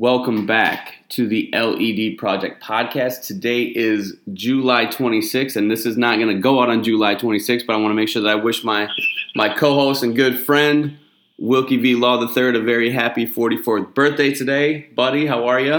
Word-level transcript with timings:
Welcome 0.00 0.46
back 0.46 1.04
to 1.10 1.28
the 1.28 1.50
LED 1.52 2.16
Project 2.16 2.64
podcast. 2.64 3.26
Today 3.26 3.64
is 3.64 4.16
July 4.32 4.86
26th, 4.86 5.56
and 5.56 5.70
this 5.70 5.84
is 5.84 5.98
not 5.98 6.16
going 6.16 6.34
to 6.34 6.40
go 6.40 6.62
out 6.62 6.70
on 6.70 6.82
July 6.82 7.16
26th, 7.16 7.66
but 7.66 7.74
I 7.74 7.76
want 7.76 7.90
to 7.90 7.94
make 7.94 8.08
sure 8.08 8.22
that 8.22 8.30
I 8.30 8.34
wish 8.34 8.64
my, 8.64 8.88
my 9.36 9.54
co 9.54 9.74
host 9.74 10.02
and 10.02 10.16
good 10.16 10.40
friend, 10.40 10.96
Wilkie 11.36 11.76
V. 11.76 11.96
Law 11.96 12.18
III, 12.18 12.56
a 12.56 12.60
very 12.60 12.90
happy 12.90 13.26
44th 13.26 13.94
birthday 13.94 14.32
today. 14.32 14.88
Buddy, 14.96 15.26
how 15.26 15.46
are 15.46 15.60
you? 15.60 15.74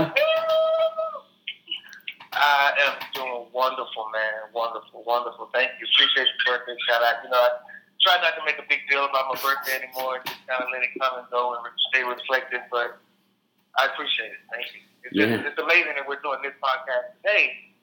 I 2.32 2.74
am 2.78 2.94
doing 3.16 3.48
wonderful, 3.52 4.06
man. 4.14 4.54
Wonderful, 4.54 5.04
wonderful. 5.04 5.50
Thank 5.52 5.72
you. 5.80 5.88
Appreciate 5.96 6.28
your 6.46 6.60
birthday 6.60 6.76
shout 6.88 7.02
out. 7.02 7.24
You 7.24 7.32
know, 7.32 7.38
I 7.38 7.50
try 8.06 8.22
not 8.22 8.36
to 8.38 8.46
make 8.46 8.60
a 8.60 8.66
big 8.70 8.82
deal 8.88 9.04
about 9.04 9.34
my 9.34 9.42
birthday 9.42 9.82
anymore 9.82 10.22
just 10.28 10.38
kind 10.46 10.62
of 10.62 10.70
let 10.72 10.84
it 10.84 10.90
come 11.02 11.18
and 11.18 11.28
go 11.32 11.56
and 11.56 11.66
stay 11.90 12.04
reflective, 12.04 12.62
but 12.70 13.02
I 13.80 13.86
appreciate 13.94 14.32
it. 14.32 14.42
Thank 14.52 14.68
you. 14.76 14.82
It's, 15.04 15.16
Yeah. 15.16 15.38
just, 15.38 15.48
it's 15.54 15.60
amazing 15.62 15.94
that 15.96 16.08
we're 16.08 16.22
doing 16.22 16.40
this 16.44 16.54
podcast 16.62 17.16
today 17.24 17.74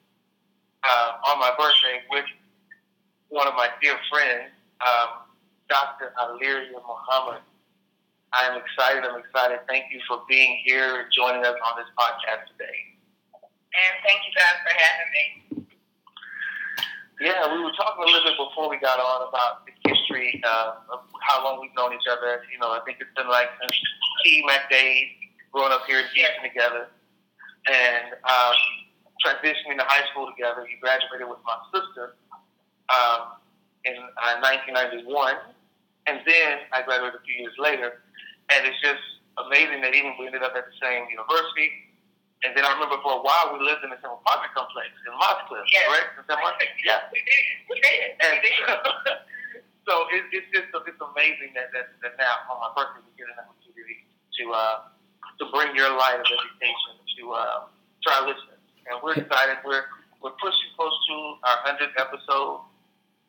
uh, 0.85 1.29
on 1.33 1.39
my 1.41 1.51
birthday 1.59 2.03
with 2.11 2.25
one 3.29 3.47
of 3.49 3.55
my 3.55 3.69
dear 3.83 3.97
friends, 4.11 4.53
um, 4.87 5.27
Dr. 5.69 6.13
Aliria 6.21 6.73
Muhammad. 6.81 7.43
I 8.33 8.45
am 8.47 8.61
excited. 8.61 9.05
I'm 9.05 9.19
excited. 9.19 9.61
Thank 9.69 9.91
you 9.91 10.01
for 10.07 10.23
being 10.29 10.61
here 10.65 11.01
and 11.01 11.09
joining 11.13 11.45
us 11.45 11.57
on 11.65 11.77
this 11.81 11.89
podcast 11.97 12.49
today. 12.53 12.79
And 13.33 13.95
thank 14.05 14.21
you 14.25 14.33
guys 14.37 14.57
for 14.65 14.75
having 14.77 15.09
me. 15.17 15.25
Yeah, 17.21 17.53
we 17.53 17.59
were 17.65 17.73
talking 17.73 18.05
a 18.05 18.07
little 18.07 18.31
bit 18.31 18.39
before 18.39 18.71
we 18.71 18.79
got 18.79 19.01
on 19.01 19.29
about 19.29 19.67
the 19.67 19.73
history 19.91 20.41
uh, 20.47 20.75
of 20.93 21.01
how 21.21 21.43
long 21.45 21.61
we've 21.61 21.75
known 21.75 21.93
each 21.93 22.07
other. 22.11 22.43
You 22.53 22.59
know, 22.61 22.71
I 22.71 22.81
think 22.87 22.99
it's 23.01 23.11
been 23.17 23.29
like 23.29 23.49
since 23.61 23.75
T 24.25 24.45
Mac 24.47 24.71
days, 24.71 25.09
growing 25.53 25.73
up 25.73 25.85
here 25.87 26.01
in 26.01 26.09
Houston 26.15 26.43
together, 26.45 26.89
and 27.69 28.15
um, 28.25 28.57
transitioning 29.25 29.77
to 29.79 29.85
high 29.87 30.05
school 30.13 30.29
together. 30.31 30.67
You 30.69 30.77
graduated 30.81 31.29
with 31.29 31.41
my 31.45 31.59
sister 31.75 32.17
um, 32.93 33.37
in 33.85 33.97
uh, 33.97 34.41
1991, 34.45 35.05
and 36.07 36.21
then 36.27 36.53
I 36.73 36.83
graduated 36.83 37.21
a 37.21 37.25
few 37.25 37.35
years 37.37 37.57
later. 37.59 38.03
And 38.49 38.65
it's 38.65 38.81
just 38.81 39.03
amazing 39.37 39.85
that 39.85 39.93
even 39.93 40.17
we 40.17 40.25
ended 40.27 40.41
up 40.43 40.57
at 40.57 40.65
the 40.65 40.77
same 40.81 41.05
university. 41.13 41.69
And 42.47 42.55
then 42.57 42.63
I 42.65 42.73
remember 42.73 42.97
for 43.03 43.19
a 43.19 43.23
while 43.23 43.51
we 43.53 43.61
lived 43.61 43.83
in 43.85 43.91
the 43.91 43.99
same 44.01 44.15
apartment 44.15 44.55
complex 44.55 44.89
in 45.05 45.13
Mosscliff, 45.19 45.67
Yes. 45.75 45.85
correct? 45.91 46.09
In 46.17 46.23
San 46.31 46.39
Marcos? 46.39 46.71
Yeah. 46.87 47.03
We 47.13 47.19
did. 47.27 47.45
We 47.67 47.77
did. 47.83 48.09
And 48.23 48.33
We 48.41 48.47
did. 48.47 49.19
so 49.91 50.07
it, 50.15 50.23
it's 50.33 50.49
just 50.55 50.71
it's 50.71 51.03
amazing 51.03 51.51
that, 51.59 51.75
that, 51.75 51.93
that 52.01 52.15
now 52.17 52.47
on 52.49 52.63
my 52.63 52.71
birthday 52.79 53.03
we 53.05 53.11
get 53.19 53.27
an 53.29 53.43
opportunity 53.43 54.07
to 54.39 54.43
uh, 54.55 54.87
to 55.39 55.45
bring 55.55 55.75
your 55.77 55.91
light 55.97 56.19
of 56.19 56.27
education 56.27 56.95
to 57.19 57.23
uh, 57.33 57.59
to 58.03 58.07
our 58.15 58.23
listeners, 58.27 58.63
and 58.91 58.99
we're 59.03 59.15
excited. 59.15 59.59
We're 59.65 59.87
we're 60.23 60.37
pushing 60.43 60.71
close 60.77 60.95
to 61.09 61.17
our 61.47 61.59
hundredth 61.63 61.95
episode, 61.99 62.67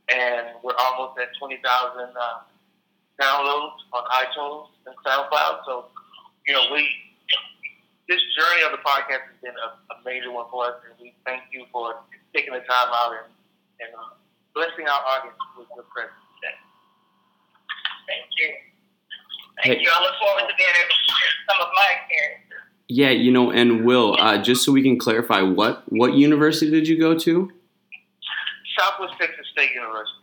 and 0.10 0.58
we're 0.64 0.78
almost 0.78 1.20
at 1.22 1.30
twenty 1.38 1.62
thousand 1.62 2.14
uh, 2.18 2.46
downloads 3.22 3.80
on 3.94 4.04
iTunes 4.14 4.74
and 4.88 4.96
SoundCloud. 5.06 5.66
So 5.66 5.86
you 6.48 6.54
know 6.54 6.66
we 6.74 6.88
this 8.10 8.22
journey 8.34 8.66
of 8.66 8.74
the 8.74 8.82
podcast 8.82 9.30
has 9.30 9.38
been 9.42 9.54
a, 9.54 9.70
a 9.94 9.96
major 10.04 10.32
one 10.34 10.50
for 10.50 10.66
us, 10.66 10.82
and 10.90 10.98
we 10.98 11.14
thank 11.26 11.44
you 11.54 11.66
for 11.72 11.94
taking 12.34 12.54
the 12.54 12.66
time 12.66 12.90
out 12.90 13.14
and 13.22 13.30
and 13.86 13.92
uh, 13.94 14.18
blessing 14.54 14.90
our 14.90 15.02
audience 15.14 15.38
with 15.58 15.68
your 15.76 15.86
presence 15.94 16.18
today. 16.42 16.58
Thank 18.10 18.26
you. 18.42 18.69
Thank 19.64 19.78
Hey. 19.78 19.84
you. 19.84 19.90
I 19.94 20.02
look 20.02 20.14
forward 20.20 20.42
to 20.50 20.56
being 20.58 20.70
able 20.70 20.90
to 20.90 21.14
share 21.14 21.30
some 21.50 21.62
of 21.62 21.68
my 21.76 21.88
experiences. 22.02 22.46
Yeah, 22.88 23.10
you 23.12 23.32
know, 23.32 23.52
and 23.52 23.86
Will, 23.86 24.16
uh, 24.20 24.42
just 24.42 24.64
so 24.66 24.72
we 24.72 24.82
can 24.82 24.98
clarify, 24.98 25.42
what 25.42 25.84
what 25.92 26.14
university 26.14 26.72
did 26.72 26.88
you 26.88 26.98
go 27.00 27.18
to? 27.18 27.52
Southwest 28.78 29.14
Texas 29.20 29.46
State 29.52 29.72
University. 29.74 30.16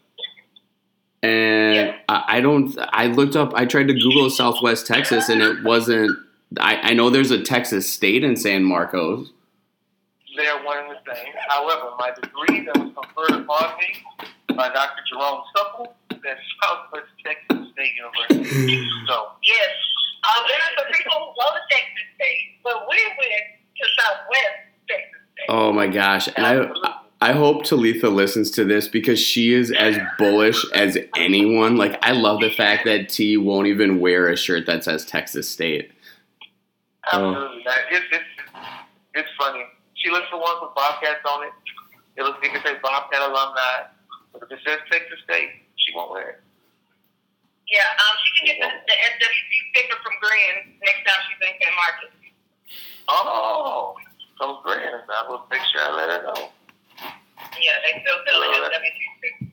And 1.22 1.94
I, 2.08 2.24
I 2.28 2.40
don't. 2.40 2.76
I 2.92 3.06
looked 3.06 3.36
up. 3.36 3.52
I 3.54 3.66
tried 3.66 3.88
to 3.88 3.94
Google 3.94 4.30
Southwest 4.30 4.86
Texas, 4.86 5.28
and 5.28 5.40
it 5.42 5.62
wasn't. 5.64 6.16
I, 6.60 6.90
I 6.90 6.94
know 6.94 7.10
there's 7.10 7.30
a 7.32 7.42
Texas 7.42 7.92
State 7.92 8.22
in 8.22 8.36
San 8.36 8.62
Marcos. 8.64 9.30
They're 10.36 10.62
one 10.64 10.78
and 10.78 10.90
the 10.90 11.14
same. 11.14 11.32
However, 11.48 11.90
my 11.98 12.10
degree 12.20 12.66
that 12.66 12.76
was 12.76 12.92
conferred 12.94 13.40
upon 13.42 13.78
me 13.78 14.54
by 14.54 14.68
Dr. 14.68 15.02
Jerome 15.10 15.40
Supple 15.56 15.95
is 16.10 16.18
at 16.28 16.38
Southwest 16.62 17.12
Texas 17.24 17.72
State 17.72 17.92
University. 17.96 18.88
So, 19.08 19.32
Yes. 19.42 19.70
Um, 20.26 20.44
there 20.48 20.56
are 20.56 20.72
some 20.78 20.92
people 20.92 21.12
who 21.12 21.40
go 21.40 21.46
to 21.54 21.60
Texas 21.70 22.06
State, 22.16 22.58
but 22.64 22.86
we 22.90 22.96
went 22.96 23.46
to 23.76 23.84
Southwest 24.00 24.58
Texas 24.88 25.22
State. 25.34 25.46
Oh 25.48 25.72
my 25.72 25.86
gosh! 25.86 26.28
And 26.36 26.44
I 26.44 26.96
I 27.20 27.32
hope 27.32 27.64
Talitha 27.64 28.08
listens 28.08 28.50
to 28.52 28.64
this 28.64 28.88
because 28.88 29.20
she 29.20 29.54
is 29.54 29.70
as 29.70 29.96
bullish 30.18 30.64
as 30.72 30.98
anyone. 31.16 31.76
Like 31.76 31.98
I 32.02 32.12
love 32.12 32.40
the 32.40 32.50
fact 32.50 32.84
that 32.86 33.08
T 33.08 33.36
won't 33.36 33.68
even 33.68 34.00
wear 34.00 34.28
a 34.28 34.36
shirt 34.36 34.66
that 34.66 34.84
says 34.84 35.04
Texas 35.04 35.48
State. 35.48 35.92
Oh. 37.12 37.30
absolutely. 37.30 37.62
That, 37.64 37.78
it's, 37.92 38.06
it's, 38.10 38.24
it's 39.14 39.28
funny. 39.38 39.62
She 39.94 40.10
looks 40.10 40.28
for 40.28 40.40
one 40.40 40.56
with 40.60 40.74
Bobcats 40.74 41.20
on 41.30 41.44
it. 41.44 41.52
It 42.16 42.24
looks, 42.24 42.38
like 42.42 42.50
it 42.50 42.62
can 42.62 42.74
say 42.74 42.80
Bobcat 42.82 43.22
alumni. 43.22 43.88
But 44.32 44.42
if 44.42 44.50
it 44.50 44.58
says 44.66 44.78
Texas 44.90 45.18
State, 45.24 45.50
she 45.86 45.94
won't 45.94 46.10
wear 46.10 46.34
it. 46.34 46.38
Yeah, 47.70 47.86
um, 48.02 48.14
she 48.22 48.30
can 48.34 48.44
get 48.46 48.58
the, 48.62 48.68
the 48.90 48.94
SWC 48.94 49.50
sticker 49.70 49.98
from 50.02 50.14
Green 50.18 50.78
next 50.82 51.02
time 51.06 51.18
she's 51.30 51.38
in 51.42 51.54
San 51.62 51.74
Marcos. 51.74 52.14
Oh, 53.06 53.94
from 54.38 54.58
Grand. 54.66 55.06
I 55.06 55.22
will 55.30 55.46
make 55.50 55.62
sure 55.70 55.82
I 55.82 55.90
let 55.94 56.10
her 56.10 56.22
know. 56.26 56.50
Yeah, 57.58 57.78
they 57.86 58.02
still 58.02 58.18
sell 58.26 58.38
the 58.38 58.50
Lord. 58.50 58.70
SWC 58.70 59.02
sticker. 59.18 59.46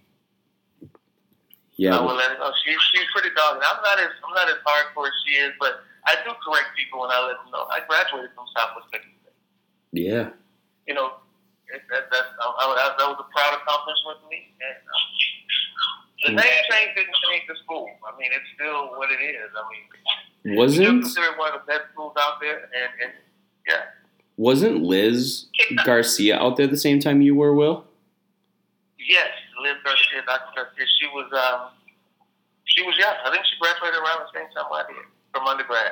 Yeah, 1.77 1.97
I 1.97 2.01
will 2.01 2.13
let 2.13 2.33
her 2.33 2.38
know. 2.38 2.53
She's 2.65 2.77
she's 2.94 3.09
pretty 3.13 3.33
dogged. 3.33 3.65
I'm 3.65 3.81
not 3.81 3.97
as 3.97 4.13
I'm 4.21 4.33
not 4.33 4.50
as 4.50 4.61
hardcore 4.61 5.09
as 5.09 5.17
she 5.25 5.41
is, 5.41 5.53
but 5.57 5.81
I 6.05 6.17
do 6.21 6.33
correct 6.45 6.77
people 6.77 7.01
when 7.01 7.09
I 7.09 7.17
let 7.25 7.41
them 7.41 7.50
know. 7.50 7.65
I 7.69 7.81
graduated 7.89 8.29
from 8.38 8.45
Southwest 8.53 8.94
Texas. 8.94 9.09
State. 9.09 10.05
yeah. 10.05 10.29
You 10.85 10.94
know, 10.94 11.17
it, 11.73 11.81
that, 11.89 12.11
that's 12.11 12.29
I, 12.38 12.45
I, 12.45 12.94
that 12.94 13.07
was 13.09 13.17
a 13.17 13.27
proud 13.33 13.57
accomplishment 13.57 14.21
for 14.21 14.29
me. 14.29 14.53
And 14.61 14.77
um, 14.85 15.05
the 16.25 16.31
name 16.31 16.45
change 16.69 16.95
didn't 16.95 17.16
change 17.29 17.44
the 17.47 17.56
school. 17.63 17.89
I 18.06 18.17
mean, 18.19 18.31
it's 18.34 18.45
still 18.56 18.89
what 18.97 19.09
it 19.11 19.22
is. 19.23 19.50
I 19.56 19.63
mean, 19.69 19.84
still 20.39 20.57
Wasn't 20.57 21.03
considered 21.03 21.38
one 21.38 21.53
of 21.53 21.61
the 21.61 21.66
best 21.72 21.84
schools 21.94 22.13
out 22.19 22.39
there, 22.41 22.57
and, 22.59 22.91
and 23.03 23.13
yeah, 23.67 23.81
wasn't 24.38 24.81
Liz 24.83 25.45
Garcia 25.85 26.38
out 26.39 26.57
there 26.57 26.67
the 26.67 26.78
same 26.78 27.00
time 27.00 27.22
you 27.22 27.35
were, 27.35 27.53
Will? 27.53 27.85
yes, 29.00 29.29
Liz 29.62 29.75
Garcia, 29.83 30.22
Dr. 30.25 30.51
Garcia. 30.56 30.85
She 31.00 31.07
was 31.07 31.31
um, 31.33 31.69
she 32.66 32.83
was 32.83 32.95
young. 32.97 33.13
I 33.25 33.31
think 33.31 33.44
she 33.45 33.57
graduated 33.59 34.00
around 34.00 34.19
the 34.22 34.39
same 34.39 34.50
time 34.56 34.66
I 34.72 34.83
did 34.88 35.06
from 35.33 35.47
undergrad. 35.47 35.91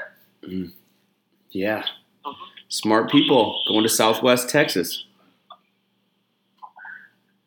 Yeah. 1.51 1.83
Mhm. 2.25 2.33
Smart 2.69 3.11
people 3.11 3.61
going 3.67 3.83
to 3.83 3.89
Southwest 3.89 4.49
Texas. 4.49 5.05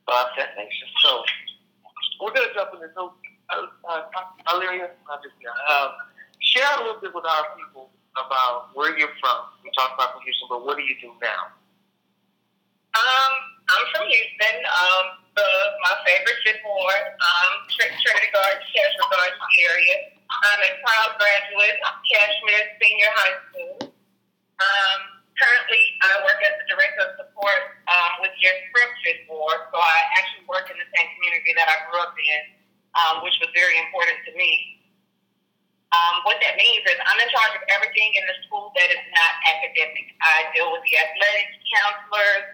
Bobcat 0.06 0.50
Nation. 0.56 0.88
So 1.02 1.22
we're 2.24 2.32
gonna 2.32 2.48
jump 2.56 2.72
into 2.72 2.88
so 2.96 3.12
uh, 3.52 3.68
uh, 3.84 4.56
Illyria, 4.56 4.88
not 5.04 5.20
um, 5.20 5.90
share 6.40 6.64
a 6.80 6.88
little 6.88 7.00
bit 7.04 7.12
with 7.12 7.28
our 7.28 7.44
people 7.52 7.92
about 8.16 8.72
where 8.72 8.96
you're 8.96 9.12
from. 9.20 9.52
We 9.60 9.68
talked 9.76 10.00
about 10.00 10.16
from 10.16 10.24
Houston, 10.24 10.48
but 10.48 10.64
what 10.64 10.80
do 10.80 10.82
you 10.88 10.96
do 11.04 11.12
now? 11.20 11.52
Um, 12.96 13.32
I'm 13.68 13.84
from 13.92 14.08
Houston. 14.08 14.56
Um, 14.64 15.04
the, 15.36 15.44
my 15.84 15.94
favorite 16.08 16.40
fifth 16.46 16.64
ward, 16.64 17.04
um, 17.20 17.52
Tr- 17.68 17.92
Trinity 17.92 18.30
Gardens, 18.32 18.64
Kashmere 18.72 19.10
Gardens 19.12 19.44
area. 19.68 19.96
I'm 20.30 20.60
a 20.64 20.72
proud 20.80 21.10
graduate 21.20 21.78
of 21.84 21.94
Kashmere 22.08 22.64
Senior 22.80 23.12
High 23.12 23.36
School. 23.50 23.74
Um, 24.62 25.00
currently, 25.38 25.82
I 26.02 26.22
work 26.22 26.38
as 26.42 26.54
the 26.62 26.66
director 26.70 27.02
of 27.06 27.12
support 27.18 27.78
um, 27.90 28.12
with 28.22 28.34
YES 28.38 28.58
Prep 28.70 28.90
Fifth 29.02 29.24
Ward, 29.30 29.70
so 29.70 29.76
I 29.78 29.98
actually 30.18 30.46
work 30.46 30.70
in 30.70 30.76
the 30.78 30.88
same 30.94 31.08
community 31.18 31.52
that 31.58 31.66
I 31.66 31.76
grew 31.90 32.00
up 32.00 32.14
in, 32.14 32.40
um, 32.94 33.14
which 33.26 33.34
was 33.42 33.50
very 33.54 33.76
important 33.82 34.18
to 34.30 34.32
me. 34.38 34.80
Um, 35.94 36.26
what 36.26 36.42
that 36.42 36.58
means 36.58 36.82
is 36.86 36.96
I'm 37.06 37.20
in 37.22 37.30
charge 37.30 37.54
of 37.54 37.64
everything 37.70 38.10
in 38.18 38.24
the 38.26 38.36
school 38.46 38.74
that 38.74 38.90
is 38.90 39.04
not 39.14 39.32
academic. 39.46 40.10
I 40.18 40.50
deal 40.50 40.74
with 40.74 40.82
the 40.82 40.94
athletics, 40.98 41.54
counselors, 41.70 42.46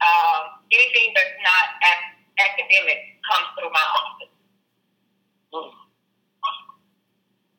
um, 0.00 0.64
anything 0.72 1.12
that's 1.12 1.36
not 1.44 1.64
ac- 1.84 2.16
academic 2.40 3.20
comes 3.28 3.48
through 3.60 3.72
my 3.76 3.86
office. 3.92 4.32
Hmm. 5.52 5.87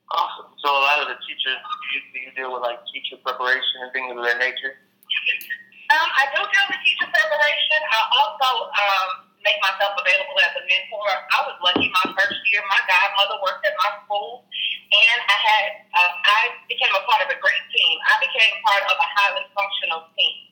Awesome. 0.10 0.50
So 0.58 0.68
a 0.74 0.82
lot 0.82 0.98
of 1.06 1.08
the 1.14 1.18
teachers, 1.22 1.62
you, 1.94 2.02
you 2.18 2.34
deal 2.34 2.50
with 2.50 2.66
like 2.66 2.82
teacher 2.90 3.22
preparation 3.22 3.86
and 3.86 3.94
things 3.94 4.10
of 4.10 4.26
that 4.26 4.42
nature. 4.42 4.74
Um, 5.94 6.10
I 6.18 6.26
do 6.34 6.42
deal 6.42 6.66
with 6.66 6.82
teacher 6.82 7.06
preparation. 7.14 7.80
I 7.94 8.00
also 8.18 8.74
um, 8.74 9.10
make 9.46 9.62
myself 9.62 9.94
available 10.02 10.38
as 10.42 10.54
a 10.58 10.64
mentor. 10.66 11.14
I 11.14 11.40
was 11.46 11.62
lucky 11.62 11.94
my 11.94 12.10
first 12.18 12.42
year. 12.50 12.62
My 12.66 12.82
godmother 12.90 13.38
worked 13.46 13.62
at 13.70 13.78
my 13.78 14.02
school, 14.02 14.50
and 14.90 15.18
I 15.30 15.38
had 15.46 15.66
uh, 15.94 16.12
I 16.26 16.40
became 16.66 16.94
a 16.98 17.06
part 17.06 17.22
of 17.26 17.30
a 17.30 17.38
great 17.38 17.66
team. 17.70 17.94
I 18.10 18.18
became 18.18 18.54
part 18.66 18.82
of 18.90 18.98
a 18.98 19.08
highly 19.14 19.46
functional 19.54 20.10
team. 20.18 20.50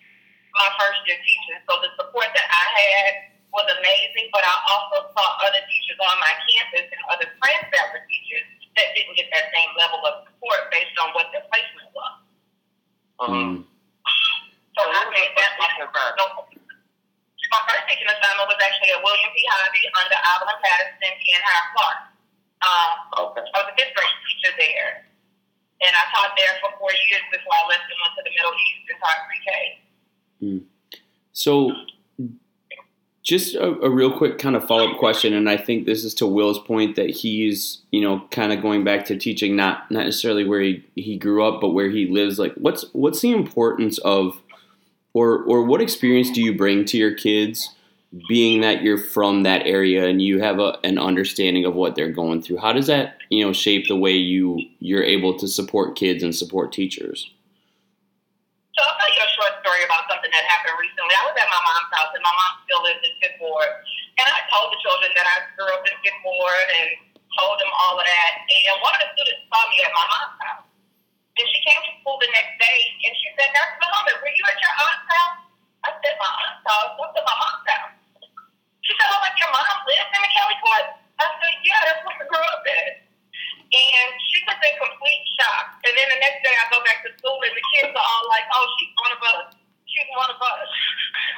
My 0.53 0.69
first 0.77 1.01
year 1.09 1.17
teaching, 1.21 1.57
so 1.65 1.81
the 1.81 1.93
support 1.97 2.29
that 2.33 2.45
I 2.49 2.65
had 2.77 3.09
was 3.53 3.65
amazing. 3.77 4.29
But 4.29 4.45
I 4.45 4.53
also 4.69 5.05
saw 5.17 5.25
other 5.45 5.61
teachers 5.65 5.97
on 6.01 6.17
my 6.21 6.33
campus 6.45 6.89
and 6.93 7.01
other 7.09 7.29
friends 7.41 7.65
that 7.73 7.85
were 7.93 8.05
teachers 8.05 8.56
that 8.77 8.93
didn't 8.93 9.17
get 9.17 9.27
that 9.33 9.49
same 9.51 9.71
level 9.75 9.99
of 10.05 10.29
support 10.29 10.69
based 10.69 10.93
on 11.01 11.11
what 11.17 11.33
their 11.33 11.43
placement 11.49 11.89
was. 11.91 12.15
Mm. 13.17 13.65
So 14.77 14.81
I 14.85 15.01
made 15.09 15.33
that 15.33 15.57
my 15.57 15.67
my 17.51 17.61
first 17.65 17.83
teaching 17.87 18.07
assignment 18.07 18.47
was 18.47 18.59
actually 18.59 18.91
at 18.91 19.01
William 19.01 19.31
P. 19.33 19.39
Harvey 19.49 19.83
under 19.89 20.19
Evelyn 20.19 20.59
Patterson 20.61 21.13
and 21.15 21.41
Howard 21.43 21.69
Clark. 21.73 21.99
Um, 22.61 22.93
Okay. 23.17 23.45
I 23.53 23.55
was 23.63 23.67
a 23.71 23.75
fifth 23.77 23.93
grade 23.95 24.17
teacher 24.27 24.53
there. 24.59 25.07
And 25.81 25.93
I 25.93 26.03
taught 26.09 26.33
there 26.37 26.57
for 26.61 26.73
four 26.81 26.89
years 26.89 27.23
before 27.29 27.53
I 27.53 27.63
left 27.69 27.85
and 27.85 27.97
went 28.01 28.13
to 28.17 28.23
the 28.25 28.33
Middle 28.33 28.53
East 28.53 28.89
and 28.89 28.97
taught 28.97 29.19
pre-K. 29.29 29.49
So, 31.33 31.69
just 33.27 33.55
a, 33.55 33.67
a 33.81 33.89
real 33.89 34.17
quick 34.17 34.39
kind 34.39 34.55
of 34.55 34.65
follow 34.65 34.89
up 34.89 34.97
question, 34.97 35.33
and 35.33 35.49
I 35.49 35.57
think 35.57 35.85
this 35.85 36.05
is 36.05 36.13
to 36.13 36.25
Will's 36.25 36.59
point 36.59 36.95
that 36.95 37.09
he's, 37.09 37.79
you 37.91 37.99
know, 37.99 38.25
kind 38.31 38.53
of 38.53 38.61
going 38.61 38.85
back 38.85 39.03
to 39.07 39.17
teaching 39.17 39.57
not 39.57 39.91
not 39.91 40.05
necessarily 40.05 40.45
where 40.45 40.61
he, 40.61 40.85
he 40.95 41.17
grew 41.17 41.45
up, 41.45 41.59
but 41.59 41.71
where 41.71 41.89
he 41.89 42.07
lives. 42.07 42.39
Like, 42.39 42.53
what's 42.53 42.85
what's 42.93 43.19
the 43.19 43.33
importance 43.33 43.97
of, 43.97 44.41
or 45.13 45.43
or 45.43 45.63
what 45.63 45.81
experience 45.81 46.31
do 46.31 46.41
you 46.41 46.55
bring 46.55 46.85
to 46.85 46.97
your 46.97 47.13
kids, 47.13 47.75
being 48.29 48.61
that 48.61 48.81
you're 48.81 48.97
from 48.97 49.43
that 49.43 49.67
area 49.67 50.07
and 50.07 50.21
you 50.21 50.39
have 50.39 50.59
a, 50.59 50.77
an 50.85 50.97
understanding 50.97 51.65
of 51.65 51.75
what 51.75 51.95
they're 51.95 52.13
going 52.13 52.41
through? 52.41 52.59
How 52.59 52.71
does 52.71 52.87
that, 52.87 53.17
you 53.29 53.43
know, 53.43 53.51
shape 53.51 53.89
the 53.89 53.97
way 53.97 54.13
you 54.13 54.61
you're 54.79 55.03
able 55.03 55.37
to 55.39 55.49
support 55.49 55.97
kids 55.97 56.23
and 56.23 56.33
support 56.33 56.71
teachers? 56.71 57.29
So 58.77 58.85
I'll 58.85 58.93
tell 58.93 59.09
you 59.09 59.17
a 59.25 59.31
short 59.33 59.57
story 59.65 59.81
about 59.89 60.05
something 60.05 60.29
that 60.29 60.45
happened 60.45 60.77
recently. 60.77 61.09
I 61.09 61.25
was 61.25 61.33
at 61.33 61.49
my 61.49 61.61
mom's 61.65 61.89
house, 61.89 62.13
and 62.13 62.21
my 62.21 62.29
mom 62.29 62.61
still 62.61 62.81
lives 62.85 63.01
in 63.01 63.16
Fifth 63.57 64.21
And 64.21 64.27
I 64.29 64.39
told 64.53 64.73
the 64.73 64.79
children 64.81 65.11
that 65.17 65.27
I 65.27 65.35
grew 65.57 65.69
up 65.73 65.83
in 65.85 65.95
Fifth 66.01 66.21
and 66.21 66.87
told 67.37 67.57
them 67.61 67.71
all 67.85 67.97
of 67.97 68.05
that. 68.05 68.31
And 68.45 68.77
one 68.81 68.93
of 68.97 69.01
the 69.05 69.09
students 69.13 69.45
saw 69.49 69.61
me 69.69 69.77
at 69.85 69.91
my 69.93 70.05
mom's 70.05 70.37
house. 70.41 70.65
And 71.37 71.45
she 71.45 71.59
came 71.69 71.81
to 71.85 71.91
school 72.01 72.17
the 72.17 72.29
next 72.33 72.57
day, 72.57 72.79
and 73.05 73.13
she 73.13 73.29
said, 73.37 73.53
Nurse 73.53 73.77
Malone, 73.77 74.09
were 74.25 74.33
you 74.33 74.43
at 74.49 74.57
your 74.57 74.73
aunt's 74.73 75.05
house? 75.05 75.37
I 75.85 75.89
said, 76.01 76.17
my 76.17 76.31
aunt's 76.33 76.65
house? 76.65 76.91
What's 76.97 77.13
at 77.13 77.21
my 77.21 77.37
mom's 77.37 77.65
house? 77.69 77.93
She 78.81 78.91
said, 78.97 79.05
oh, 79.13 79.21
like 79.21 79.37
your 79.37 79.53
mom 79.53 79.77
lives 79.85 80.09
in 80.09 80.23
Kelly 80.33 80.57
Court? 80.65 80.97
I 81.21 81.29
said, 81.37 81.55
yeah, 81.61 81.81
that's 81.85 82.01
where 82.01 82.17
I 82.17 82.25
grew 82.25 82.41
up 82.41 82.65
at. 82.65 83.05
And 83.67 84.09
she 84.31 84.37
was 84.47 84.57
in 84.63 84.73
complete 84.81 85.23
shock. 85.37 85.77
And 85.85 85.93
then 85.93 86.07
the 86.09 86.19
next 86.23 86.39
day 86.41 86.55
I 86.55 86.65
go 86.71 86.79
back 86.87 87.03
to 87.03 87.11
school 87.19 87.37
and 87.43 87.53
the 87.53 87.65
kids 87.75 87.91
are 87.93 88.07
all 88.07 88.25
like, 88.31 88.47
oh, 88.49 88.65
she's 88.79 88.93
one 88.97 89.13
of 89.13 89.21
us. 89.21 89.45
She's 89.97 90.13
one 90.13 90.29
of 90.29 90.37
us. 90.37 90.69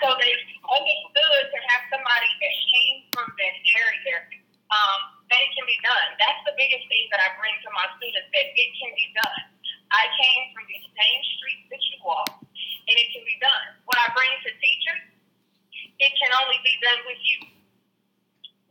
So 0.04 0.20
they 0.20 0.36
understood 0.36 1.44
to 1.48 1.60
have 1.72 1.82
somebody 1.88 2.28
that 2.44 2.54
came 2.60 2.98
from 3.16 3.32
that 3.32 3.56
area 3.72 4.20
um, 4.68 5.00
that 5.32 5.40
it 5.40 5.52
can 5.56 5.64
be 5.64 5.80
done. 5.80 6.08
That's 6.20 6.44
the 6.44 6.52
biggest 6.60 6.84
thing 6.92 7.08
that 7.16 7.24
I 7.24 7.40
bring 7.40 7.56
to 7.64 7.72
my 7.72 7.88
students, 7.96 8.28
that 8.36 8.48
it 8.52 8.70
can 8.76 8.92
be 9.00 9.08
done. 9.16 9.40
I 9.96 10.12
came 10.12 10.52
from 10.52 10.68
the 10.68 10.76
same 10.76 11.22
streets 11.40 11.66
that 11.72 11.82
you 11.88 11.96
walk, 12.04 12.36
and 12.44 12.96
it 13.00 13.08
can 13.16 13.24
be 13.24 13.40
done. 13.40 13.80
What 13.88 13.96
I 13.96 14.12
bring 14.12 14.28
to 14.28 14.52
teachers, 14.60 15.08
it 16.04 16.12
can 16.20 16.32
only 16.36 16.60
be 16.60 16.76
done 16.84 17.00
with 17.08 17.22
you. 17.24 17.40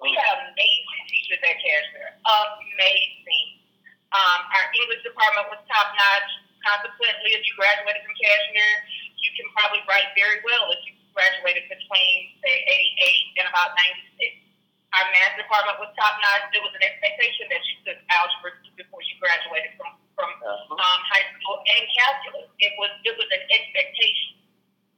We 0.04 0.12
have 0.20 0.52
amazing 0.52 1.02
teachers 1.08 1.40
at 1.48 1.56
Kashmere. 1.64 2.12
Amazing. 2.28 3.56
Um, 4.12 4.40
our 4.52 4.68
English 4.84 5.00
department 5.00 5.48
was 5.48 5.64
top 5.64 5.96
notch. 5.96 6.30
Consequently, 6.62 7.32
if 7.32 7.42
you 7.48 7.54
graduated 7.56 8.02
from 8.04 8.14
Kashmere, 8.18 8.76
you 9.22 9.30
can 9.34 9.46
probably 9.54 9.82
write 9.90 10.10
very 10.14 10.40
well 10.46 10.70
if 10.72 10.80
you 10.86 10.94
graduated 11.14 11.66
between, 11.66 12.16
say, 12.38 12.54
88 13.34 13.42
and 13.42 13.46
about 13.50 13.74
96. 14.14 14.46
Our 14.94 15.04
math 15.12 15.36
department 15.36 15.76
was 15.82 15.90
top 15.98 16.16
notch. 16.22 16.48
There 16.54 16.64
was 16.64 16.72
an 16.72 16.84
expectation 16.86 17.50
that 17.52 17.62
you 17.66 17.74
took 17.84 17.98
algebra 18.08 18.56
before 18.78 19.02
you 19.04 19.18
graduated 19.20 19.76
from, 19.76 19.98
from 20.16 20.30
um, 20.46 21.00
high 21.10 21.26
school 21.34 21.60
and 21.60 21.82
calculus. 21.92 22.48
It 22.62 22.72
was, 22.80 22.92
it 23.04 23.14
was 23.18 23.28
an 23.28 23.42
expectation. 23.52 24.38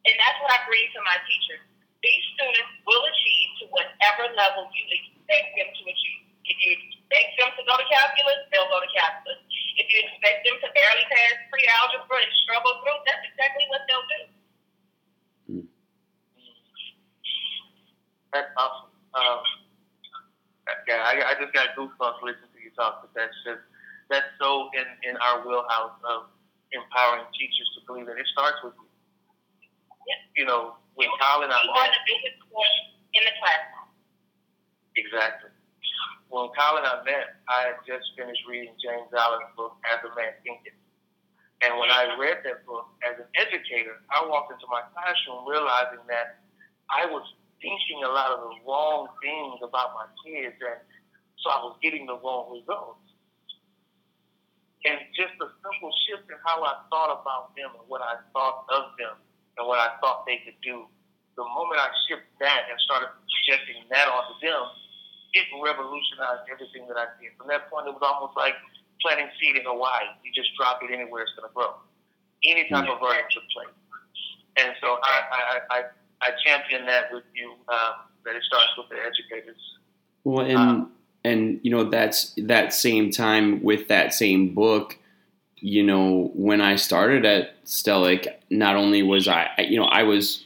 And 0.06 0.14
that's 0.20 0.38
what 0.44 0.52
I 0.54 0.62
bring 0.68 0.86
to 0.94 1.00
my 1.02 1.18
teachers. 1.26 1.64
These 2.00 2.24
students 2.36 2.72
will 2.86 3.04
achieve 3.04 3.48
to 3.60 3.64
whatever 3.74 4.30
level 4.36 4.70
you 4.72 4.84
expect 4.88 5.56
them 5.58 5.68
to 5.68 5.82
achieve. 5.84 6.22
If 6.48 6.56
you 6.60 6.99
expect 7.10 7.34
them 7.42 7.50
to 7.58 7.62
go 7.66 7.74
to 7.74 7.86
calculus, 7.90 8.38
they'll 8.54 8.70
go 8.70 8.78
to 8.78 8.90
calculus. 8.94 9.42
If 9.74 9.90
you 9.90 9.98
expect 10.06 10.46
them 10.46 10.56
to 10.62 10.68
barely 10.70 11.04
pass 11.10 11.34
pre-algebra 11.50 12.22
and 12.22 12.32
struggle 12.46 12.78
through, 12.86 13.00
that's 13.02 13.24
exactly 13.26 13.66
what 13.66 13.82
they'll 13.90 14.06
do. 14.06 14.20
That's 18.30 18.46
awesome. 18.54 18.94
Um, 19.10 19.42
yeah, 20.86 21.02
I, 21.02 21.34
I 21.34 21.42
just 21.42 21.50
got 21.50 21.74
goosebumps 21.74 22.22
listening 22.22 22.54
to 22.54 22.60
you 22.62 22.70
talk. 22.78 23.02
But 23.02 23.10
that's 23.10 23.34
just 23.42 23.58
that's 24.06 24.30
so 24.38 24.70
in 24.70 24.86
in 25.02 25.18
our 25.18 25.42
wheelhouse 25.42 25.98
of 26.06 26.30
empowering 26.70 27.26
teachers 27.34 27.66
to 27.74 27.82
believe 27.90 28.06
that 28.06 28.22
it 28.22 28.26
starts 28.30 28.62
with 28.62 28.78
you. 28.78 28.86
Yeah. 30.06 30.22
You 30.38 30.44
know, 30.46 30.78
when 30.94 31.10
Colin 31.18 31.50
and 31.50 31.58
I 31.58 31.58
You 31.66 31.74
are 31.74 31.90
the 31.90 32.04
biggest 32.06 32.38
force 32.46 32.78
in 33.18 33.22
the 33.26 33.34
classroom. 33.42 33.90
exactly. 34.94 35.49
When 36.30 36.46
Colin 36.54 36.86
and 36.86 36.94
I 36.94 37.02
met, 37.02 37.42
I 37.50 37.74
had 37.74 37.82
just 37.82 38.06
finished 38.14 38.46
reading 38.46 38.70
James 38.78 39.10
Allen's 39.10 39.50
book, 39.58 39.74
As 39.90 39.98
a 40.06 40.14
Man 40.14 40.30
Thinketh. 40.46 40.78
And 41.60 41.74
when 41.76 41.90
I 41.90 42.14
read 42.16 42.46
that 42.46 42.64
book 42.64 42.86
as 43.04 43.18
an 43.18 43.26
educator, 43.34 43.98
I 44.08 44.24
walked 44.24 44.54
into 44.54 44.64
my 44.70 44.80
classroom 44.94 45.44
realizing 45.44 46.00
that 46.06 46.40
I 46.88 47.04
was 47.10 47.26
thinking 47.58 48.06
a 48.06 48.08
lot 48.14 48.30
of 48.32 48.46
the 48.46 48.54
wrong 48.62 49.10
things 49.20 49.58
about 49.60 49.92
my 49.92 50.06
kids, 50.24 50.56
and 50.56 50.80
so 51.42 51.50
I 51.50 51.60
was 51.66 51.76
getting 51.82 52.06
the 52.06 52.16
wrong 52.16 52.48
results. 52.54 53.04
And 54.86 54.96
just 55.12 55.34
a 55.36 55.50
simple 55.60 55.92
shift 56.08 56.30
in 56.30 56.38
how 56.46 56.62
I 56.64 56.86
thought 56.88 57.12
about 57.12 57.52
them 57.58 57.74
and 57.74 57.84
what 57.90 58.00
I 58.00 58.22
thought 58.32 58.64
of 58.72 58.96
them 58.96 59.18
and 59.58 59.68
what 59.68 59.82
I 59.82 59.98
thought 60.00 60.24
they 60.24 60.40
could 60.46 60.56
do. 60.64 60.88
The 61.36 61.44
moment 61.44 61.76
I 61.76 61.92
shifted 62.08 62.32
that 62.40 62.70
and 62.70 62.78
started 62.80 63.12
projecting 63.28 63.84
that 63.92 64.08
onto 64.08 64.40
them, 64.40 64.64
it 65.32 65.46
revolutionized 65.62 66.50
everything 66.50 66.88
that 66.88 66.96
I 66.96 67.06
did. 67.20 67.32
From 67.38 67.48
that 67.48 67.70
point, 67.70 67.86
it 67.86 67.94
was 67.94 68.02
almost 68.02 68.36
like 68.36 68.54
planting 69.00 69.30
seed 69.40 69.56
in 69.56 69.64
Hawaii. 69.64 70.10
You 70.24 70.32
just 70.34 70.50
drop 70.58 70.82
it 70.82 70.90
anywhere, 70.92 71.22
it's 71.22 71.32
going 71.38 71.48
to 71.48 71.54
grow. 71.54 71.74
Any 72.44 72.68
type 72.68 72.88
of 72.88 73.00
version 73.00 73.24
took 73.30 73.44
place. 73.54 73.74
And 74.56 74.74
so 74.80 74.98
I, 75.02 75.16
I, 75.30 75.60
I, 75.70 75.82
I 76.22 76.28
champion 76.44 76.86
that 76.86 77.12
with 77.12 77.24
you, 77.34 77.52
um, 77.68 78.08
that 78.24 78.34
it 78.34 78.42
starts 78.44 78.72
with 78.76 78.88
the 78.88 78.96
educators. 78.96 79.60
Well, 80.24 80.44
and 80.44 80.58
Um, 80.58 80.92
and 81.24 81.60
you 81.62 81.70
know 81.70 81.84
that's 81.84 82.34
that 82.36 82.72
same 82.72 83.10
time 83.10 83.62
with 83.62 83.88
that 83.88 84.14
same 84.14 84.54
book. 84.54 84.98
You 85.56 85.82
know, 85.82 86.30
when 86.34 86.60
I 86.60 86.76
started 86.76 87.24
at 87.26 87.62
Stellic, 87.64 88.26
not 88.48 88.76
only 88.76 89.02
was 89.02 89.28
I, 89.28 89.50
you 89.58 89.78
know, 89.78 89.84
I 89.84 90.04
was, 90.04 90.42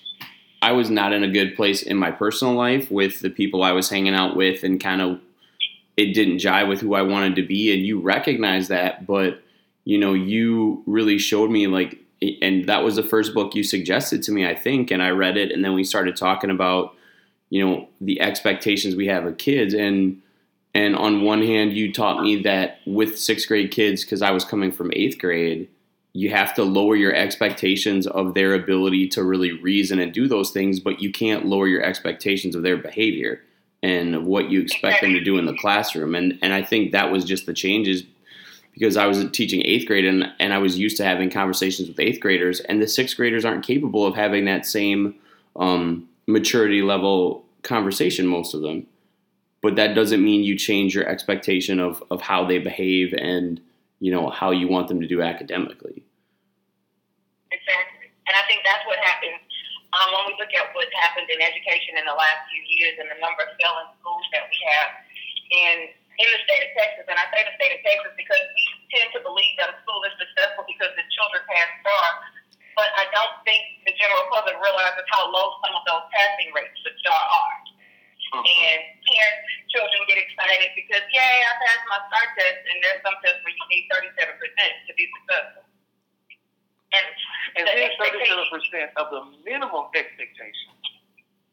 I 0.64 0.72
was 0.72 0.88
not 0.88 1.12
in 1.12 1.22
a 1.22 1.30
good 1.30 1.54
place 1.56 1.82
in 1.82 1.98
my 1.98 2.10
personal 2.10 2.54
life 2.54 2.90
with 2.90 3.20
the 3.20 3.28
people 3.28 3.62
I 3.62 3.72
was 3.72 3.90
hanging 3.90 4.14
out 4.14 4.34
with, 4.34 4.64
and 4.64 4.80
kind 4.80 5.02
of, 5.02 5.20
it 5.98 6.14
didn't 6.14 6.38
jive 6.38 6.68
with 6.68 6.80
who 6.80 6.94
I 6.94 7.02
wanted 7.02 7.36
to 7.36 7.46
be, 7.46 7.72
and 7.74 7.84
you 7.84 8.00
recognize 8.00 8.68
that, 8.68 9.06
but 9.06 9.42
you 9.84 9.98
know, 9.98 10.14
you 10.14 10.82
really 10.86 11.18
showed 11.18 11.50
me 11.50 11.66
like, 11.66 11.98
and 12.40 12.66
that 12.66 12.82
was 12.82 12.96
the 12.96 13.02
first 13.02 13.34
book 13.34 13.54
you 13.54 13.62
suggested 13.62 14.22
to 14.22 14.32
me, 14.32 14.46
I 14.46 14.54
think, 14.54 14.90
and 14.90 15.02
I 15.02 15.10
read 15.10 15.36
it, 15.36 15.52
and 15.52 15.62
then 15.62 15.74
we 15.74 15.84
started 15.84 16.16
talking 16.16 16.48
about, 16.50 16.94
you 17.50 17.62
know, 17.62 17.86
the 18.00 18.18
expectations 18.22 18.96
we 18.96 19.06
have 19.08 19.26
of 19.26 19.36
kids, 19.36 19.74
and 19.74 20.22
and 20.76 20.96
on 20.96 21.22
one 21.22 21.42
hand, 21.42 21.74
you 21.74 21.92
taught 21.92 22.22
me 22.22 22.42
that 22.42 22.78
with 22.86 23.18
sixth 23.18 23.46
grade 23.48 23.70
kids, 23.70 24.02
because 24.02 24.22
I 24.22 24.30
was 24.30 24.46
coming 24.46 24.72
from 24.72 24.90
eighth 24.94 25.18
grade, 25.18 25.68
you 26.14 26.30
have 26.30 26.54
to 26.54 26.62
lower 26.62 26.96
your 26.96 27.14
expectations 27.14 28.06
of 28.06 28.32
their 28.32 28.54
ability 28.54 29.08
to 29.08 29.22
really 29.22 29.52
reason 29.52 29.98
and 29.98 30.12
do 30.12 30.26
those 30.26 30.50
things, 30.50 30.80
but 30.80 31.00
you 31.00 31.12
can't 31.12 31.44
lower 31.44 31.66
your 31.66 31.82
expectations 31.82 32.54
of 32.54 32.62
their 32.62 32.76
behavior 32.76 33.42
and 33.82 34.14
of 34.14 34.24
what 34.24 34.48
you 34.48 34.60
expect 34.60 35.02
them 35.02 35.12
to 35.12 35.20
do 35.22 35.36
in 35.36 35.44
the 35.44 35.56
classroom. 35.56 36.14
And 36.14 36.38
and 36.40 36.54
I 36.54 36.62
think 36.62 36.92
that 36.92 37.12
was 37.12 37.24
just 37.24 37.46
the 37.46 37.52
changes 37.52 38.04
because 38.72 38.96
I 38.96 39.06
was 39.06 39.30
teaching 39.30 39.62
eighth 39.64 39.86
grade 39.86 40.04
and, 40.04 40.32
and 40.40 40.52
I 40.52 40.58
was 40.58 40.78
used 40.78 40.96
to 40.96 41.04
having 41.04 41.30
conversations 41.30 41.88
with 41.88 42.00
eighth 42.00 42.20
graders, 42.20 42.60
and 42.60 42.80
the 42.80 42.88
sixth 42.88 43.16
graders 43.16 43.44
aren't 43.44 43.66
capable 43.66 44.06
of 44.06 44.14
having 44.14 44.46
that 44.46 44.66
same 44.66 45.16
um, 45.56 46.08
maturity 46.26 46.82
level 46.82 47.44
conversation, 47.62 48.26
most 48.26 48.54
of 48.54 48.62
them 48.62 48.86
but 49.64 49.76
that 49.76 49.94
doesn't 49.94 50.22
mean 50.22 50.44
you 50.44 50.58
change 50.58 50.94
your 50.94 51.08
expectation 51.08 51.80
of, 51.80 52.04
of 52.10 52.20
how 52.20 52.44
they 52.44 52.58
behave 52.58 53.14
and 53.14 53.62
you 53.98 54.12
know 54.12 54.28
how 54.28 54.50
you 54.50 54.68
want 54.68 54.88
them 54.88 55.00
to 55.00 55.06
do 55.06 55.22
academically. 55.22 56.03
And 58.28 58.34
I 58.34 58.42
think 58.48 58.64
that's 58.64 58.84
what 58.88 58.96
happens 59.00 59.40
um, 59.94 60.08
when 60.10 60.32
we 60.32 60.34
look 60.40 60.50
at 60.50 60.72
what's 60.74 60.94
happened 60.98 61.30
in 61.30 61.38
education 61.38 62.00
in 62.00 62.04
the 62.08 62.16
last 62.16 62.40
few 62.50 62.62
years 62.66 62.98
and 62.98 63.06
the 63.12 63.18
number 63.22 63.46
of 63.46 63.52
failing 63.60 63.90
schools 64.00 64.26
that 64.34 64.48
we 64.50 64.58
have 64.74 64.90
in 65.52 65.76
in 66.14 66.28
the 66.30 66.40
state 66.46 66.62
of 66.62 66.70
Texas. 66.78 67.06
And 67.10 67.18
I 67.18 67.26
say 67.34 67.42
the 67.42 67.54
state 67.58 67.74
of 67.74 67.80
Texas 67.82 68.14
because 68.14 68.44
we 68.54 68.64
tend 68.94 69.10
to 69.18 69.20
believe 69.26 69.54
that 69.58 69.74
a 69.74 69.76
school 69.82 69.98
is 70.06 70.14
successful 70.14 70.62
because 70.62 70.94
the 70.94 71.02
children 71.10 71.42
pass 71.50 71.66
STAAR, 71.82 72.10
but 72.78 72.90
I 72.94 73.10
don't 73.10 73.42
think 73.42 73.82
the 73.82 73.94
general 73.98 74.22
public 74.30 74.54
realizes 74.62 75.02
how 75.10 75.26
low 75.26 75.58
some 75.62 75.74
of 75.74 75.82
those 75.90 76.06
passing 76.14 76.54
rates 76.54 76.78
for 76.86 76.94
STAAR 77.02 77.18
are. 77.18 77.54
Mm-hmm. 78.30 78.46
And 78.46 78.78
parents, 79.10 79.46
children 79.74 79.98
get 80.06 80.22
excited 80.22 80.70
because, 80.78 81.02
yay, 81.10 81.36
I 81.42 81.52
passed 81.58 81.86
my 81.90 81.98
STAAR 82.06 82.26
test, 82.38 82.62
and 82.62 82.76
there's 82.78 83.02
some 83.02 83.18
tests 83.18 83.42
where 83.42 83.54
you 83.54 83.66
need 83.74 83.90
37% 83.90 84.38
to 84.86 84.92
be 84.94 85.10
successful. 85.18 85.63
And, 86.94 87.06
And 87.58 87.62
the 87.66 87.72
then 87.74 87.90
thirty-seven 87.98 88.46
percent 88.50 88.90
of 88.96 89.06
the 89.10 89.20
minimum 89.42 89.90
expectation. 89.94 90.70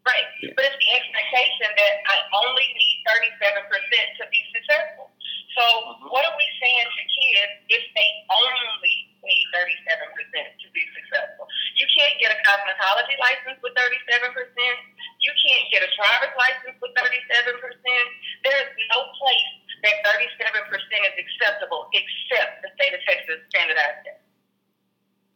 right, 0.05 0.25
Yeah. 0.41 0.53
but 0.57 0.65
it's 0.65 0.77
the 0.81 0.91
expectation 0.97 1.69
that 1.77 1.93
I 2.09 2.17
only 2.41 2.67
need 2.73 2.95
37% 3.05 4.17
to 4.17 4.25
be 4.33 4.41
successful. 4.53 5.13
So 5.57 5.61
Mhm. 5.61 6.09
what 6.09 6.25
are 6.25 6.35
we 6.37 6.47
saying 6.61 6.87
to 6.89 7.03
kids 7.05 7.53
if 7.69 7.83
they 7.93 8.09
only 8.33 8.95
need 9.21 9.45
37% 9.53 10.57
to 10.61 10.67
be 10.71 10.83
successful? 10.95 11.45
You 11.75 11.85
can't 11.93 12.17
get 12.19 12.31
a 12.33 12.39
cosmetology 12.49 13.17
license 13.19 13.61
with 13.61 13.73
37%. 13.75 14.77
You 15.19 15.33
can't 15.45 15.69
get 15.71 15.83
a 15.83 15.89
driver's 15.95 16.35
license 16.37 16.81
with 16.81 16.93
37%. 16.95 18.09
There 18.43 18.57
is 18.57 18.69
no 18.89 18.99
place 19.21 19.53
that 19.83 20.01
37% 20.03 21.05
is 21.13 21.15
acceptable 21.19 21.89
except 21.93 22.61
the 22.63 22.69
state 22.75 22.93
of 22.93 23.01
Texas 23.05 23.37
standardized 23.49 24.05
test. 24.05 24.21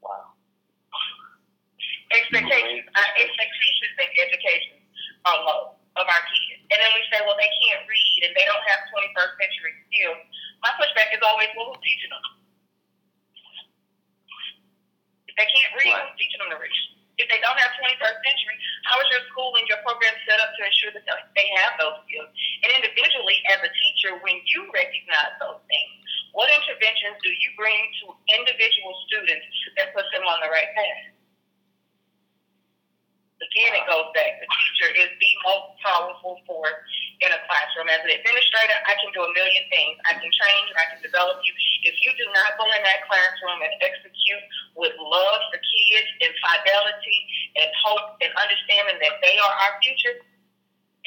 Wow. 0.02 0.34
Uh, 2.12 2.18
expectations, 2.22 2.86
our 2.94 3.10
expectations 3.18 3.94
in 3.98 4.10
education 4.22 4.78
are 5.26 5.38
low 5.46 5.62
of 5.96 6.06
our 6.06 6.24
kids. 6.30 6.62
And 6.70 6.78
then 6.78 6.92
we 6.94 7.02
say, 7.10 7.24
well, 7.24 7.38
they 7.40 7.50
can't 7.66 7.82
read 7.88 8.20
and 8.30 8.34
they 8.36 8.46
don't 8.46 8.66
have 8.70 8.80
21st 8.94 9.34
century 9.42 9.74
skills. 9.90 10.22
My 10.62 10.72
pushback 10.78 11.10
is 11.16 11.22
always, 11.24 11.50
well, 11.56 11.72
who's 11.74 11.82
teaching 11.82 12.12
them? 12.12 12.26
If 15.28 15.34
they 15.40 15.48
can't 15.50 15.72
read, 15.80 15.92
Right. 15.94 16.04
who's 16.10 16.18
teaching 16.20 16.40
them 16.44 16.52
to 16.54 16.60
read? 16.60 16.78
If 17.16 17.32
they 17.32 17.40
don't 17.40 17.56
have 17.56 17.72
21st 17.80 18.20
century, 18.28 18.58
how 18.92 19.00
is 19.00 19.08
your 19.08 19.24
school 19.32 19.56
and 19.56 19.64
your 19.72 19.80
program 19.88 20.12
set 20.28 20.36
up 20.44 20.52
to 20.52 20.62
ensure 20.68 20.92
that 21.00 21.08
they 21.32 21.48
have 21.64 21.80
those 21.80 22.04
skills? 22.04 22.28
And 22.68 22.76
individually, 22.76 23.40
as 23.56 23.64
a 23.64 23.72
teacher, 23.72 24.20
when 24.20 24.44
you 24.52 24.68
recognize 24.76 25.32
those 25.40 25.64
things, 25.72 25.96
what 26.36 26.52
interventions 26.52 27.16
do 27.24 27.32
you 27.32 27.56
bring 27.56 27.80
to 28.04 28.12
individual 28.36 28.92
students 29.08 29.48
that 29.80 29.96
puts 29.96 30.12
them 30.12 30.28
on 30.28 30.44
the 30.44 30.52
right 30.52 30.68
path? 30.76 31.15
Again, 33.56 33.72
it 33.72 33.88
goes 33.88 34.12
back. 34.12 34.36
The 34.44 34.52
teacher 34.52 34.92
is 35.00 35.16
the 35.16 35.32
most 35.48 35.80
powerful 35.80 36.44
force 36.44 36.76
in 37.24 37.32
a 37.32 37.40
classroom. 37.48 37.88
As 37.88 38.04
an 38.04 38.12
administrator, 38.12 38.76
I 38.84 39.00
can 39.00 39.16
do 39.16 39.24
a 39.24 39.32
million 39.32 39.64
things. 39.72 39.96
I 40.04 40.20
can 40.20 40.28
and 40.28 40.76
I 40.76 40.92
can 40.92 41.00
develop 41.00 41.40
you. 41.40 41.56
If 41.88 41.96
you 42.04 42.12
do 42.20 42.28
not 42.36 42.60
go 42.60 42.68
in 42.68 42.84
that 42.84 43.08
classroom 43.08 43.64
and 43.64 43.72
execute 43.80 44.44
with 44.76 44.92
love 45.00 45.40
for 45.48 45.60
kids 45.64 46.10
and 46.28 46.36
fidelity 46.36 47.20
and 47.56 47.72
hope 47.80 48.20
and 48.20 48.36
understanding 48.36 49.00
that 49.00 49.24
they 49.24 49.40
are 49.40 49.54
our 49.56 49.80
future, 49.80 50.20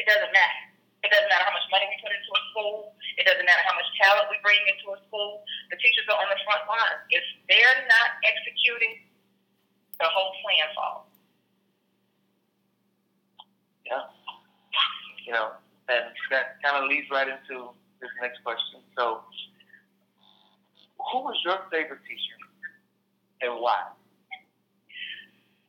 it 0.00 0.08
doesn't 0.08 0.32
matter. 0.32 0.60
It 1.04 1.12
doesn't 1.12 1.28
matter 1.28 1.44
how 1.44 1.52
much 1.52 1.68
money 1.68 1.84
we 1.84 2.00
put 2.00 2.16
into 2.16 2.32
a 2.32 2.42
school. 2.48 2.96
It 3.20 3.28
doesn't 3.28 3.44
matter 3.44 3.64
how 3.68 3.76
much 3.76 3.92
talent 4.00 4.32
we 4.32 4.40
bring 4.40 4.64
into 4.72 4.96
a 4.96 4.98
school. 5.04 5.44
The 5.68 5.76
teachers 5.76 6.08
are 6.08 6.16
on 6.16 6.32
the 6.32 6.40
front 6.48 6.64
line. 6.64 6.96
If 7.12 7.28
they're 7.44 7.84
not 7.92 8.16
executing, 8.24 9.04
the 10.00 10.08
whole 10.08 10.32
plan 10.40 10.64
falls. 10.72 11.07
Yeah. 13.88 14.04
You 15.24 15.32
know, 15.32 15.56
and 15.88 16.12
that 16.30 16.60
kind 16.60 16.76
of 16.76 16.88
leads 16.88 17.08
right 17.08 17.28
into 17.28 17.72
this 18.00 18.12
next 18.20 18.44
question. 18.44 18.84
So, 18.96 19.24
who 21.12 21.24
was 21.24 21.36
your 21.44 21.64
favorite 21.72 22.04
teacher 22.04 22.36
and 23.40 23.56
why? 23.60 23.92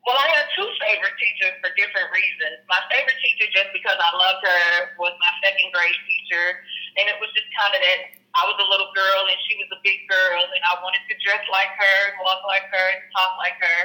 Well, 0.07 0.17
I 0.17 0.27
had 0.31 0.49
two 0.57 0.65
favorite 0.81 1.15
teachers 1.21 1.53
for 1.61 1.69
different 1.77 2.09
reasons. 2.09 2.65
My 2.65 2.81
favorite 2.89 3.19
teacher, 3.21 3.45
just 3.53 3.69
because 3.75 3.93
I 3.99 4.09
loved 4.15 4.41
her, 4.41 4.95
was 4.97 5.13
my 5.21 5.31
second 5.43 5.69
grade 5.69 5.99
teacher, 6.07 6.65
and 6.97 7.05
it 7.07 7.17
was 7.21 7.29
just 7.38 7.45
kind 7.55 7.71
of 7.77 7.81
that 7.83 8.19
I 8.38 8.45
was 8.49 8.57
a 8.61 8.67
little 8.69 8.89
girl 8.93 9.21
and 9.25 9.38
she 9.49 9.57
was 9.57 9.69
a 9.73 9.79
big 9.85 10.05
girl, 10.09 10.41
and 10.41 10.63
I 10.65 10.81
wanted 10.81 11.03
to 11.09 11.15
dress 11.21 11.43
like 11.53 11.69
her, 11.77 11.99
walk 12.25 12.41
like 12.49 12.67
her, 12.73 12.85
and 12.95 13.01
talk 13.13 13.38
like 13.38 13.57
her. 13.61 13.79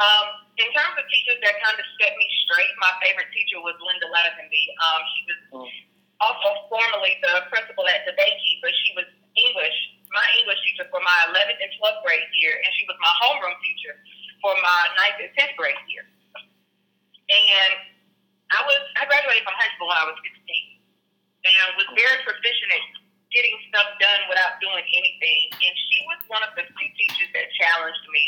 Um, 0.00 0.26
in 0.58 0.68
terms 0.72 0.94
of 0.98 1.04
teachers 1.12 1.38
that 1.44 1.54
kind 1.62 1.76
of 1.78 1.86
set 2.00 2.12
me 2.16 2.26
straight, 2.48 2.72
my 2.80 2.92
favorite 3.04 3.28
teacher 3.32 3.60
was 3.60 3.76
Linda 3.80 4.08
Lazenby. 4.08 4.64
Um, 4.82 5.00
she 5.14 5.20
was 5.28 5.38
Mm. 5.52 5.68
also 6.20 6.48
formerly 6.68 7.18
the 7.22 7.46
principal 7.52 7.86
at 7.88 8.06
DeBakey, 8.08 8.60
but 8.62 8.72
she 8.82 8.94
was 8.96 9.06
English, 9.36 9.78
my 10.10 10.26
English 10.40 10.60
teacher 10.64 10.88
for 10.90 11.00
my 11.00 11.18
11th 11.30 11.60
and 11.60 11.70
12th 11.78 12.02
grade 12.02 12.24
year, 12.40 12.56
and 12.64 12.70
she 12.74 12.84
was 12.86 12.96
my 13.00 13.12
homeroom 13.22 13.56
teacher 13.62 14.00
for 14.40 14.54
my 14.60 14.80
9th 14.98 15.20
and 15.22 15.32
10th 15.38 15.56
grade 15.56 15.78
year. 15.88 16.08
And 17.30 17.72
I 18.52 18.60
was 18.66 18.82
I 19.00 19.06
graduated 19.06 19.44
from 19.44 19.54
high 19.56 19.72
school 19.76 19.88
when 19.88 19.96
I 19.96 20.04
was 20.04 20.18
16, 20.20 20.80
and 21.46 21.76
was 21.78 21.88
very 21.96 22.18
proficient 22.24 22.70
at 22.76 22.82
getting 23.32 23.56
stuff 23.72 23.88
done 23.98 24.28
without 24.28 24.60
doing 24.60 24.84
anything. 24.84 25.44
And 25.56 25.74
she 25.88 25.98
was 26.10 26.20
one 26.28 26.42
of 26.44 26.52
the 26.54 26.64
few 26.68 26.88
teachers 26.98 27.30
that 27.32 27.48
challenged 27.56 28.04
me. 28.12 28.24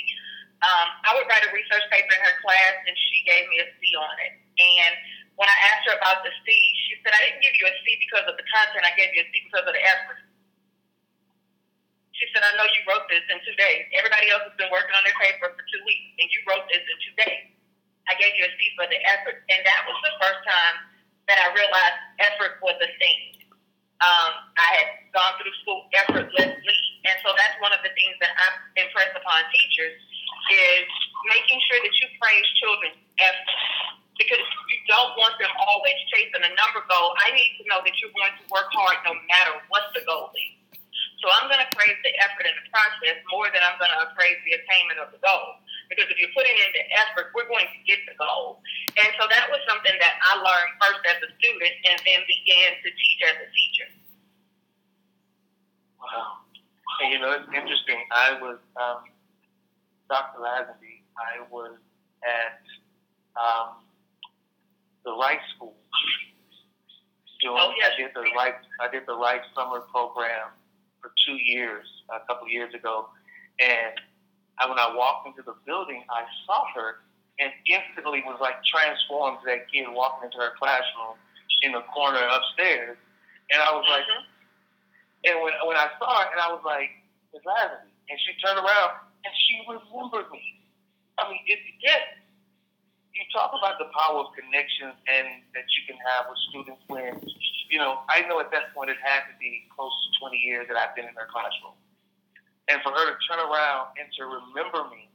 Um, 0.62 0.86
I 1.02 1.10
would 1.18 1.26
write 1.26 1.44
a 1.44 1.50
research 1.50 1.84
paper 1.90 2.12
in 2.14 2.22
her 2.22 2.36
class, 2.40 2.74
and 2.86 2.94
she 3.10 3.24
gave 3.26 3.48
me 3.50 3.58
a 3.60 3.68
C 3.80 3.82
on 3.98 4.14
it. 4.22 4.32
And 4.60 4.92
when 5.34 5.50
I 5.50 5.56
asked 5.74 5.84
her 5.90 5.96
about 5.98 6.22
the 6.22 6.30
C, 6.46 6.48
she 6.86 7.00
said, 7.02 7.12
"I 7.12 7.20
didn't 7.26 7.42
give 7.42 7.56
you 7.58 7.66
a 7.66 7.74
C 7.82 7.98
because 8.00 8.24
of 8.30 8.38
the 8.38 8.46
content. 8.48 8.86
I 8.86 8.94
gave 8.94 9.12
you 9.12 9.24
a 9.24 9.28
C 9.28 9.34
because 9.44 9.66
of 9.66 9.74
the 9.74 9.84
effort." 9.84 10.24
She 12.14 12.30
said, 12.30 12.46
I 12.46 12.54
know 12.54 12.66
you 12.70 12.82
wrote 12.86 13.10
this 13.10 13.26
in 13.26 13.42
two 13.42 13.58
days. 13.58 13.90
Everybody 13.90 14.30
else 14.30 14.46
has 14.46 14.54
been 14.54 14.70
working 14.70 14.94
on 14.94 15.02
their 15.02 15.18
paper 15.18 15.50
for 15.50 15.64
two 15.66 15.82
weeks, 15.82 16.14
and 16.22 16.26
you 16.30 16.38
wrote 16.46 16.62
this 16.70 16.80
in 16.86 16.96
two 17.02 17.14
days. 17.26 17.50
I 18.06 18.14
gave 18.14 18.38
you 18.38 18.46
a 18.46 18.52
C 18.54 18.70
for 18.78 18.86
the 18.86 19.00
effort. 19.02 19.42
And 19.50 19.60
that 19.66 19.80
was 19.90 19.98
the 20.06 20.14
first 20.22 20.40
time 20.46 20.76
that 21.26 21.42
I 21.42 21.50
realized 21.56 21.98
effort 22.22 22.62
was 22.62 22.78
a 22.78 22.90
thing. 23.02 23.50
Um, 23.98 24.30
I 24.54 24.68
had 24.78 24.88
gone 25.10 25.34
through 25.42 25.54
school 25.66 25.90
effortlessly. 25.90 26.80
And 27.02 27.16
so 27.26 27.34
that's 27.34 27.58
one 27.58 27.74
of 27.74 27.82
the 27.82 27.90
things 27.98 28.14
that 28.22 28.30
I 28.30 28.46
impress 28.78 29.10
upon 29.16 29.44
teachers 29.50 29.98
is 30.50 30.88
making 31.28 31.58
sure 31.70 31.80
that 31.80 31.94
you 31.94 32.06
praise 32.20 32.46
children's 32.60 33.00
effort. 33.20 33.50
Because 34.14 34.46
you 34.70 34.78
don't 34.86 35.10
want 35.18 35.34
them 35.42 35.50
always 35.58 35.98
chasing 36.14 36.38
a 36.38 36.52
number 36.54 36.86
goal. 36.86 37.18
I 37.18 37.34
need 37.34 37.58
to 37.58 37.66
know 37.66 37.82
that 37.82 37.94
you're 37.98 38.14
going 38.14 38.30
to 38.30 38.44
work 38.46 38.70
hard 38.70 39.02
no 39.02 39.10
matter 39.26 39.58
what 39.66 39.90
the 39.90 40.06
goal 40.06 40.30
is. 40.38 40.54
So 41.18 41.32
I'm 41.32 41.48
going 41.50 41.58
to 41.58 41.70
praise 41.74 41.98
the 42.04 42.12
effort 42.20 42.46
in 42.46 42.52
the 42.52 42.68
process 42.68 43.16
more 43.32 43.48
than 43.50 43.64
I'm 43.64 43.74
going 43.80 43.90
to 43.90 44.12
praise 44.12 44.36
the 44.44 44.60
attainment 44.60 45.00
of 45.00 45.08
the 45.10 45.18
goal. 45.24 45.58
Because 45.88 46.06
if 46.12 46.20
you're 46.20 46.30
putting 46.36 46.52
in 46.52 46.70
the 46.76 46.84
effort, 47.00 47.32
we're 47.32 47.48
going 47.48 47.64
to 47.64 47.80
get 47.88 48.04
the 48.04 48.12
goal. 48.20 48.60
And 48.94 49.08
so 49.16 49.24
that 49.26 49.48
was 49.48 49.58
something 49.64 49.96
that 49.98 50.14
I 50.20 50.36
learned 50.36 50.72
first 50.78 51.02
as 51.08 51.18
a 51.24 51.30
student 51.40 51.74
and 51.88 51.98
then 52.04 52.20
began 52.28 52.76
to 52.76 52.88
teach 52.92 53.20
as 53.24 53.36
a 53.40 53.48
teacher. 53.50 53.88
Wow. 55.96 56.44
And 57.00 57.08
you 57.08 57.18
know, 57.18 57.32
it's 57.34 57.48
interesting. 57.50 58.04
I 58.12 58.36
was 58.38 58.60
um, 58.76 59.08
Dr. 60.08 60.40
Lazenby. 60.40 61.02
I 61.16 61.42
was 61.50 61.76
at 62.24 62.60
um, 63.38 63.84
the 65.04 65.12
Wright 65.12 65.38
School 65.54 65.74
doing. 67.40 67.56
Oh, 67.58 67.72
yes. 67.78 67.92
I 67.94 68.02
did 68.02 68.10
the 68.14 68.24
Wright. 68.36 68.54
I 68.80 68.90
did 68.90 69.02
the 69.06 69.16
Wright 69.16 69.40
summer 69.54 69.80
program 69.92 70.50
for 71.00 71.12
two 71.26 71.36
years, 71.36 71.86
a 72.10 72.24
couple 72.26 72.48
years 72.48 72.72
ago, 72.74 73.08
and 73.60 73.92
I, 74.58 74.68
when 74.68 74.78
I 74.78 74.94
walked 74.96 75.26
into 75.28 75.42
the 75.42 75.54
building, 75.66 76.02
I 76.08 76.24
saw 76.46 76.64
her 76.74 77.04
and 77.38 77.50
instantly 77.68 78.22
was 78.24 78.38
like 78.40 78.56
transformed 78.64 79.38
to 79.42 79.46
that 79.52 79.68
kid 79.70 79.84
walking 79.90 80.30
into 80.30 80.38
her 80.38 80.54
classroom 80.56 81.18
in 81.62 81.72
the 81.72 81.82
corner 81.92 82.20
upstairs, 82.30 82.96
and 83.50 83.60
I 83.62 83.72
was 83.72 83.84
like. 83.88 84.04
Mhm. 84.04 84.24
And 85.24 85.40
when 85.40 85.54
when 85.64 85.76
I 85.76 85.88
saw 85.98 86.20
her, 86.20 86.28
and 86.32 86.40
I 86.40 86.52
was 86.52 86.60
like, 86.68 86.92
Miss 87.32 87.40
Lazenby, 87.48 87.88
and 88.12 88.18
she 88.20 88.36
turned 88.44 88.60
around 88.60 89.00
and 89.24 89.32
she 89.48 89.64
remembered 89.64 90.28
me. 90.30 90.60
I 91.16 91.30
mean, 91.30 91.40
it, 91.46 91.58
yes, 91.80 92.04
you 93.14 93.22
talk 93.30 93.54
about 93.54 93.78
the 93.78 93.88
power 93.94 94.26
of 94.26 94.34
connections 94.34 94.98
and 95.06 95.40
that 95.54 95.66
you 95.70 95.82
can 95.86 95.98
have 96.02 96.26
with 96.28 96.40
students 96.50 96.82
when, 96.90 97.14
you 97.70 97.78
know, 97.78 98.02
I 98.10 98.26
know 98.26 98.42
at 98.42 98.50
that 98.50 98.74
point 98.74 98.90
it 98.90 98.98
had 99.00 99.24
to 99.30 99.34
be 99.38 99.64
close 99.70 99.94
to 99.94 100.08
20 100.26 100.36
years 100.36 100.66
that 100.66 100.76
I've 100.76 100.94
been 100.98 101.06
in 101.06 101.14
her 101.14 101.30
classroom. 101.30 101.78
And 102.66 102.82
for 102.82 102.90
her 102.90 103.04
to 103.06 103.16
turn 103.30 103.38
around 103.38 103.94
and 104.00 104.10
to 104.18 104.22
remember 104.26 104.90
me 104.90 105.06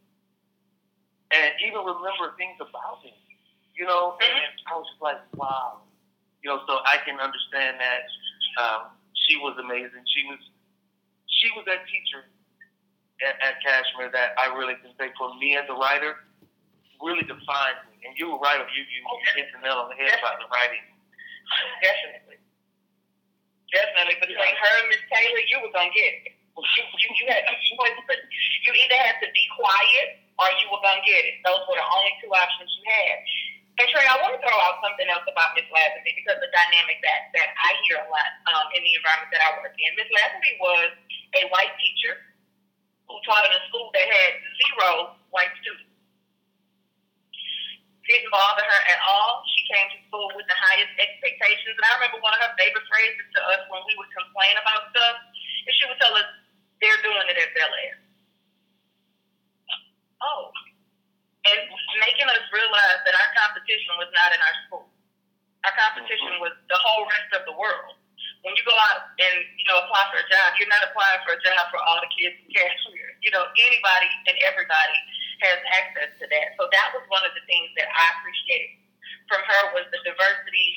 and 1.35 1.51
even 1.61 1.83
remember 1.85 2.33
things 2.39 2.57
about 2.57 3.03
me, 3.03 3.13
you 3.75 3.85
know, 3.85 4.15
and 4.17 4.53
I 4.65 4.77
was 4.77 4.87
just 4.89 5.01
like, 5.01 5.21
wow. 5.35 5.83
You 6.41 6.55
know, 6.55 6.63
so 6.71 6.79
I 6.87 7.03
can 7.03 7.19
understand 7.19 7.83
that 7.83 8.07
um, 8.63 8.95
she 9.27 9.35
was 9.43 9.59
amazing. 9.59 10.07
She 10.07 10.23
was 10.23 10.39
she 11.27 11.51
was 11.51 11.67
that 11.67 11.83
teacher 11.91 12.23
at, 13.23 13.35
at 13.43 13.59
Kashmere 13.63 14.11
that 14.15 14.35
I 14.39 14.51
really 14.55 14.75
can 14.79 14.95
say 14.95 15.11
for 15.19 15.35
me 15.37 15.59
as 15.59 15.67
a 15.67 15.75
writer 15.75 16.15
really 16.99 17.23
defined 17.23 17.79
me. 17.91 17.99
And 18.03 18.15
you 18.15 18.31
were 18.31 18.39
right. 18.39 18.59
You 18.71 18.83
you 18.83 19.01
hit 19.35 19.51
the 19.51 19.59
nail 19.63 19.83
on 19.83 19.91
the 19.91 19.97
head 19.99 20.15
about 20.19 20.39
the 20.39 20.47
writing. 20.51 20.83
Definitely. 21.83 22.39
Definitely. 23.71 24.15
Between 24.19 24.55
her 24.55 24.73
and 24.81 24.87
Miss 24.89 25.03
Taylor, 25.11 25.43
you 25.45 25.57
were 25.63 25.71
to 25.71 25.83
get 25.91 26.11
it. 26.23 26.35
You, 26.59 26.83
you, 26.83 27.07
you 27.23 27.25
had 27.31 27.47
no 27.47 27.55
choice. 27.55 27.95
You 28.67 28.71
either 28.75 28.99
had 28.99 29.15
to 29.23 29.29
be 29.31 29.43
quiet 29.55 30.19
or 30.35 30.47
you 30.59 30.67
were 30.71 30.83
gonna 30.83 31.03
get 31.07 31.23
it. 31.23 31.39
Those 31.47 31.63
were 31.71 31.79
the 31.79 31.87
only 31.87 32.11
two 32.19 32.31
options 32.31 32.67
you 32.67 32.83
had. 32.87 33.17
And 33.79 33.87
Trey, 33.87 34.03
I 34.03 34.19
want 34.19 34.35
to 34.35 34.43
throw 34.43 34.59
out 34.67 34.83
something 34.83 35.07
else 35.07 35.23
about 35.23 35.55
Miss 35.55 35.63
Lazenby 35.71 36.11
because 36.11 36.35
the 36.43 36.51
dynamic 36.51 36.99
that 36.99 37.31
that 37.31 37.55
I 37.55 37.79
hear 37.87 38.03
a 38.03 38.07
lot 38.11 38.31
um, 38.51 38.67
in 38.75 38.83
the 38.83 38.91
environment 38.91 39.31
that 39.31 39.39
I 39.39 39.55
work 39.63 39.71
in. 39.79 39.95
Miss 39.95 40.11
Lazenby 40.11 40.51
was 40.59 40.91
a 41.39 41.47
white 41.47 41.71
teacher 41.79 42.19
taught 43.25 43.45
in 43.45 43.53
a 43.53 43.61
school 43.71 43.91
that 43.93 44.05
had 44.05 44.31
zero 44.63 45.15
white 45.29 45.51
students. 45.61 45.87
Didn't 48.09 48.33
bother 48.33 48.65
her 48.65 48.81
at 48.89 48.99
all. 49.05 49.45
She 49.53 49.61
came 49.69 49.85
to 49.93 49.99
school 50.09 50.33
with 50.33 50.49
the 50.49 50.57
highest 50.57 50.89
expectations. 50.97 51.77
And 51.77 51.85
I 51.85 51.93
remember 52.01 52.17
one 52.25 52.33
of 52.33 52.41
her 52.41 52.57
favorite 52.57 52.87
phrases 52.89 53.21
to 53.37 53.39
us 53.53 53.61
when 53.69 53.85
we 53.85 53.93
would 54.01 54.09
complain 54.17 54.57
about 54.57 54.89
stuff, 54.89 55.15
and 55.29 55.73
she 55.77 55.85
would 55.85 56.01
tell 56.01 56.17
us, 56.17 56.25
they're 56.81 57.01
doing 57.05 57.27
it 57.29 57.37
at 57.37 57.53
Bellaire. 57.53 58.01
Oh. 60.25 60.49
And 61.53 61.59
making 62.01 62.27
us 62.33 62.43
realize 62.49 62.99
that 63.05 63.13
our 63.13 63.29
competition 63.37 63.93
was 64.01 64.09
not 64.15 64.33
in 64.33 64.41
our 64.41 64.55
school. 64.65 64.89
Our 65.67 65.75
competition 65.75 66.39
mm-hmm. 66.39 66.49
was 66.49 66.55
the 66.71 66.79
whole 66.79 67.05
rest 67.05 67.29
of 67.35 67.43
the 67.45 67.53
world. 67.53 67.98
When 68.43 68.55
you 68.55 68.63
go 68.63 68.71
out 68.71 69.11
and, 69.19 69.35
you 69.59 69.65
know, 69.67 69.83
apply 69.83 70.07
for 70.15 70.23
a 70.23 70.27
job, 70.31 70.55
you're 70.55 70.71
not 70.71 70.83
applying 70.87 71.19
for 71.27 71.35
a 71.35 71.41
job 71.43 71.59
for 71.69 71.79
all 71.83 71.99
the 71.99 72.11
kids 72.15 72.39
in 72.39 72.49
Kashmere. 72.51 73.11
You 73.19 73.35
know, 73.35 73.43
anybody 73.67 74.07
and 74.31 74.35
everybody 74.47 74.99
has 75.43 75.59
access 75.75 76.07
to 76.23 76.25
that. 76.31 76.55
So 76.55 76.71
that 76.71 76.87
was 76.95 77.03
one 77.11 77.19
of 77.27 77.35
the 77.35 77.43
things 77.51 77.67
that 77.75 77.91
I 77.91 78.15
appreciated 78.15 78.79
from 79.27 79.43
her 79.43 79.61
was 79.75 79.85
the 79.91 79.99
diversity 80.07 80.69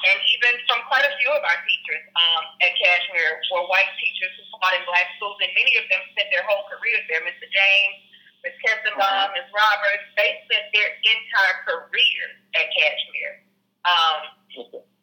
and 0.00 0.18
even 0.34 0.52
from 0.64 0.80
quite 0.88 1.04
a 1.04 1.12
few 1.20 1.30
of 1.30 1.42
our 1.44 1.58
teachers 1.62 2.02
um, 2.16 2.42
at 2.64 2.72
Kashmere 2.74 3.38
were 3.52 3.68
white 3.68 3.90
teachers 4.00 4.32
who 4.34 4.42
taught 4.56 4.74
in 4.74 4.82
black 4.88 5.12
schools 5.20 5.36
and 5.44 5.52
many 5.52 5.76
of 5.76 5.84
them 5.92 6.00
spent 6.16 6.28
their 6.32 6.44
whole 6.48 6.64
careers 6.72 7.04
there. 7.06 7.20
Mr. 7.20 7.44
James, 7.46 7.96
Ms. 8.42 8.56
Kessenbaum, 8.64 9.36
Ms. 9.36 9.48
Roberts, 9.52 10.06
they 10.16 10.40
spent 10.48 10.66
their 10.72 10.90
entire 11.04 11.56
careers 11.68 12.34
at 12.56 12.66
Kashmere. 12.72 13.34
Um, 13.84 14.20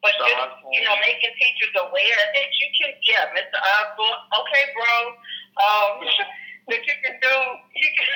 but 0.01 0.13
just, 0.13 0.53
you 0.69 0.81
know, 0.85 0.95
making 1.01 1.33
teachers 1.41 1.73
aware 1.73 2.21
that 2.33 2.49
you 2.61 2.67
can, 2.77 2.91
yeah, 3.01 3.25
Mr. 3.33 3.57
Osborne, 3.57 4.21
okay, 4.43 4.63
bro, 4.77 4.93
um, 5.57 5.93
that 6.69 6.81
you 6.85 6.95
can 7.01 7.15
do, 7.17 7.35
you 7.73 7.89
can, 7.97 8.09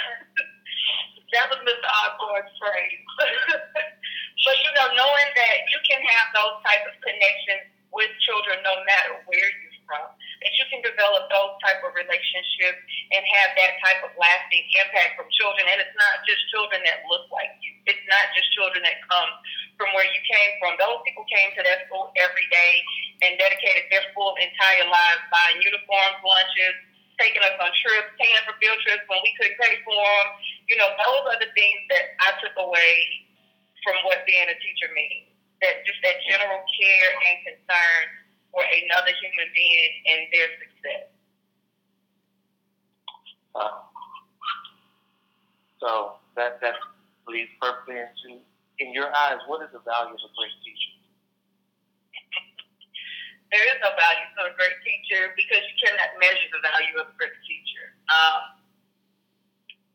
that 1.33 1.50
was 1.50 1.59
Mr. 1.65 1.89
Osborne's 2.05 2.53
phrase. 2.61 3.01
but, 4.45 4.55
you 4.61 4.71
know, 4.77 4.88
knowing 4.93 5.29
that 5.33 5.57
you 5.73 5.79
can 5.89 6.01
have 6.05 6.27
those 6.38 6.61
type 6.61 6.85
of 6.85 6.95
connections 7.01 7.65
with 7.89 8.11
children 8.23 8.61
no 8.63 8.77
matter 8.85 9.19
where 9.25 9.50
you're 9.50 9.71
from, 9.89 10.07
that 10.41 10.53
you 10.57 10.65
can 10.74 10.81
develop 10.81 11.29
those 11.29 11.53
type 11.62 11.86
of 11.86 11.93
relationships 11.93 12.81
and 13.13 13.21
have 13.21 13.53
that 13.57 13.77
type 13.86 14.01
of 14.01 14.12
lasting 14.17 14.65
impact 14.81 15.13
from 15.13 15.29
children. 15.38 15.69
And 15.69 15.77
it's 15.77 15.93
not 15.93 16.25
just 16.25 16.41
children 16.50 16.81
that 16.89 17.05
look 17.05 17.29
like 17.29 17.53
you. 17.62 17.77
It's 17.86 18.05
not 18.10 18.25
just 18.33 18.50
children 18.57 18.81
that 18.81 18.98
come 19.05 19.29
from 19.77 19.93
where 19.93 20.05
you 20.05 20.21
came 20.25 20.51
from. 20.57 20.81
Those 20.81 21.05
people 21.05 21.25
came 21.29 21.53
to 21.57 21.62
that 21.62 21.86
school 21.86 22.10
every 22.17 22.50
day 22.50 22.74
and 23.21 23.38
dedicated 23.38 23.86
their 23.93 24.05
full 24.17 24.33
entire 24.41 24.86
lives 24.89 25.24
buying 25.29 25.62
uniforms, 25.62 26.17
lunches, 26.25 26.75
taking 27.21 27.45
us 27.45 27.53
on 27.62 27.69
trips, 27.86 28.10
paying 28.17 28.41
for 28.50 28.57
field 28.57 28.81
trips 28.81 29.05
when 29.05 29.21
we 29.21 29.29
couldn't 29.38 29.62
pay 29.62 29.77
for 29.86 29.93
them. 29.93 30.27
You 30.65 30.81
know, 30.81 30.89
those 30.89 31.24
are 31.29 31.38
the 31.38 31.53
things 31.53 31.86
that 31.93 32.17
I 32.17 32.33
took 32.41 32.57
away 32.57 32.93
from 33.86 33.93
what 34.10 34.25
being 34.25 34.50
a 34.50 34.57
teacher 34.57 34.89
means. 34.98 35.29
That 35.62 35.86
just 35.86 36.01
that 36.01 36.17
general 36.25 36.65
care 36.74 37.10
and 37.29 37.36
concern 37.45 38.21
for 38.51 38.63
another 38.63 39.12
human 39.15 39.50
being 39.55 39.91
and 40.12 40.20
their 40.31 40.50
success. 40.60 41.08
Uh, 43.55 43.84
so 45.79 46.22
that 46.36 46.60
that 46.62 46.75
leads 47.27 47.51
perfectly 47.60 48.00
into, 48.00 48.39
in 48.79 48.93
your 48.93 49.12
eyes, 49.12 49.39
what 49.48 49.63
is 49.63 49.72
the 49.75 49.84
value 49.84 50.15
of 50.15 50.24
a 50.24 50.31
great 50.36 50.55
teacher? 50.64 50.94
there 53.51 53.66
is 53.68 53.77
no 53.83 53.92
value 53.96 54.27
to 54.35 54.42
a 54.51 54.53
great 54.55 54.77
teacher 54.83 55.35
because 55.35 55.64
you 55.64 55.75
cannot 55.83 56.16
measure 56.20 56.48
the 56.55 56.64
value 56.64 56.96
of 57.00 57.11
a 57.11 57.16
great 57.20 57.35
teacher. 57.44 57.96
Um, 58.07 58.61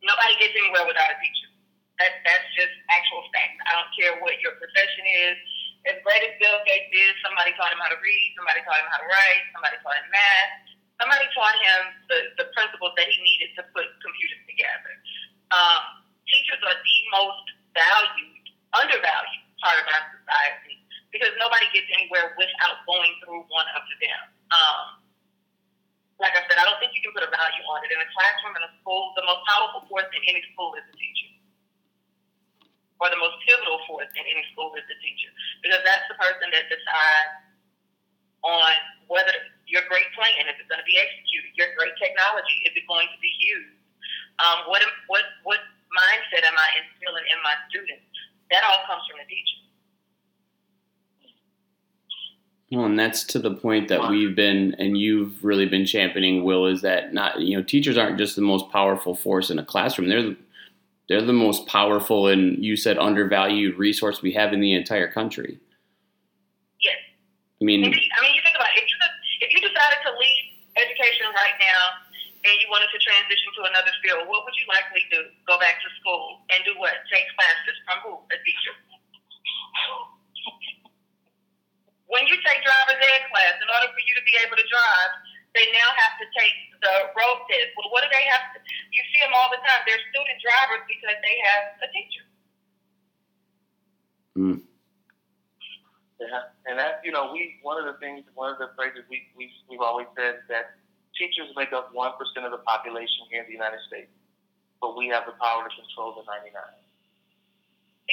nobody 0.05 0.37
gets 0.41 0.57
anywhere 0.57 0.85
without 0.85 1.13
a 1.13 1.19
teacher. 1.21 1.49
That, 1.97 2.21
that's 2.29 2.45
just 2.53 2.77
actual 2.93 3.25
fact. 3.33 3.57
I 3.65 3.73
don't 3.73 3.93
care 3.97 4.13
what 4.21 4.37
your 4.45 4.53
profession 4.61 5.05
is. 5.33 5.41
As 5.87 6.03
great 6.03 6.23
as 6.27 6.35
Bill 6.43 6.59
Gates 6.67 6.91
is, 6.91 7.15
somebody 7.23 7.55
taught 7.55 7.71
him 7.71 7.79
how 7.79 7.91
to 7.91 8.01
read, 8.03 8.29
somebody 8.35 8.59
taught 8.67 8.83
him 8.83 8.91
how 8.91 8.99
to 8.99 9.07
write, 9.07 9.43
somebody 9.55 9.79
taught 9.87 9.95
him 9.95 10.09
math, 10.11 10.53
somebody 10.99 11.27
taught 11.31 11.57
him 11.63 11.81
the, 12.11 12.19
the 12.43 12.47
principles 12.59 12.91
that 12.99 13.07
he 13.07 13.17
needed 13.23 13.55
to 13.55 13.63
put 13.71 13.87
computers 14.03 14.43
together. 14.51 14.93
Um, 15.55 16.03
teachers 16.27 16.59
are 16.67 16.75
the 16.75 16.99
most 17.15 17.47
valued, 17.71 18.45
undervalued 18.75 19.47
part 19.63 19.79
of 19.79 19.87
our 19.87 20.05
society 20.19 20.83
because 21.15 21.31
nobody 21.39 21.71
gets 21.71 21.87
anywhere 21.95 22.35
without 22.35 22.83
going 22.85 23.15
through 23.23 23.47
one 23.47 23.69
of 23.79 23.83
them. 24.03 24.23
Um, 24.53 24.87
like 26.19 26.33
I 26.33 26.43
said, 26.49 26.57
I 26.57 26.65
don't 26.65 26.81
think 26.81 26.97
you 26.97 27.05
can 27.05 27.13
put 27.13 27.25
a 27.25 27.31
value 27.31 27.65
on 27.69 27.85
it. 27.85 27.93
In 27.93 28.01
a 28.01 28.09
classroom, 28.13 28.57
in 28.57 28.65
a 28.65 28.73
school, 28.81 29.13
the 29.17 29.25
most 29.25 29.45
powerful 29.49 29.85
force 29.89 30.09
in 30.17 30.23
any 30.25 30.41
school 30.53 30.73
is 30.77 30.85
the 30.89 30.97
teacher. 30.97 31.26
Or 32.97 33.13
the 33.13 33.21
most 33.21 33.37
pivotal 33.45 33.77
force 33.85 34.09
in 34.17 34.25
any 34.25 34.41
school 34.57 34.73
is 34.73 34.85
the 34.89 34.97
teacher. 35.05 35.29
Because 35.61 35.85
that's 35.85 36.09
the 36.09 36.17
person 36.17 36.49
that 36.49 36.65
decides 36.73 37.45
on 38.41 38.73
whether 39.13 39.33
your 39.69 39.85
great 39.91 40.09
plan, 40.17 40.49
if 40.49 40.57
it's 40.57 40.71
going 40.71 40.81
to 40.81 40.89
be 40.89 40.97
executed, 40.97 41.53
your 41.61 41.77
great 41.77 41.93
technology, 42.01 42.57
is 42.65 42.73
it 42.73 42.89
going 42.89 43.11
to 43.13 43.21
be 43.21 43.33
used? 43.37 43.77
Um, 44.41 44.65
what, 44.73 44.81
what, 45.13 45.25
what 45.45 45.61
mindset 45.93 46.45
am 46.47 46.57
I 46.57 46.69
instilling 46.81 47.27
in 47.29 47.39
my 47.45 47.53
students? 47.69 48.09
That 48.49 48.65
all 48.65 48.81
comes 48.89 49.05
from 49.11 49.21
the 49.21 49.29
teacher. 49.29 49.67
Well, 52.73 52.85
and 52.85 52.99
that's 52.99 53.25
to 53.25 53.39
the 53.39 53.55
point 53.55 53.89
that 53.89 54.11
we've 54.11 54.35
been, 54.35 54.75
and 54.79 54.99
you've 54.99 55.45
really 55.45 55.67
been 55.67 55.87
championing. 55.87 56.43
Will 56.43 56.67
is 56.67 56.83
that 56.83 57.15
not? 57.15 57.41
You 57.41 57.57
know, 57.57 57.63
teachers 57.63 57.97
aren't 57.97 58.19
just 58.19 58.35
the 58.35 58.43
most 58.43 58.71
powerful 58.71 59.15
force 59.15 59.51
in 59.51 59.59
a 59.59 59.65
classroom. 59.65 60.09
They're 60.09 60.35
they're 61.09 61.23
the 61.23 61.33
most 61.33 61.67
powerful 61.67 62.27
and 62.27 62.59
you 62.65 62.77
said 62.77 62.99
undervalued 62.99 63.79
resource 63.79 64.23
we 64.23 64.33
have 64.33 64.53
in 64.53 64.61
the 64.61 64.75
entire 64.75 65.07
country. 65.11 65.59
Yes. 66.83 66.99
I 67.63 67.65
mean, 67.65 67.87
I 67.87 67.91
mean, 67.91 68.35
you 68.35 68.43
think 68.43 68.57
about 68.59 68.75
it. 68.75 68.83
If 68.83 68.91
you, 68.91 68.97
if 69.47 69.51
you 69.55 69.61
decided 69.63 70.03
to 70.03 70.11
leave 70.19 70.47
education 70.75 71.31
right 71.31 71.55
now 71.63 72.03
and 72.43 72.55
you 72.59 72.67
wanted 72.67 72.91
to 72.91 72.99
transition 72.99 73.51
to 73.63 73.71
another 73.71 73.95
field, 74.03 74.27
what 74.27 74.43
would 74.43 74.57
you 74.59 74.67
likely 74.67 75.07
do? 75.15 75.31
Go 75.47 75.59
back 75.63 75.79
to 75.79 75.89
school 76.03 76.43
and 76.51 76.67
do 76.67 76.75
what? 76.83 76.95
Take 77.07 77.31
classes 77.39 77.77
from 77.87 77.97
who? 78.03 78.13
A 78.35 78.39
teacher. 78.43 78.75
When 82.07 82.23
you 82.31 82.39
take 82.47 82.63
driver's 82.63 83.03
ed 83.03 83.31
class, 83.35 83.59
in 83.59 83.67
order 83.67 83.91
for 83.91 84.03
you 84.03 84.15
to 84.15 84.23
be 84.23 84.35
able 84.43 84.55
to 84.55 84.67
drive, 84.71 85.13
they 85.57 85.69
now 85.73 85.91
have 85.97 86.15
to 86.21 86.27
take 86.37 86.57
the 86.85 86.95
road 87.17 87.39
test. 87.51 87.73
Well, 87.81 87.91
what 87.91 88.05
do 88.05 88.11
they 88.13 88.27
have 88.29 88.53
to? 88.55 88.59
You 88.93 89.03
see 89.13 89.21
them 89.25 89.33
all 89.35 89.49
the 89.51 89.61
time. 89.65 89.83
They're 89.89 90.03
student 90.13 90.39
drivers 90.45 90.85
because 90.87 91.17
they 91.25 91.37
have 91.49 91.65
a 91.83 91.89
teacher. 91.91 92.25
mm, 94.37 94.61
Yeah, 96.21 96.53
and 96.69 96.79
that 96.79 97.01
you 97.05 97.13
know, 97.13 97.33
we 97.33 97.61
one 97.63 97.77
of 97.81 97.87
the 97.89 97.99
things, 98.01 98.25
one 98.35 98.53
of 98.53 98.59
the 98.59 98.71
phrases 98.77 99.05
we 99.11 99.29
we 99.37 99.53
we've 99.69 99.85
always 99.85 100.09
said 100.17 100.45
that 100.49 100.81
teachers 101.17 101.53
make 101.57 101.73
up 101.73 101.93
one 101.93 102.13
percent 102.21 102.45
of 102.47 102.53
the 102.53 102.63
population 102.65 103.29
here 103.33 103.43
in 103.45 103.49
the 103.49 103.57
United 103.57 103.81
States, 103.89 104.13
but 104.81 104.97
we 104.97 105.09
have 105.09 105.25
the 105.27 105.37
power 105.41 105.65
to 105.69 105.73
control 105.73 106.17
the 106.17 106.25
ninety 106.29 106.53
nine. 106.53 106.81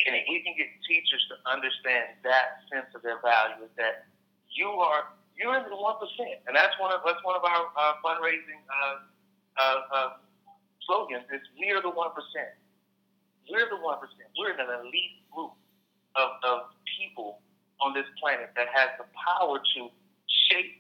And 0.07 0.15
if 0.17 0.25
we 0.29 0.41
can 0.43 0.55
get 0.57 0.67
teachers 0.87 1.23
to 1.29 1.35
understand 1.49 2.17
that 2.23 2.65
sense 2.71 2.89
of 2.95 3.03
their 3.03 3.21
value, 3.21 3.63
is 3.65 3.73
that 3.77 4.07
you 4.51 4.69
are 4.69 5.05
you're 5.37 5.55
in 5.57 5.65
the 5.69 5.75
one 5.75 5.97
percent, 5.97 6.45
and 6.45 6.53
that's 6.55 6.77
one 6.77 6.93
of 6.93 7.01
that's 7.05 7.21
one 7.25 7.35
of 7.35 7.43
our 7.43 7.63
uh, 7.73 7.93
fundraising 8.05 8.61
uh, 8.69 8.95
uh, 9.57 9.79
uh, 9.89 10.09
slogans. 10.85 11.25
Is 11.33 11.41
we 11.57 11.71
are 11.73 11.81
the 11.81 11.89
one 11.89 12.13
percent. 12.13 12.53
We're 13.49 13.67
the 13.69 13.81
one 13.81 13.97
percent. 13.97 14.29
We're 14.37 14.53
an 14.53 14.61
elite 14.85 15.25
group 15.33 15.57
of, 16.15 16.29
of 16.45 16.59
people 16.85 17.41
on 17.81 17.93
this 17.93 18.07
planet 18.21 18.53
that 18.55 18.69
has 18.71 18.93
the 19.01 19.05
power 19.17 19.57
to 19.57 19.81
shape 20.49 20.79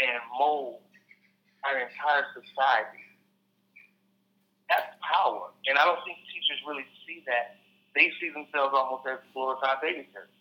and 0.00 0.18
mold 0.38 0.80
our 1.68 1.78
entire 1.78 2.26
society. 2.32 3.04
That's 4.72 4.88
power, 5.04 5.52
and 5.68 5.76
I 5.76 5.84
don't 5.84 6.00
think 6.08 6.16
teachers 6.32 6.64
really 6.64 6.88
see 7.04 7.20
that 7.28 7.60
they 7.94 8.08
see 8.16 8.32
themselves 8.32 8.72
almost 8.72 9.04
as 9.04 9.20
glorified 9.36 9.84
babysitters. 9.84 10.32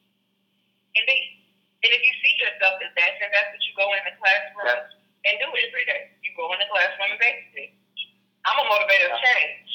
Indeed. 0.96 1.41
And 1.82 1.90
if 1.90 2.02
you 2.02 2.14
see 2.22 2.34
yourself 2.38 2.78
as 2.86 2.94
that, 2.94 3.12
then 3.18 3.30
that's 3.34 3.50
what 3.50 3.62
you 3.66 3.74
go 3.74 3.88
in 3.98 4.02
the 4.06 4.14
classroom 4.22 4.66
That's- 4.70 4.94
and 5.26 5.34
do 5.42 5.50
every 5.50 5.86
day. 5.86 6.14
You 6.22 6.34
go 6.38 6.50
in 6.54 6.60
the 6.62 6.70
classroom 6.70 7.14
and 7.14 7.22
babysit. 7.22 7.74
I'm 8.46 8.58
a 8.58 8.66
motivator 8.70 9.10
of 9.14 9.18
change. 9.22 9.70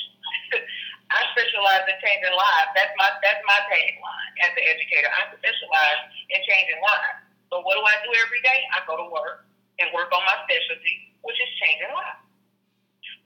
I 1.15 1.23
specialize 1.39 1.87
in 1.87 1.95
changing 2.03 2.35
lives. 2.35 2.71
That's 2.75 2.91
my 2.99 3.07
that's 3.23 3.39
my 3.47 3.59
tagline 3.71 4.33
as 4.43 4.51
an 4.59 4.65
educator. 4.67 5.07
I 5.07 5.31
specialize 5.39 6.01
in 6.35 6.41
changing 6.43 6.83
lives. 6.83 7.23
So 7.47 7.63
what 7.63 7.79
do 7.79 7.83
I 7.87 7.95
do 8.03 8.11
every 8.27 8.43
day? 8.43 8.59
I 8.75 8.83
go 8.91 8.99
to 8.99 9.07
work 9.07 9.47
and 9.79 9.87
work 9.95 10.11
on 10.11 10.19
my 10.27 10.35
specialty, 10.51 11.15
which 11.23 11.39
is 11.39 11.51
changing 11.63 11.95
lives. 11.95 12.26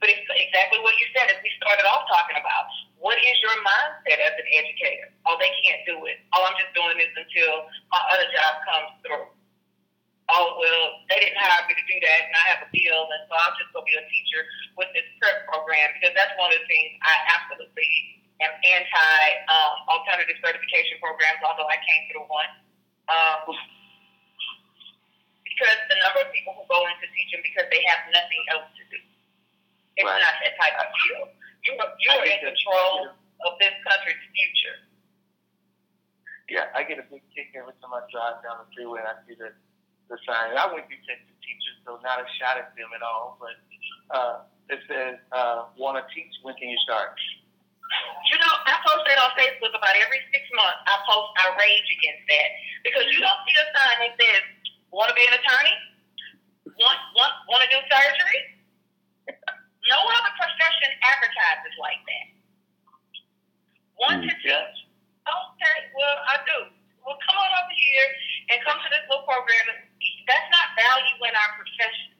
But 0.01 0.09
it's 0.09 0.25
exactly 0.25 0.81
what 0.81 0.97
you 0.97 1.05
said 1.13 1.29
as 1.29 1.37
we 1.45 1.53
started 1.61 1.85
off 1.85 2.09
talking 2.09 2.41
about. 2.41 2.65
What 2.97 3.21
is 3.21 3.37
your 3.45 3.53
mindset 3.61 4.17
as 4.17 4.33
an 4.33 4.49
educator? 4.49 5.13
Oh, 5.29 5.37
they 5.37 5.53
can't 5.61 5.85
do 5.85 6.01
it. 6.09 6.25
Oh, 6.33 6.41
I'm 6.41 6.57
just 6.57 6.73
doing 6.73 6.97
this 6.97 7.13
until 7.13 7.69
my 7.93 8.01
other 8.09 8.25
job 8.33 8.53
comes 8.65 8.91
through. 9.05 9.29
Oh, 10.33 10.57
well, 10.57 10.85
they 11.05 11.21
didn't 11.21 11.37
hire 11.37 11.69
me 11.69 11.77
to 11.77 11.85
do 11.85 11.97
that, 12.01 12.21
and 12.29 12.33
I 12.33 12.43
have 12.55 12.61
a 12.65 12.69
bill, 12.73 13.03
and 13.13 13.21
so 13.29 13.33
I'm 13.35 13.53
just 13.61 13.69
going 13.75 13.83
to 13.83 13.89
be 13.89 13.97
a 13.99 14.05
teacher 14.09 14.41
with 14.79 14.89
this 14.97 15.05
prep 15.21 15.45
program 15.45 15.93
because 15.97 16.17
that's 16.17 16.33
one 16.39 16.49
of 16.49 16.57
the 16.57 16.65
things 16.65 16.97
I 17.05 17.15
absolutely 17.37 18.21
am 18.41 18.53
anti 18.57 19.21
um, 19.53 19.75
alternative 19.85 20.39
certification 20.41 20.97
programs, 20.97 21.45
although 21.45 21.69
I 21.69 21.77
came 21.83 22.09
through 22.09 22.25
one. 22.25 22.51
Um, 23.11 23.53
because 25.45 25.77
the 25.93 25.97
number 26.01 26.25
of 26.25 26.29
people 26.33 26.57
who 26.57 26.65
go 26.65 26.79
into 26.89 27.05
teaching 27.13 27.43
because 27.45 27.69
they 27.69 27.83
have 27.85 28.07
nothing 28.09 28.41
else 28.49 28.71
to 28.79 28.83
do. 28.89 28.97
It's 29.97 30.07
right. 30.07 30.21
not 30.23 30.35
that 30.39 30.53
type 30.55 30.75
of 30.79 30.87
deal. 30.95 31.23
You 31.67 31.71
are, 31.77 31.91
you 31.99 32.09
are 32.15 32.25
in 32.25 32.39
control 32.41 33.11
of 33.45 33.51
this 33.59 33.75
country's 33.85 34.23
future. 34.33 34.77
Yeah, 36.51 36.67
I 36.75 36.83
get 36.83 36.99
a 36.99 37.07
big 37.07 37.23
kick 37.31 37.55
every 37.55 37.75
time 37.79 37.95
I 37.95 38.03
drive 38.11 38.43
down 38.43 38.63
the 38.63 38.67
freeway 38.75 38.99
and 38.99 39.07
I 39.07 39.15
see 39.23 39.39
the 39.39 39.55
the 40.11 40.19
sign. 40.27 40.51
I 40.59 40.67
wouldn't 40.67 40.91
be 40.91 40.99
Texas 41.07 41.31
teachers, 41.39 41.79
so 41.87 41.95
not 42.03 42.19
a 42.19 42.27
shot 42.35 42.59
at 42.59 42.75
them 42.75 42.91
at 42.91 42.99
all. 42.99 43.39
But 43.39 43.55
uh, 44.11 44.35
it 44.67 44.83
says, 44.83 45.15
uh, 45.31 45.71
"Want 45.79 45.95
to 45.95 46.03
teach? 46.11 46.35
When 46.43 46.51
can 46.59 46.67
you 46.67 46.75
start?" 46.83 47.15
You 48.27 48.35
know, 48.35 48.53
I 48.67 48.75
post 48.83 49.07
that 49.07 49.19
on 49.19 49.31
Facebook 49.39 49.71
about 49.71 49.95
every 49.95 50.19
six 50.35 50.43
months. 50.51 50.79
I 50.87 50.99
post, 51.07 51.31
I 51.39 51.55
rage 51.55 51.87
against 51.87 52.23
that 52.27 52.49
because 52.83 53.07
you 53.11 53.19
don't 53.23 53.41
see 53.47 53.55
a 53.55 53.67
sign 53.71 53.95
that 54.03 54.13
says, 54.19 54.43
"Want 54.91 55.07
to 55.07 55.15
be 55.15 55.23
an 55.23 55.39
attorney? 55.39 55.75
Want 56.75 56.99
want 57.15 57.33
want 57.47 57.63
to 57.63 57.69
do 57.71 57.79
surgery?" 57.87 58.50
No 59.91 59.99
other 59.99 60.33
profession 60.39 60.89
advertises 61.03 61.75
like 61.75 61.99
that. 62.07 62.27
Want 63.99 64.23
mm, 64.23 64.31
to 64.31 64.33
teach? 64.39 64.77
Okay, 65.27 65.77
well, 65.91 66.17
I 66.31 66.39
do. 66.47 66.59
Well, 67.03 67.19
come 67.27 67.35
on 67.35 67.51
over 67.59 67.75
here 67.75 68.07
and 68.55 68.57
come 68.63 68.79
to 68.79 68.87
this 68.87 69.03
little 69.11 69.27
program. 69.27 69.67
That's 70.31 70.47
not 70.47 70.79
value 70.79 71.19
in 71.27 71.33
our 71.35 71.51
profession. 71.59 72.15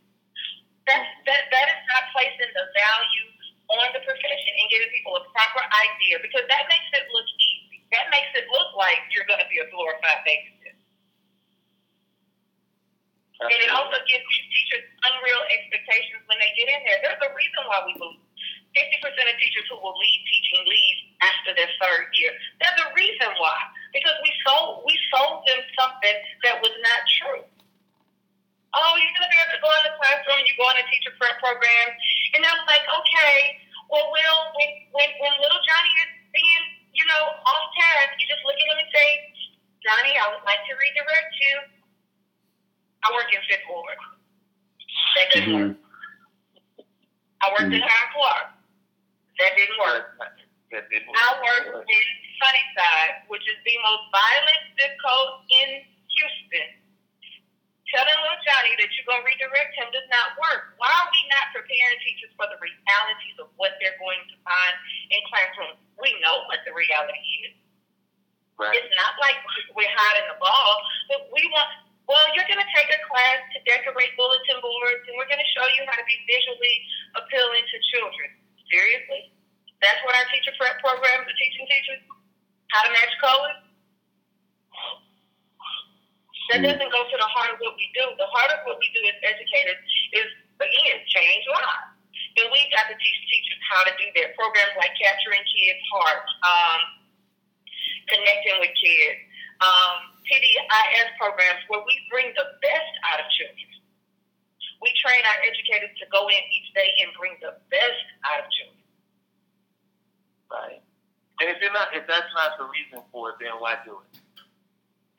That, 0.84 1.00
that, 1.32 1.48
that 1.48 1.68
is 1.72 1.82
not 1.88 2.12
placing 2.12 2.52
the 2.52 2.66
value 2.76 3.28
on 3.72 3.88
the 3.96 4.04
profession 4.04 4.52
and 4.60 4.68
giving 4.68 4.92
people 4.92 5.16
a 5.16 5.24
proper 5.32 5.64
idea 5.64 6.20
because 6.20 6.44
that 6.52 6.68
makes 6.68 6.90
it 6.92 7.08
look 7.16 7.30
easy. 7.40 7.88
That 7.96 8.12
makes 8.12 8.36
it 8.36 8.52
look 8.52 8.76
like 8.76 9.00
you're 9.16 9.28
going 9.32 9.40
to 9.40 9.48
be 9.48 9.64
a 9.64 9.68
glorified 9.72 10.28
babysitter. 10.28 10.61
And 13.42 13.58
it 13.58 13.72
also 13.74 13.98
gives 14.06 14.26
teachers 14.38 14.86
unreal 15.02 15.42
expectations 15.50 16.22
when 16.30 16.38
they 16.38 16.52
get 16.54 16.70
in 16.70 16.80
there. 16.86 17.00
There's 17.02 17.22
a 17.26 17.32
reason 17.34 17.62
why 17.66 17.82
we 17.90 17.98
lose. 17.98 18.22
50% 18.78 19.04
of 19.04 19.36
teachers 19.42 19.66
who 19.68 19.82
will 19.82 19.98
leave 19.98 20.22
teaching 20.30 20.62
leave 20.64 21.00
after 21.20 21.52
their 21.58 21.68
third 21.82 22.08
year. 22.16 22.32
There's 22.62 22.80
a 22.86 22.90
reason 22.96 23.30
why. 23.36 23.58
Because 23.92 24.16
we 24.24 24.32
sold 24.48 24.88
we 24.88 24.96
sold 25.12 25.44
them 25.44 25.60
something 25.76 26.16
that 26.48 26.62
was 26.64 26.72
not 26.86 27.02
true. 27.20 27.44
Oh, 28.72 28.94
you're 28.96 29.16
gonna 29.20 29.28
be 29.28 29.42
able 29.42 29.58
to 29.60 29.64
go 29.66 29.72
in 29.76 29.84
the 29.92 29.96
classroom, 30.00 30.40
you 30.48 30.56
go 30.56 30.64
on 30.72 30.80
a 30.80 30.86
teacher 30.88 31.12
prep 31.20 31.36
program, 31.44 31.88
and 32.40 32.48
I'm 32.48 32.64
like, 32.64 32.88
okay, 32.88 33.60
well, 33.92 34.08
Will, 34.16 34.40
when 34.56 34.70
when, 34.96 35.10
when 35.20 35.34
little 35.44 35.60
Johnny 35.68 35.92
is 36.08 36.12
being, 36.32 36.64
you 36.96 37.04
know, 37.12 37.36
off 37.44 37.66
task, 37.76 38.16
you 38.16 38.26
just 38.32 38.40
look 38.48 38.56
at 38.56 38.68
him 38.72 38.80
and 38.80 38.92
say, 38.96 39.10
Johnny, 39.84 40.16
I 40.16 40.32
would 40.32 40.48
like 40.48 40.64
to 40.72 40.74
redirect 40.80 41.34
you 41.44 41.81
I 43.02 43.08
work 43.14 43.30
in 43.34 43.42
Fifth 43.50 43.66
Ward. 43.66 43.98
That 45.18 45.28
didn't 45.34 45.50
mm-hmm. 45.50 45.74
work. 45.74 45.78
I 47.42 47.46
worked 47.58 47.74
mm-hmm. 47.74 47.82
in 47.82 47.84
High 47.84 48.10
Clark. 48.14 48.48
That 49.42 49.52
didn't 49.58 49.80
work. 49.82 50.06
That 50.70 50.86
didn't 50.94 51.10
work. 51.10 51.18
I 51.18 51.28
worked 51.42 51.90
in 51.90 52.06
Sunnyside, 52.38 53.26
which 53.26 53.42
is 53.50 53.58
the 53.66 53.76
most 53.82 54.04
violent 54.14 54.62
zip 54.78 54.94
code 55.02 55.34
in 55.50 55.70
Houston. 56.14 56.70
Telling 57.90 58.16
little 58.24 58.40
Johnny 58.48 58.72
that 58.80 58.88
you're 58.96 59.04
going 59.04 59.20
to 59.20 59.28
redirect 59.28 59.76
him 59.76 59.92
does 59.92 60.08
not 60.08 60.40
work. 60.40 60.80
Why 60.80 60.88
are 60.88 61.10
we 61.12 61.22
not 61.28 61.52
preparing 61.52 62.00
teachers 62.00 62.32
for 62.40 62.48
the 62.48 62.56
realities 62.56 63.36
of 63.36 63.52
what 63.60 63.76
they're 63.84 64.00
going 64.00 64.24
to 64.32 64.36
find 64.48 64.74
in 65.12 65.20
classrooms? 65.28 65.76
We 66.00 66.16
know 66.24 66.48
what 66.48 66.64
the 66.64 66.72
reality 66.72 67.52
is. 67.52 67.58
Right. 68.56 68.78
It's 68.80 68.94
not 68.96 69.20
like 69.20 69.36
we're 69.76 69.92
hiding 69.92 70.30
the 70.32 70.40
ball, 70.40 70.72
but 71.12 71.28
we 71.36 71.44
want 71.52 71.68
well, 72.10 72.26
you're 72.34 72.48
going 72.50 72.62
to 72.62 72.72
take 72.74 72.90
a 72.90 73.00
class 73.08 73.40
to 73.56 73.58
decorate 73.68 74.14
bulletin 74.18 74.60
boards, 74.60 75.04
and 75.10 75.16
we're 75.16 75.30
going 75.30 75.42
to 75.42 75.52
show 75.54 75.66
you 75.78 75.82
how 75.86 75.96
to 75.96 76.06
be 76.06 76.18
visually 76.28 76.76
appealing 77.18 77.66
to 77.66 77.78
children. 77.96 78.30
Seriously? 78.68 79.32
That's 79.82 80.00
what 80.06 80.14
our 80.14 80.28
teacher 80.30 80.54
prep 80.62 80.78
programs 80.80 81.26
are 81.26 81.38
teaching 81.38 81.66
teachers? 81.66 82.02
How 82.72 82.86
to 82.88 82.92
match 82.94 83.14
colors? 83.20 83.60
That 86.52 86.60
hmm. 86.60 86.68
doesn't 86.68 86.92
go 86.92 87.02
to 87.08 87.18
the 87.18 87.30
heart 87.32 87.56
of 87.56 87.60
what 87.64 87.80
we 87.80 87.88
do. 87.96 88.06
The 88.20 88.28
heart 88.28 88.52
of 88.52 88.60
what 88.68 88.76
we 88.76 88.88
do 88.92 89.02
as 89.08 89.18
educators 89.24 89.80
is, 90.12 90.30
again, 90.60 91.00
change 91.08 91.44
lives. 91.48 91.96
And 92.40 92.48
we've 92.52 92.72
got 92.72 92.92
to 92.92 92.96
teach 92.96 93.20
teachers 93.28 93.60
how 93.72 93.88
to 93.88 93.92
do 93.96 94.08
that. 94.20 94.36
Programs 94.36 94.76
like 94.76 94.92
Capturing 95.00 95.44
Kids' 95.48 95.84
Hearts, 95.92 96.32
um, 96.44 96.82
Connecting 98.08 98.58
with 98.60 98.76
Kids, 98.76 99.20
um, 99.64 100.11
TDIS 100.28 101.10
programs 101.18 101.62
where 101.68 101.82
we 101.86 101.96
bring 102.10 102.32
the 102.38 102.48
best 102.62 102.94
out 103.10 103.20
of 103.20 103.28
children. 103.34 103.70
We 104.82 104.90
train 104.98 105.22
our 105.22 105.40
educators 105.46 105.94
to 106.02 106.06
go 106.10 106.26
in 106.26 106.42
each 106.50 106.70
day 106.74 106.90
and 107.06 107.14
bring 107.14 107.38
the 107.38 107.54
best 107.70 108.06
out 108.26 108.42
of 108.42 108.48
children. 108.50 108.82
Right. 110.50 110.82
And 111.42 111.50
if 111.50 111.62
you're 111.62 111.74
not, 111.74 111.94
if 111.94 112.06
that's 112.10 112.30
not 112.34 112.58
the 112.58 112.66
reason 112.70 113.02
for 113.14 113.34
it, 113.34 113.42
then 113.42 113.54
why 113.62 113.78
do 113.86 114.02
it? 114.02 114.22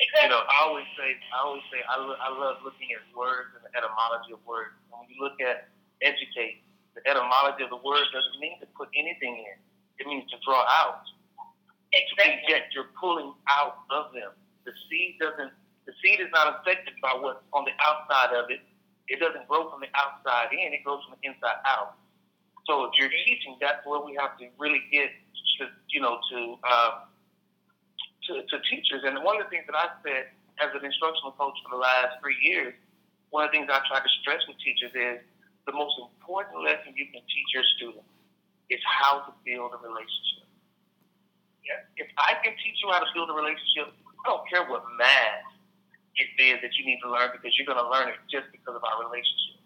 Exactly. 0.02 0.26
You 0.26 0.30
know, 0.34 0.42
I 0.50 0.66
always 0.66 0.86
say, 0.98 1.14
I 1.30 1.38
always 1.46 1.62
say, 1.70 1.78
I, 1.86 1.94
lo- 1.98 2.18
I 2.18 2.30
love 2.34 2.58
looking 2.66 2.90
at 2.90 3.06
words 3.14 3.54
and 3.54 3.62
the 3.62 3.70
etymology 3.78 4.34
of 4.34 4.42
words. 4.42 4.74
When 4.90 5.06
you 5.06 5.22
look 5.22 5.38
at 5.38 5.70
educate, 6.02 6.66
the 6.98 7.06
etymology 7.06 7.62
of 7.62 7.70
the 7.70 7.78
word 7.78 8.02
doesn't 8.10 8.38
mean 8.42 8.58
to 8.58 8.66
put 8.74 8.90
anything 8.98 9.46
in. 9.46 9.56
It 10.02 10.10
means 10.10 10.26
to 10.34 10.38
draw 10.42 10.66
out. 10.66 11.06
Exactly. 11.94 12.50
Yet 12.50 12.74
you're 12.74 12.90
pulling 12.98 13.30
out 13.46 13.86
of 13.94 14.10
them. 14.10 14.34
The 14.64 14.72
seed 14.88 15.18
doesn't. 15.18 15.53
The 15.87 15.94
seed 15.98 16.22
is 16.22 16.31
not 16.31 16.61
affected 16.61 16.94
by 17.03 17.18
what's 17.18 17.42
on 17.51 17.66
the 17.66 17.75
outside 17.83 18.35
of 18.38 18.46
it. 18.51 18.62
It 19.11 19.18
doesn't 19.18 19.51
grow 19.51 19.66
from 19.66 19.83
the 19.83 19.90
outside 19.98 20.55
in. 20.55 20.70
It 20.70 20.87
grows 20.87 21.03
from 21.03 21.18
the 21.18 21.22
inside 21.27 21.59
out. 21.66 21.98
So 22.70 22.87
if 22.87 22.94
you're 22.94 23.11
teaching, 23.27 23.59
that's 23.59 23.83
where 23.83 23.98
we 23.98 24.14
have 24.14 24.38
to 24.38 24.46
really 24.62 24.87
get 24.94 25.11
to, 25.59 25.66
you 25.90 25.98
know, 25.98 26.22
to 26.31 26.38
uh, 26.62 26.92
to, 28.31 28.33
to 28.46 28.57
teachers. 28.70 29.03
And 29.03 29.18
one 29.27 29.42
of 29.42 29.46
the 29.46 29.51
things 29.51 29.66
that 29.66 29.75
I 29.75 29.90
said 30.07 30.31
as 30.62 30.70
an 30.70 30.87
instructional 30.87 31.35
coach 31.35 31.59
for 31.66 31.75
the 31.75 31.83
last 31.83 32.22
three 32.22 32.38
years, 32.38 32.75
one 33.35 33.42
of 33.42 33.51
the 33.51 33.59
things 33.59 33.66
I 33.66 33.83
try 33.90 33.98
to 33.98 34.12
stress 34.22 34.46
with 34.46 34.62
teachers 34.62 34.94
is 34.94 35.18
the 35.66 35.75
most 35.75 35.98
important 35.98 36.62
lesson 36.62 36.94
you 36.94 37.11
can 37.11 37.22
teach 37.27 37.51
your 37.51 37.66
students 37.79 38.07
is 38.70 38.83
how 38.87 39.27
to 39.27 39.31
build 39.42 39.75
a 39.75 39.81
relationship. 39.83 40.46
Yeah. 41.66 41.83
If 41.98 42.09
I 42.18 42.38
can 42.42 42.55
teach 42.59 42.79
you 42.83 42.90
how 42.90 43.03
to 43.03 43.11
build 43.14 43.31
a 43.31 43.37
relationship, 43.37 43.94
I 44.22 44.30
don't 44.30 44.46
care 44.46 44.62
what 44.70 44.87
math 44.94 45.50
it 46.14 46.30
is 46.38 46.62
that 46.62 46.70
you 46.78 46.87
need 46.87 47.02
to 47.02 47.11
learn 47.11 47.35
because 47.35 47.50
you're 47.58 47.66
going 47.66 47.80
to 47.80 47.90
learn 47.90 48.06
it 48.06 48.20
just 48.30 48.46
because 48.54 48.78
of 48.78 48.85
our 48.87 49.02
relationship. 49.02 49.58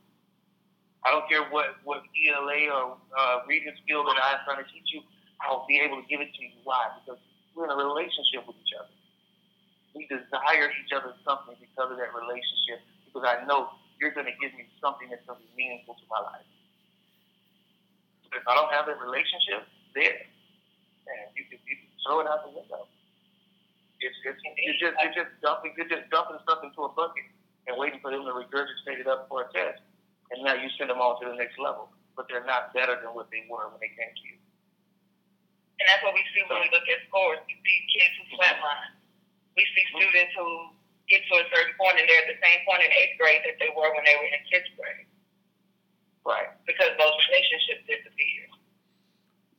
I 1.05 1.13
don't 1.13 1.29
care 1.29 1.45
what, 1.53 1.79
what 1.85 2.03
ELA 2.17 2.73
or 2.73 2.99
uh, 3.15 3.45
reading 3.47 3.71
skill 3.85 4.03
that 4.09 4.17
I'm 4.17 4.43
trying 4.43 4.65
to 4.65 4.69
teach 4.73 4.91
you, 4.91 5.05
I'll 5.45 5.69
be 5.69 5.79
able 5.79 6.01
to 6.01 6.07
give 6.09 6.19
it 6.25 6.33
to 6.33 6.41
you. 6.41 6.57
Why? 6.65 6.89
Because 6.99 7.21
we're 7.55 7.69
in 7.69 7.75
a 7.75 7.79
relationship 7.79 8.43
with 8.49 8.57
each 8.59 8.75
other. 8.75 8.91
We 9.95 10.09
desire 10.09 10.73
each 10.73 10.93
other 10.97 11.15
something 11.23 11.55
because 11.61 11.93
of 11.93 11.99
that 12.01 12.11
relationship, 12.11 12.83
because 13.07 13.23
I 13.23 13.45
know 13.47 13.71
you're 14.01 14.13
going 14.13 14.29
to 14.29 14.37
give 14.41 14.53
me 14.57 14.67
something 14.81 15.09
that's 15.09 15.25
going 15.29 15.41
to 15.41 15.45
be 15.47 15.53
meaningful 15.57 15.95
to 15.95 16.07
my 16.09 16.21
life. 16.21 16.49
If 18.33 18.45
I 18.45 18.53
don't 18.53 18.73
have 18.73 18.89
that 18.91 19.01
relationship 19.01 19.65
there, 19.97 20.27
man, 21.07 21.27
you 21.33 21.49
can, 21.49 21.63
you 21.65 21.77
can 21.81 21.91
throw 22.05 22.21
it 22.21 22.29
out 22.29 22.45
the 22.45 22.53
window. 22.53 22.91
It's, 24.01 24.17
it's, 24.29 24.41
you're 24.61 24.77
just 24.77 24.95
you're 25.01 25.17
just 25.17 25.33
dumping 25.41 25.73
you're 25.77 25.89
just 25.89 26.09
dumping 26.13 26.37
stuff 26.45 26.61
into 26.61 26.85
a 26.85 26.93
bucket 26.93 27.25
and 27.65 27.75
waiting 27.81 27.99
for 28.05 28.13
them 28.13 28.29
to 28.29 28.33
regurgitate 28.37 29.01
it 29.01 29.09
up 29.09 29.27
for 29.27 29.45
a 29.45 29.49
test, 29.51 29.83
and 30.31 30.45
now 30.45 30.55
you 30.55 30.69
send 30.77 30.93
them 30.93 31.01
on 31.01 31.19
to 31.21 31.29
the 31.29 31.37
next 31.37 31.57
level, 31.59 31.89
but 32.15 32.29
they're 32.29 32.45
not 32.45 32.77
better 32.77 33.01
than 33.01 33.11
what 33.17 33.33
they 33.33 33.49
were 33.49 33.73
when 33.73 33.81
they 33.81 33.91
came 33.97 34.13
to 34.13 34.25
you. 34.29 34.37
And 35.81 35.85
that's 35.89 36.01
what 36.05 36.17
we 36.17 36.25
see 36.33 36.41
when 36.49 36.61
we 36.65 36.69
look 36.73 36.87
at 36.89 37.05
scores. 37.09 37.41
We 37.45 37.57
see 37.61 37.79
kids 37.93 38.13
who 38.17 38.25
flatline. 38.37 38.97
We 39.57 39.65
see 39.77 39.85
mm-hmm. 39.93 40.09
students 40.09 40.33
who 40.37 40.49
get 41.09 41.21
to 41.29 41.35
a 41.41 41.47
certain 41.53 41.75
point 41.77 42.01
and 42.01 42.05
they're 42.09 42.25
at 42.25 42.31
the 42.33 42.41
same 42.41 42.61
point 42.65 42.83
in 42.83 42.91
eighth 42.91 43.17
grade 43.21 43.45
that 43.45 43.57
they 43.61 43.71
were 43.77 43.89
when 43.93 44.05
they 44.05 44.17
were 44.17 44.29
in 44.29 44.41
fifth 44.49 44.73
grade. 44.75 45.07
Right. 46.25 46.51
Because 46.65 46.97
those 46.99 47.17
relationships 47.29 47.85
disappear. 47.87 48.43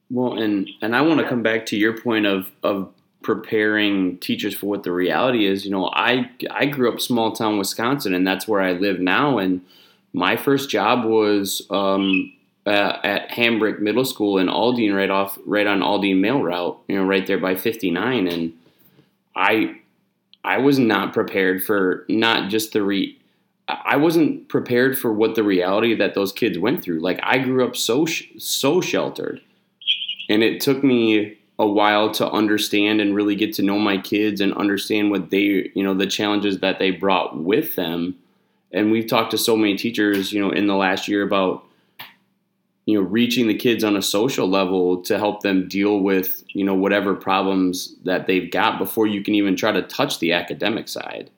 Well, 0.09 0.39
and 0.39 0.69
and 0.81 0.95
I 0.95 1.01
want 1.01 1.19
to 1.19 1.27
come 1.27 1.43
back 1.43 1.65
to 1.67 1.77
your 1.77 1.99
point 1.99 2.25
of 2.25 2.51
of 2.63 2.93
preparing 3.27 4.17
teachers 4.19 4.55
for 4.55 4.67
what 4.67 4.83
the 4.83 4.91
reality 4.91 5.45
is. 5.45 5.65
You 5.65 5.71
know, 5.71 5.89
I 5.91 6.31
I 6.49 6.65
grew 6.65 6.89
up 6.89 7.01
small 7.01 7.33
town 7.33 7.57
Wisconsin, 7.57 8.13
and 8.13 8.25
that's 8.25 8.47
where 8.47 8.61
I 8.61 8.71
live 8.71 9.01
now. 9.01 9.37
And 9.37 9.65
my 10.13 10.37
first 10.37 10.69
job 10.69 11.03
was 11.03 11.67
um, 11.69 12.31
uh, 12.65 12.99
at 13.03 13.29
Hambrick 13.29 13.81
Middle 13.81 14.05
School 14.05 14.37
in 14.37 14.47
Aldine, 14.47 14.95
right 14.95 15.09
off, 15.09 15.37
right 15.45 15.67
on 15.67 15.81
Aldine 15.81 16.21
Mail 16.21 16.41
Route, 16.41 16.79
you 16.87 16.95
know, 16.95 17.03
right 17.03 17.27
there 17.27 17.37
by 17.37 17.53
59, 17.53 18.29
and 18.29 18.53
I, 19.35 19.75
I 20.45 20.59
was 20.59 20.79
not 20.79 21.11
prepared 21.11 21.61
for 21.61 22.05
not 22.07 22.49
just 22.49 22.71
the 22.71 22.81
re. 22.81 23.19
I 23.67 23.97
wasn't 23.97 24.47
prepared 24.47 24.97
for 24.97 25.11
what 25.11 25.35
the 25.35 25.43
reality 25.43 25.93
that 25.95 26.13
those 26.13 26.31
kids 26.31 26.57
went 26.57 26.81
through. 26.81 27.01
Like 27.01 27.19
I 27.23 27.39
grew 27.39 27.67
up 27.67 27.75
so 27.75 28.05
so 28.05 28.79
sheltered, 28.79 29.41
and 30.29 30.43
it 30.43 30.61
took 30.61 30.81
me 30.81 31.37
a 31.59 31.67
while 31.67 32.11
to 32.11 32.29
understand 32.29 33.01
and 33.01 33.15
really 33.15 33.35
get 33.35 33.53
to 33.53 33.63
know 33.63 33.79
my 33.79 33.97
kids 33.97 34.41
and 34.41 34.53
understand 34.53 35.09
what 35.09 35.31
they, 35.31 35.71
you 35.73 35.83
know, 35.83 35.93
the 35.93 36.05
challenges 36.05 36.59
that 36.59 36.79
they 36.79 36.91
brought 36.91 37.37
with 37.37 37.75
them. 37.75 38.15
And 38.71 38.91
we've 38.91 39.07
talked 39.07 39.31
to 39.31 39.37
so 39.37 39.57
many 39.57 39.75
teachers, 39.75 40.31
you 40.31 40.39
know, 40.39 40.51
in 40.51 40.67
the 40.67 40.75
last 40.75 41.07
year 41.07 41.23
about 41.23 41.63
you 42.87 42.97
know 42.97 43.07
reaching 43.07 43.47
the 43.47 43.53
kids 43.53 43.83
on 43.83 43.95
a 43.95 44.01
social 44.01 44.47
level 44.47 45.01
to 45.03 45.19
help 45.19 45.43
them 45.43 45.67
deal 45.67 45.99
with 45.99 46.43
you 46.47 46.63
know 46.63 46.73
whatever 46.73 47.13
problems 47.13 47.93
that 48.03 48.25
they've 48.25 48.49
got 48.49 48.79
before 48.79 49.05
you 49.05 49.23
can 49.23 49.35
even 49.35 49.55
try 49.55 49.71
to 49.71 49.83
touch 49.83 50.19
the 50.19 50.31
academic 50.31 50.87
side 50.87 51.29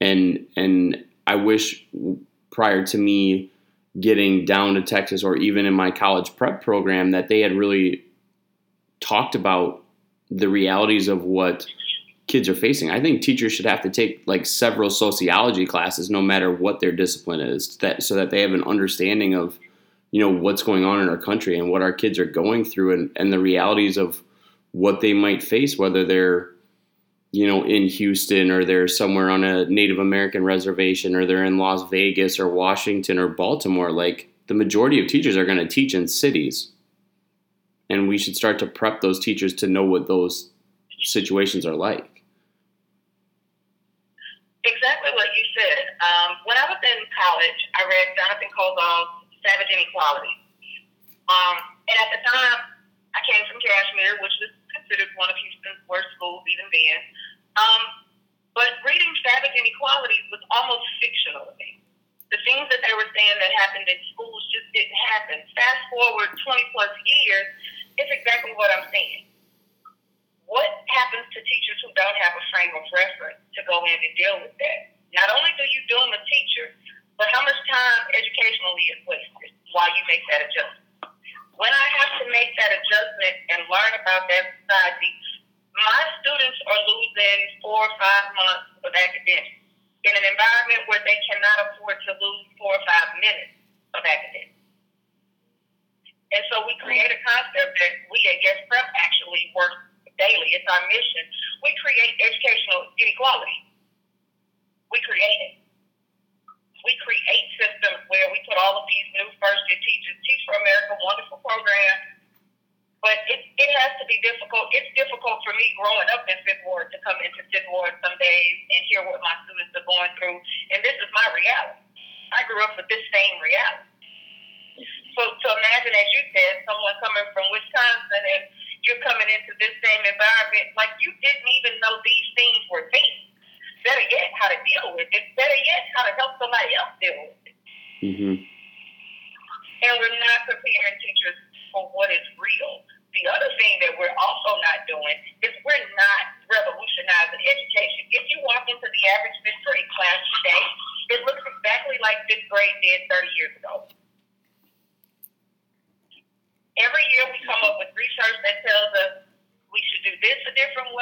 and 0.00 0.44
and 0.56 1.04
i 1.26 1.36
wish 1.36 1.86
prior 2.50 2.84
to 2.84 2.98
me 2.98 3.50
getting 4.00 4.44
down 4.44 4.74
to 4.74 4.82
texas 4.82 5.22
or 5.22 5.36
even 5.36 5.66
in 5.66 5.74
my 5.74 5.90
college 5.90 6.34
prep 6.34 6.62
program 6.62 7.12
that 7.12 7.28
they 7.28 7.40
had 7.40 7.52
really 7.52 8.03
talked 9.04 9.34
about 9.34 9.82
the 10.30 10.48
realities 10.48 11.08
of 11.08 11.22
what 11.22 11.66
kids 12.26 12.48
are 12.48 12.54
facing. 12.54 12.90
I 12.90 13.02
think 13.02 13.20
teachers 13.20 13.52
should 13.52 13.66
have 13.66 13.82
to 13.82 13.90
take 13.90 14.22
like 14.26 14.46
several 14.46 14.88
sociology 14.88 15.66
classes 15.66 16.08
no 16.08 16.22
matter 16.22 16.50
what 16.50 16.80
their 16.80 16.90
discipline 16.90 17.40
is 17.40 17.76
that 17.78 18.02
so 18.02 18.14
that 18.14 18.30
they 18.30 18.40
have 18.40 18.52
an 18.52 18.64
understanding 18.64 19.34
of 19.34 19.58
you 20.10 20.20
know 20.20 20.30
what's 20.30 20.62
going 20.62 20.84
on 20.84 21.02
in 21.02 21.08
our 21.08 21.18
country 21.18 21.58
and 21.58 21.70
what 21.70 21.82
our 21.82 21.92
kids 21.92 22.18
are 22.18 22.24
going 22.24 22.64
through 22.64 22.94
and, 22.94 23.10
and 23.16 23.32
the 23.32 23.38
realities 23.38 23.98
of 23.98 24.22
what 24.72 25.00
they 25.00 25.12
might 25.12 25.42
face 25.42 25.76
whether 25.76 26.04
they're 26.04 26.50
you 27.32 27.46
know 27.46 27.64
in 27.64 27.88
houston 27.88 28.50
or 28.50 28.64
they're 28.64 28.88
somewhere 28.88 29.28
on 29.28 29.42
a 29.42 29.66
native 29.66 29.98
american 29.98 30.44
reservation 30.44 31.16
or 31.16 31.26
they're 31.26 31.44
in 31.44 31.58
las 31.58 31.88
vegas 31.90 32.38
or 32.38 32.48
washington 32.48 33.18
or 33.18 33.28
baltimore. 33.28 33.90
Like 33.90 34.30
the 34.46 34.54
majority 34.54 35.00
of 35.00 35.08
teachers 35.08 35.36
are 35.36 35.46
going 35.46 35.58
to 35.58 35.66
teach 35.66 35.94
in 35.94 36.06
cities 36.06 36.70
and 37.94 38.08
we 38.08 38.18
should 38.18 38.36
start 38.36 38.58
to 38.58 38.66
prep 38.66 39.00
those 39.00 39.18
teachers 39.18 39.54
to 39.54 39.66
know 39.66 39.84
what 39.84 40.08
those 40.08 40.50
situations 41.00 41.64
are 41.64 41.74
like 41.74 42.22
exactly 44.64 45.10
what 45.14 45.28
you 45.36 45.44
said 45.54 45.78
um, 46.02 46.36
when 46.44 46.56
i 46.58 46.66
was 46.68 46.80
in 46.82 46.98
college 47.14 47.60
i 47.76 47.82
read 47.84 48.06
jonathan 48.16 48.48
kozol's 48.52 49.24
savage 49.44 49.68
inequality. 49.68 50.32
Um, 51.28 51.56
and 51.86 51.96
at 52.00 52.08
the 52.16 52.20
time, 52.24 52.58
I 53.12 53.20
came 53.28 53.44
from 53.46 53.60
Kashmere, 53.60 54.18
which 54.24 54.34
was 54.40 54.52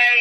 way. 0.02 0.20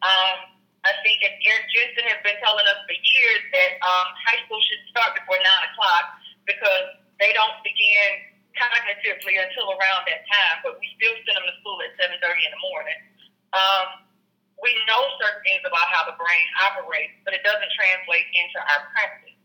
Um, 0.00 0.60
I 0.80 0.96
think 1.04 1.20
that 1.20 1.36
Eric 1.44 1.68
Jensen 1.68 2.08
has 2.08 2.20
been 2.24 2.40
telling 2.40 2.64
us 2.64 2.80
for 2.88 2.96
years 2.96 3.42
that 3.52 3.70
um, 3.84 4.08
high 4.24 4.40
school 4.48 4.60
should 4.64 4.80
start 4.88 5.12
before 5.12 5.36
9 5.36 5.44
o'clock 5.44 6.04
because 6.48 6.86
they 7.20 7.36
don't 7.36 7.60
begin 7.60 8.32
cognitively 8.56 9.36
until 9.36 9.76
around 9.76 10.08
that 10.08 10.24
time, 10.24 10.56
but 10.64 10.80
we 10.80 10.88
still 10.96 11.12
send 11.28 11.36
them 11.36 11.44
to 11.44 11.54
school 11.60 11.76
at 11.84 11.92
7.30 12.00 12.16
in 12.16 12.52
the 12.56 12.62
morning. 12.64 12.98
Um, 13.52 14.08
we 14.56 14.72
know 14.88 15.04
certain 15.20 15.44
things 15.44 15.60
about 15.68 15.84
how 15.92 16.08
the 16.08 16.16
brain 16.16 16.46
operates, 16.64 17.16
but 17.28 17.36
it 17.36 17.44
doesn't 17.44 17.72
translate 17.76 18.28
into 18.32 18.58
our 18.60 18.88
practice. 18.96 19.36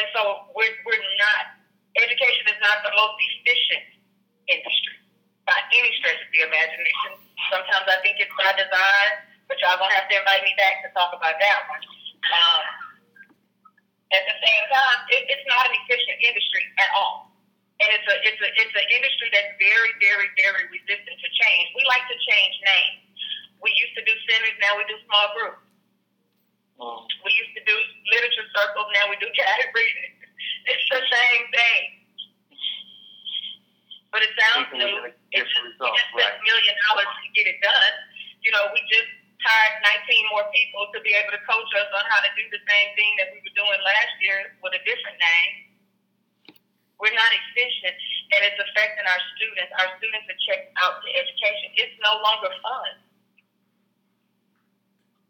And 0.00 0.04
so 0.16 0.48
we're, 0.56 0.72
we're 0.88 1.00
not, 1.20 1.60
education 2.00 2.44
is 2.48 2.60
not 2.64 2.80
the 2.88 2.92
most 2.96 3.16
efficient 3.20 3.84
industry 4.48 4.96
by 5.44 5.56
any 5.76 5.92
stretch 6.00 6.20
of 6.24 6.28
the 6.32 6.40
imagination. 6.40 7.20
Sometimes 7.52 7.84
I 7.84 8.00
think 8.00 8.16
it's 8.16 8.32
by 8.36 8.52
design 8.56 9.28
but 9.48 9.56
y'all 9.64 9.80
gonna 9.80 9.96
have 9.96 10.06
to 10.12 10.16
invite 10.20 10.44
me 10.44 10.52
back 11.36 11.36
to 11.36 11.36
talk 11.36 11.36
about 11.36 11.36
that 11.36 11.60
one. 11.68 11.82
Um, 12.28 12.64
at 14.08 14.24
the 14.24 14.36
same 14.40 14.64
time, 14.72 14.98
it, 15.12 15.22
it's 15.28 15.46
not 15.48 15.68
an 15.68 15.74
efficient 15.84 16.16
industry 16.24 16.64
at 16.80 16.88
all, 16.96 17.28
and 17.84 17.88
it's 17.92 18.08
a 18.08 18.16
it's 18.24 18.40
a 18.40 18.48
it's 18.56 18.76
an 18.76 18.88
industry 18.96 19.28
that's 19.36 19.52
very 19.60 19.92
very 20.00 20.28
very 20.40 20.64
resistant 20.72 21.16
to 21.20 21.28
change. 21.28 21.66
We 21.76 21.84
like 21.84 22.08
to 22.08 22.16
change 22.16 22.54
names. 22.64 23.08
We 23.60 23.74
used 23.74 23.94
to 23.98 24.04
do 24.06 24.14
centers, 24.30 24.56
now 24.62 24.78
we 24.78 24.86
do 24.86 24.96
small 25.04 25.26
groups. 25.34 25.62
Mm. 26.78 27.02
We 27.26 27.30
used 27.34 27.54
to 27.58 27.62
do 27.66 27.74
literature 28.14 28.46
circles, 28.54 28.86
now 28.94 29.10
we 29.10 29.18
do 29.18 29.26
guided 29.34 29.70
reading. 29.74 30.14
It's 30.70 30.86
the 30.88 31.02
same 31.02 31.44
thing. 31.50 31.84
But 34.14 34.24
it 34.24 34.32
sounds 34.40 34.70
new. 34.72 35.10
It's 35.36 35.52
just 35.52 35.74
right. 35.82 36.32
a 36.32 36.40
million 36.40 36.74
dollars 36.88 37.10
to 37.12 37.28
get 37.34 37.50
it 37.50 37.58
done. 37.60 37.94
You 38.40 38.54
know, 38.54 38.70
we 38.72 38.80
just 38.88 39.10
hired 39.42 39.84
19 39.84 40.32
more 40.32 40.46
people 40.54 40.88
to 40.96 40.98
be 41.04 41.12
able 41.12 41.34
to 41.34 41.42
coach 41.44 41.70
us 41.76 41.90
on 41.92 42.04
how 42.08 42.20
to 42.24 42.30
do 42.34 42.44
the 42.48 42.62
same 42.62 42.88
thing 42.96 43.12
that 43.20 43.34
we 43.34 43.42
were 43.42 43.54
doing 43.54 43.80
last 43.84 44.14
year 44.22 44.56
with 44.64 44.72
a 44.74 44.82
different 44.88 45.18
name. 45.20 45.54
We're 46.98 47.14
not 47.14 47.30
efficient, 47.30 47.94
and 48.34 48.40
it's 48.42 48.58
affecting 48.58 49.06
our 49.06 49.22
students. 49.38 49.70
Our 49.76 49.88
students 50.02 50.26
are 50.26 50.40
checked 50.50 50.74
out 50.82 50.98
to 50.98 51.08
education. 51.14 51.68
It's 51.78 51.94
no 52.02 52.18
longer 52.24 52.50
fun. 52.58 52.90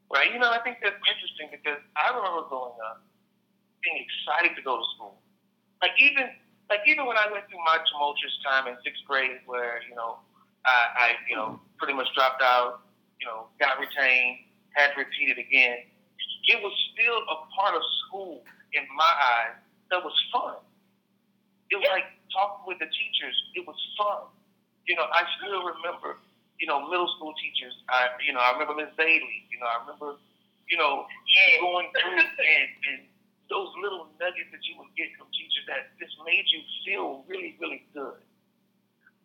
Right. 0.08 0.32
You 0.32 0.40
know, 0.40 0.48
I 0.48 0.64
think 0.64 0.80
that's 0.80 0.96
interesting 0.96 1.52
because 1.52 1.84
I 1.92 2.08
remember 2.16 2.48
growing 2.48 2.80
up 2.80 3.04
being 3.84 4.00
excited 4.00 4.56
to 4.56 4.62
go 4.64 4.80
to 4.80 4.86
school. 4.96 5.20
Like 5.84 5.92
even 6.00 6.32
like 6.72 6.80
even 6.88 7.04
when 7.04 7.20
I 7.20 7.28
went 7.28 7.44
through 7.52 7.60
my 7.60 7.76
tumultuous 8.18 8.38
time 8.44 8.66
in 8.68 8.76
sixth 8.84 9.02
grade, 9.06 9.38
where 9.46 9.80
you 9.88 9.94
know 9.94 10.18
I, 10.66 10.86
I 10.96 11.08
you 11.30 11.36
know 11.36 11.60
pretty 11.78 11.94
much 11.94 12.08
dropped 12.14 12.42
out 12.42 12.80
you 13.20 13.26
know, 13.26 13.50
got 13.58 13.78
retained, 13.82 14.46
had 14.78 14.94
to 14.94 15.02
repeat 15.02 15.30
it 15.34 15.38
again. 15.42 15.82
It 16.46 16.62
was 16.62 16.72
still 16.94 17.18
a 17.26 17.36
part 17.50 17.74
of 17.74 17.82
school 18.06 18.42
in 18.72 18.82
my 18.96 19.12
eyes 19.34 19.58
that 19.90 20.02
was 20.04 20.14
fun. 20.32 20.62
It 21.70 21.76
was 21.76 21.88
like 21.90 22.06
talking 22.32 22.64
with 22.66 22.78
the 22.78 22.86
teachers, 22.86 23.34
it 23.54 23.66
was 23.66 23.76
fun. 23.98 24.30
You 24.86 24.96
know, 24.96 25.04
I 25.10 25.26
still 25.36 25.66
remember, 25.66 26.16
you 26.62 26.66
know, 26.70 26.86
middle 26.88 27.10
school 27.18 27.34
teachers. 27.36 27.74
I, 27.90 28.08
you 28.24 28.32
know, 28.32 28.40
I 28.40 28.54
remember 28.56 28.78
Miss 28.78 28.94
Bailey. 28.96 29.44
You 29.52 29.60
know, 29.60 29.68
I 29.68 29.82
remember, 29.84 30.16
you 30.70 30.78
know, 30.78 31.04
Yeah. 31.28 31.60
going 31.60 31.90
through 31.92 32.22
and, 32.54 32.68
and 32.88 33.00
those 33.50 33.68
little 33.82 34.08
nuggets 34.16 34.48
that 34.54 34.62
you 34.64 34.78
would 34.80 34.94
get 34.96 35.10
from 35.18 35.28
teachers 35.34 35.66
that 35.68 35.92
just 36.00 36.16
made 36.24 36.46
you 36.48 36.62
feel 36.86 37.26
really, 37.28 37.58
really. 37.60 37.84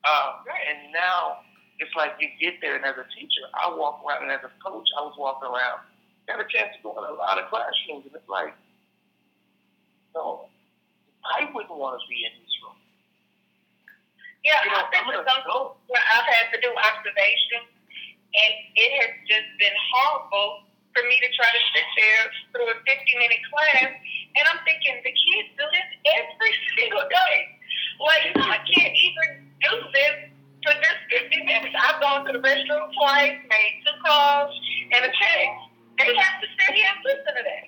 Um, 0.04 0.44
and 0.48 0.92
now 0.92 1.44
it's 1.80 1.94
like 1.96 2.20
you 2.20 2.28
get 2.40 2.60
there, 2.60 2.76
and 2.76 2.84
as 2.84 3.00
a 3.00 3.08
teacher, 3.16 3.44
I 3.56 3.72
walk 3.72 4.04
around, 4.04 4.28
and 4.28 4.32
as 4.32 4.44
a 4.44 4.52
coach, 4.60 4.88
I 5.00 5.02
was 5.02 5.16
walking 5.16 5.48
around, 5.48 5.84
got 6.28 6.44
a 6.44 6.48
chance 6.52 6.76
to 6.76 6.80
go 6.84 6.92
in 7.00 7.08
a 7.08 7.16
lot 7.16 7.40
of 7.40 7.48
classrooms, 7.48 8.04
and 8.08 8.14
it's 8.14 8.28
like, 8.28 8.52
no, 10.12 10.52
I 11.24 11.48
wouldn't 11.56 11.74
want 11.74 11.98
to 11.98 12.04
be 12.12 12.20
in 12.28 12.34
this 12.44 12.54
room. 12.62 12.78
Yeah, 14.44 14.60
You 14.68 14.76
know, 14.76 14.84
I'm 14.84 15.08
to 15.08 15.24
gonna 15.24 15.24
some 15.24 15.44
go. 15.48 15.80
I've 15.88 16.28
had 16.28 16.52
to 16.52 16.60
do 16.60 16.70
observation, 16.76 17.64
and 17.64 18.54
it 18.76 18.92
has 19.04 19.12
just 19.24 19.50
been 19.56 19.76
horrible 19.96 20.68
for 20.92 21.02
me 21.08 21.16
to 21.24 21.30
try 21.34 21.48
to 21.48 21.62
sit 21.74 21.88
there 21.98 22.24
through 22.54 22.68
a 22.70 22.78
50 22.86 22.92
minute 23.18 23.42
class, 23.50 23.92
and 24.36 24.44
I'm 24.52 24.60
thinking 24.68 25.00
the 25.02 25.16
kids 25.16 25.48
do 25.58 25.66
this 25.74 25.90
every 26.12 26.54
single 26.78 27.08
day. 27.08 27.38
Like, 28.04 28.36
I 28.36 28.60
can't 28.68 28.94
even 28.94 29.43
this 29.72 30.16
for 30.64 30.74
this 30.80 30.98
50 31.12 31.44
minutes. 31.44 31.76
I've 31.76 32.00
gone 32.00 32.26
to 32.28 32.32
the 32.36 32.42
restroom 32.44 32.88
twice, 32.96 33.38
made 33.48 33.74
two 33.84 33.96
calls, 34.04 34.52
and 34.96 35.02
a 35.04 35.12
text. 35.12 35.62
They 36.00 36.12
have 36.16 36.38
to 36.42 36.48
sit 36.48 36.72
here 36.74 36.90
and 36.90 37.00
listen 37.06 37.34
to 37.36 37.44
that. 37.44 37.66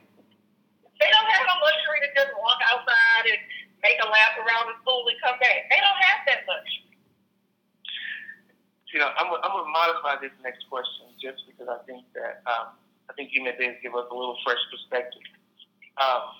They 0.99 1.09
don't 1.11 1.29
have 1.29 1.45
the 1.45 1.57
luxury 1.59 1.99
to 2.07 2.09
just 2.15 2.31
walk 2.39 2.59
outside 2.71 3.25
and 3.27 3.41
make 3.83 3.99
a 3.99 4.07
lap 4.07 4.39
around 4.39 4.71
the 4.71 4.75
school 4.81 5.03
and 5.11 5.19
come 5.19 5.37
back. 5.43 5.67
They 5.67 5.79
don't 5.83 6.01
have 6.07 6.19
that 6.31 6.47
luxury. 6.47 6.87
You 8.95 9.03
know, 9.03 9.11
I'm, 9.19 9.27
I'm 9.27 9.51
going 9.51 9.67
to 9.67 9.75
modify 9.75 10.23
this 10.23 10.31
next 10.39 10.63
question 10.71 11.11
just 11.19 11.43
because 11.51 11.67
I 11.67 11.83
think 11.83 12.07
that 12.15 12.39
um, 12.47 12.79
I 13.11 13.13
think 13.19 13.35
you 13.35 13.43
may 13.43 13.51
be 13.59 13.67
able 13.67 13.75
to 13.75 13.83
give 13.83 13.91
us 13.91 14.07
a 14.07 14.15
little 14.15 14.39
fresh 14.47 14.63
perspective. 14.71 15.19
Um, 15.99 16.31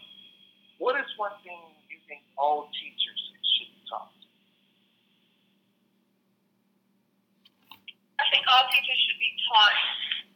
what 0.79 0.95
is 0.95 1.03
one 1.19 1.35
thing 1.43 1.59
you 1.91 1.99
think 2.07 2.23
all 2.39 2.71
teachers 2.71 3.19
should 3.43 3.75
be 3.75 3.83
taught? 3.91 4.14
I 8.25 8.33
think 8.33 8.43
all 8.49 8.65
teachers 8.73 8.97
should 9.05 9.21
be 9.21 9.29
taught. 9.45 9.77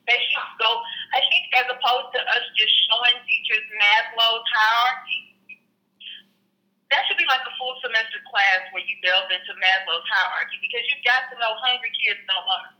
They 0.05 0.21
should 0.29 0.49
go. 0.61 0.69
I 1.17 1.25
think 1.25 1.49
as 1.57 1.65
opposed 1.73 2.13
to 2.13 2.21
us 2.21 2.45
just 2.53 2.73
showing 2.85 3.17
teachers 3.25 3.65
Maslow's 3.81 4.45
hierarchy, 4.45 5.33
that 6.93 7.05
should 7.09 7.17
be 7.17 7.25
like 7.29 7.41
a 7.45 7.53
full 7.57 7.77
semester 7.81 8.21
class 8.29 8.61
where 8.73 8.85
you 8.85 8.93
delve 9.01 9.29
into 9.29 9.53
Maslow's 9.57 10.05
hierarchy 10.05 10.57
because 10.61 10.85
you've 10.89 11.05
got 11.05 11.29
to 11.33 11.35
know 11.41 11.57
hungry 11.65 11.93
kids 11.97 12.21
don't 12.29 12.45
learn. 12.45 12.77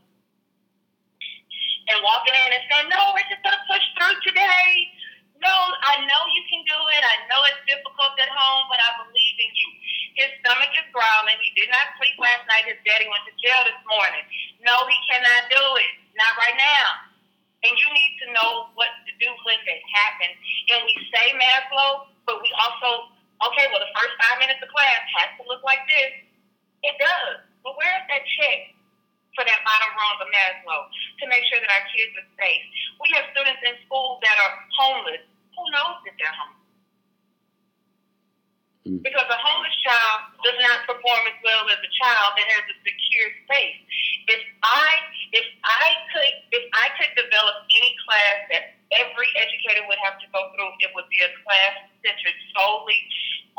And 1.90 1.98
walking 2.06 2.34
in 2.34 2.50
and 2.54 2.64
saying, 2.70 2.86
"No, 2.86 3.14
we're 3.14 3.26
just 3.26 3.42
gonna 3.42 3.62
push 3.66 3.82
through 3.98 4.14
today." 4.22 4.94
No, 5.40 5.56
I 5.56 6.04
know 6.04 6.22
you 6.36 6.44
can 6.52 6.60
do 6.68 6.78
it. 6.92 7.00
I 7.00 7.16
know 7.32 7.40
it's 7.48 7.64
difficult 7.64 8.12
at 8.20 8.28
home, 8.28 8.68
but 8.68 8.76
I 8.76 9.00
believe 9.00 9.36
in 9.40 9.50
you. 9.56 9.70
His 10.20 10.30
stomach 10.44 10.68
is 10.76 10.84
growling. 10.92 11.40
He 11.40 11.48
did 11.56 11.72
not 11.72 11.96
sleep 11.96 12.12
last 12.20 12.44
night. 12.44 12.68
His 12.68 12.76
daddy 12.84 13.08
went 13.08 13.24
to 13.24 13.32
jail 13.40 13.64
this 13.64 13.80
morning. 13.88 14.20
No, 14.60 14.84
he 14.84 14.96
cannot 15.08 15.48
do 15.48 15.64
it. 15.80 15.92
Not 16.12 16.36
right 16.36 16.58
now. 16.60 17.08
And 17.64 17.72
you 17.72 17.88
need 17.88 18.12
to 18.24 18.26
know 18.36 18.68
what 18.76 18.92
to 19.08 19.12
do 19.16 19.32
when 19.48 19.56
that 19.64 19.80
happens. 19.96 20.36
And 20.76 20.84
we 20.84 20.94
say 21.08 21.32
Maslow, 21.32 22.12
but 22.28 22.44
we 22.44 22.52
also, 22.60 23.08
okay, 23.48 23.64
well, 23.72 23.80
the 23.80 23.92
first 23.96 24.12
five 24.20 24.44
minutes 24.44 24.60
of 24.60 24.68
class 24.68 25.00
has 25.24 25.40
to 25.40 25.48
look 25.48 25.64
like 25.64 25.80
this. 25.88 26.20
It 26.84 27.00
does. 27.00 27.48
But 27.64 27.80
where 27.80 27.92
is 27.96 28.04
that 28.12 28.24
check 28.36 28.76
for 29.36 29.44
that 29.48 29.60
bottom 29.64 29.92
rung 29.96 30.20
of 30.20 30.28
Maslow 30.28 30.84
to 31.20 31.24
make 31.32 31.44
sure 31.48 31.64
that 31.64 31.72
our 31.72 31.84
kids 31.96 32.12
are 32.20 32.28
safe? 32.36 32.64
We 33.00 33.08
have 33.16 33.24
students 33.32 33.64
in 33.64 33.76
school 33.88 34.20
that 34.20 34.36
are 34.36 34.52
homeless. 34.76 35.24
Who 35.60 35.68
knows 35.76 36.00
that 36.08 36.16
they're 36.16 36.32
homeless? 36.40 36.60
Mm. 38.88 39.04
Because 39.04 39.28
a 39.28 39.36
homeless 39.36 39.76
child 39.84 40.32
does 40.40 40.56
not 40.56 40.88
perform 40.88 41.20
as 41.28 41.36
well 41.44 41.68
as 41.68 41.76
a 41.84 41.92
child 42.00 42.32
that 42.40 42.48
has 42.48 42.64
a 42.64 42.76
secure 42.80 43.28
space. 43.44 43.76
If 44.24 44.40
I 44.64 44.88
if 45.36 45.44
I 45.60 45.88
could 46.16 46.32
if 46.56 46.64
I 46.72 46.88
could 46.96 47.12
develop 47.12 47.68
any 47.76 47.92
class 48.08 48.48
that 48.56 48.64
every 48.96 49.28
educator 49.36 49.84
would 49.84 50.00
have 50.00 50.16
to 50.24 50.26
go 50.32 50.48
through, 50.56 50.72
it 50.80 50.96
would 50.96 51.12
be 51.12 51.20
a 51.20 51.28
class 51.44 51.76
centered 52.00 52.38
solely 52.56 53.04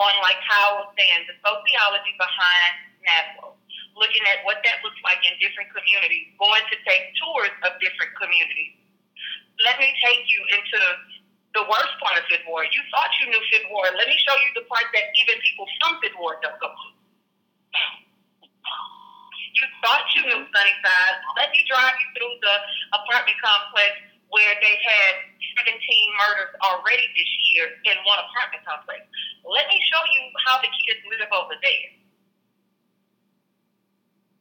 on 0.01 0.13
like 0.25 0.41
how 0.41 0.81
was 0.81 0.89
saying, 0.97 1.29
the 1.29 1.37
sociology 1.45 2.17
behind 2.17 2.73
Maslow. 3.05 3.53
Looking 3.93 4.25
at 4.25 4.41
what 4.41 4.65
that 4.65 4.81
looks 4.81 4.97
like 5.05 5.21
in 5.21 5.37
different 5.37 5.69
communities, 5.69 6.33
going 6.41 6.65
to 6.65 6.77
take 6.81 7.13
tours 7.21 7.53
of 7.61 7.77
different 7.77 8.17
communities. 8.17 8.81
Let 9.61 9.77
me 9.77 9.93
take 10.01 10.25
you 10.25 10.41
into 10.49 10.79
the 11.53 11.63
worst 11.67 11.93
part 11.99 12.15
of 12.15 12.23
Fifth 12.31 12.47
Ward. 12.47 12.71
You 12.71 12.81
thought 12.91 13.11
you 13.19 13.27
knew 13.27 13.41
Fifth 13.51 13.67
Ward. 13.71 13.91
Let 13.99 14.07
me 14.07 14.15
show 14.23 14.35
you 14.39 14.49
the 14.55 14.65
part 14.71 14.87
that 14.95 15.05
even 15.19 15.35
people 15.43 15.67
from 15.79 15.99
Fifth 15.99 16.15
Ward 16.15 16.39
don't 16.39 16.59
go 16.63 16.71
to. 16.71 16.87
You 19.51 19.67
thought 19.83 20.07
you 20.15 20.23
knew 20.25 20.41
Sunnyside. 20.47 21.15
Let 21.37 21.51
me 21.51 21.61
drive 21.67 21.93
you 21.93 22.07
through 22.15 22.35
the 22.39 22.55
apartment 22.97 23.37
complex 23.43 23.99
where 24.31 24.55
they 24.63 24.79
had 24.79 25.13
17 25.59 25.75
murders 25.75 26.55
already 26.63 27.03
this 27.19 27.31
year 27.51 27.75
in 27.83 27.99
one 28.07 28.15
apartment 28.31 28.63
complex. 28.63 29.03
Let 29.43 29.67
me 29.67 29.75
show 29.91 30.01
you 30.07 30.21
how 30.47 30.63
the 30.63 30.71
kids 30.71 31.03
live 31.11 31.27
over 31.35 31.53
there. 31.59 31.89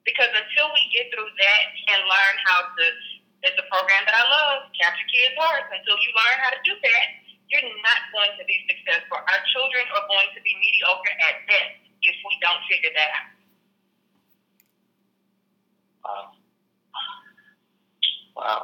Because 0.06 0.30
until 0.30 0.70
we 0.72 0.82
get 0.94 1.10
through 1.10 1.28
that 1.28 1.64
and 1.90 2.00
learn 2.06 2.34
how 2.46 2.70
to, 2.70 2.84
it's 3.42 3.56
a 3.56 3.66
program 3.72 4.04
that 4.04 4.16
I 4.16 4.24
love, 4.24 4.68
capture 4.76 5.08
kids' 5.08 5.36
hearts. 5.40 5.72
Until 5.72 5.96
you 5.96 6.10
learn 6.12 6.36
how 6.44 6.52
to 6.52 6.60
do 6.60 6.76
that, 6.76 7.04
you're 7.48 7.64
not 7.82 8.00
going 8.12 8.36
to 8.36 8.44
be 8.44 8.56
successful. 8.68 9.16
Our 9.16 9.42
children 9.50 9.82
are 9.96 10.06
going 10.06 10.30
to 10.36 10.40
be 10.44 10.52
mediocre 10.60 11.16
at 11.24 11.48
best 11.48 11.80
if 12.04 12.16
we 12.20 12.32
don't 12.44 12.62
figure 12.68 12.92
that 12.94 13.10
out. 13.16 13.32
Wow. 16.04 16.24
Wow. 18.36 18.62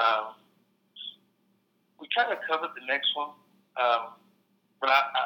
Um, 0.00 0.24
we 2.00 2.08
kind 2.16 2.32
of 2.32 2.38
covered 2.48 2.72
the 2.78 2.86
next 2.88 3.12
one, 3.14 3.36
um, 3.76 4.16
but 4.80 4.88
I, 4.88 5.00
I, 5.12 5.22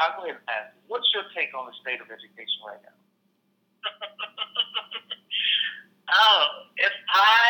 I'll 0.00 0.16
go 0.16 0.24
ahead 0.24 0.40
and 0.40 0.48
ask 0.48 0.72
what's 0.88 1.06
your 1.12 1.28
take 1.36 1.52
on 1.52 1.66
the 1.68 1.76
state 1.82 2.00
of 2.00 2.08
education 2.08 2.64
right 2.64 2.80
now? 2.80 2.96
oh, 6.08 6.70
if 6.76 6.94
I 7.12 7.42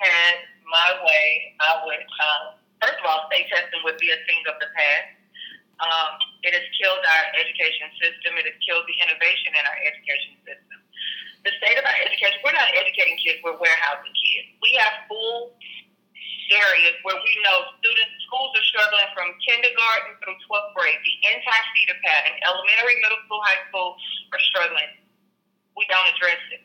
had 0.00 0.34
my 0.66 0.88
way, 1.04 1.56
I 1.60 1.70
would, 1.86 2.02
um, 2.02 2.42
first 2.82 2.98
of 3.00 3.04
all, 3.06 3.28
state 3.30 3.48
testing 3.48 3.80
would 3.84 3.98
be 3.98 4.10
a 4.10 4.20
thing 4.26 4.42
of 4.50 4.56
the 4.58 4.68
past. 4.72 5.16
Um, 5.76 6.12
it 6.40 6.56
has 6.56 6.64
killed 6.80 7.04
our 7.04 7.24
education 7.36 7.92
system. 8.00 8.40
It 8.40 8.48
has 8.48 8.56
killed 8.64 8.88
the 8.88 8.96
innovation 9.04 9.52
in 9.52 9.64
our 9.64 9.78
education 9.84 10.34
system. 10.48 10.78
The 11.44 11.52
state 11.62 11.76
of 11.78 11.84
our 11.84 11.98
education, 12.02 12.42
we're 12.42 12.56
not 12.56 12.72
educating 12.74 13.20
kids, 13.22 13.38
we're 13.44 13.60
warehousing 13.60 14.14
kids. 14.18 14.48
We 14.64 14.74
have 14.82 15.06
full 15.06 15.54
areas 16.50 16.94
where 17.02 17.18
we 17.18 17.32
know 17.42 17.70
students, 17.78 18.14
schools 18.26 18.50
are 18.54 18.66
struggling 18.66 19.08
from 19.14 19.30
kindergarten 19.42 20.18
through 20.22 20.38
12th 20.46 20.74
grade. 20.74 20.98
The 21.02 21.16
entire 21.38 21.66
feeder 21.74 21.98
pattern, 22.02 22.34
elementary, 22.46 22.98
middle 23.02 23.20
school, 23.26 23.42
high 23.46 23.62
school 23.70 23.94
are 24.34 24.42
struggling. 24.50 24.90
We 25.74 25.84
don't 25.90 26.08
address 26.14 26.40
it. 26.50 26.62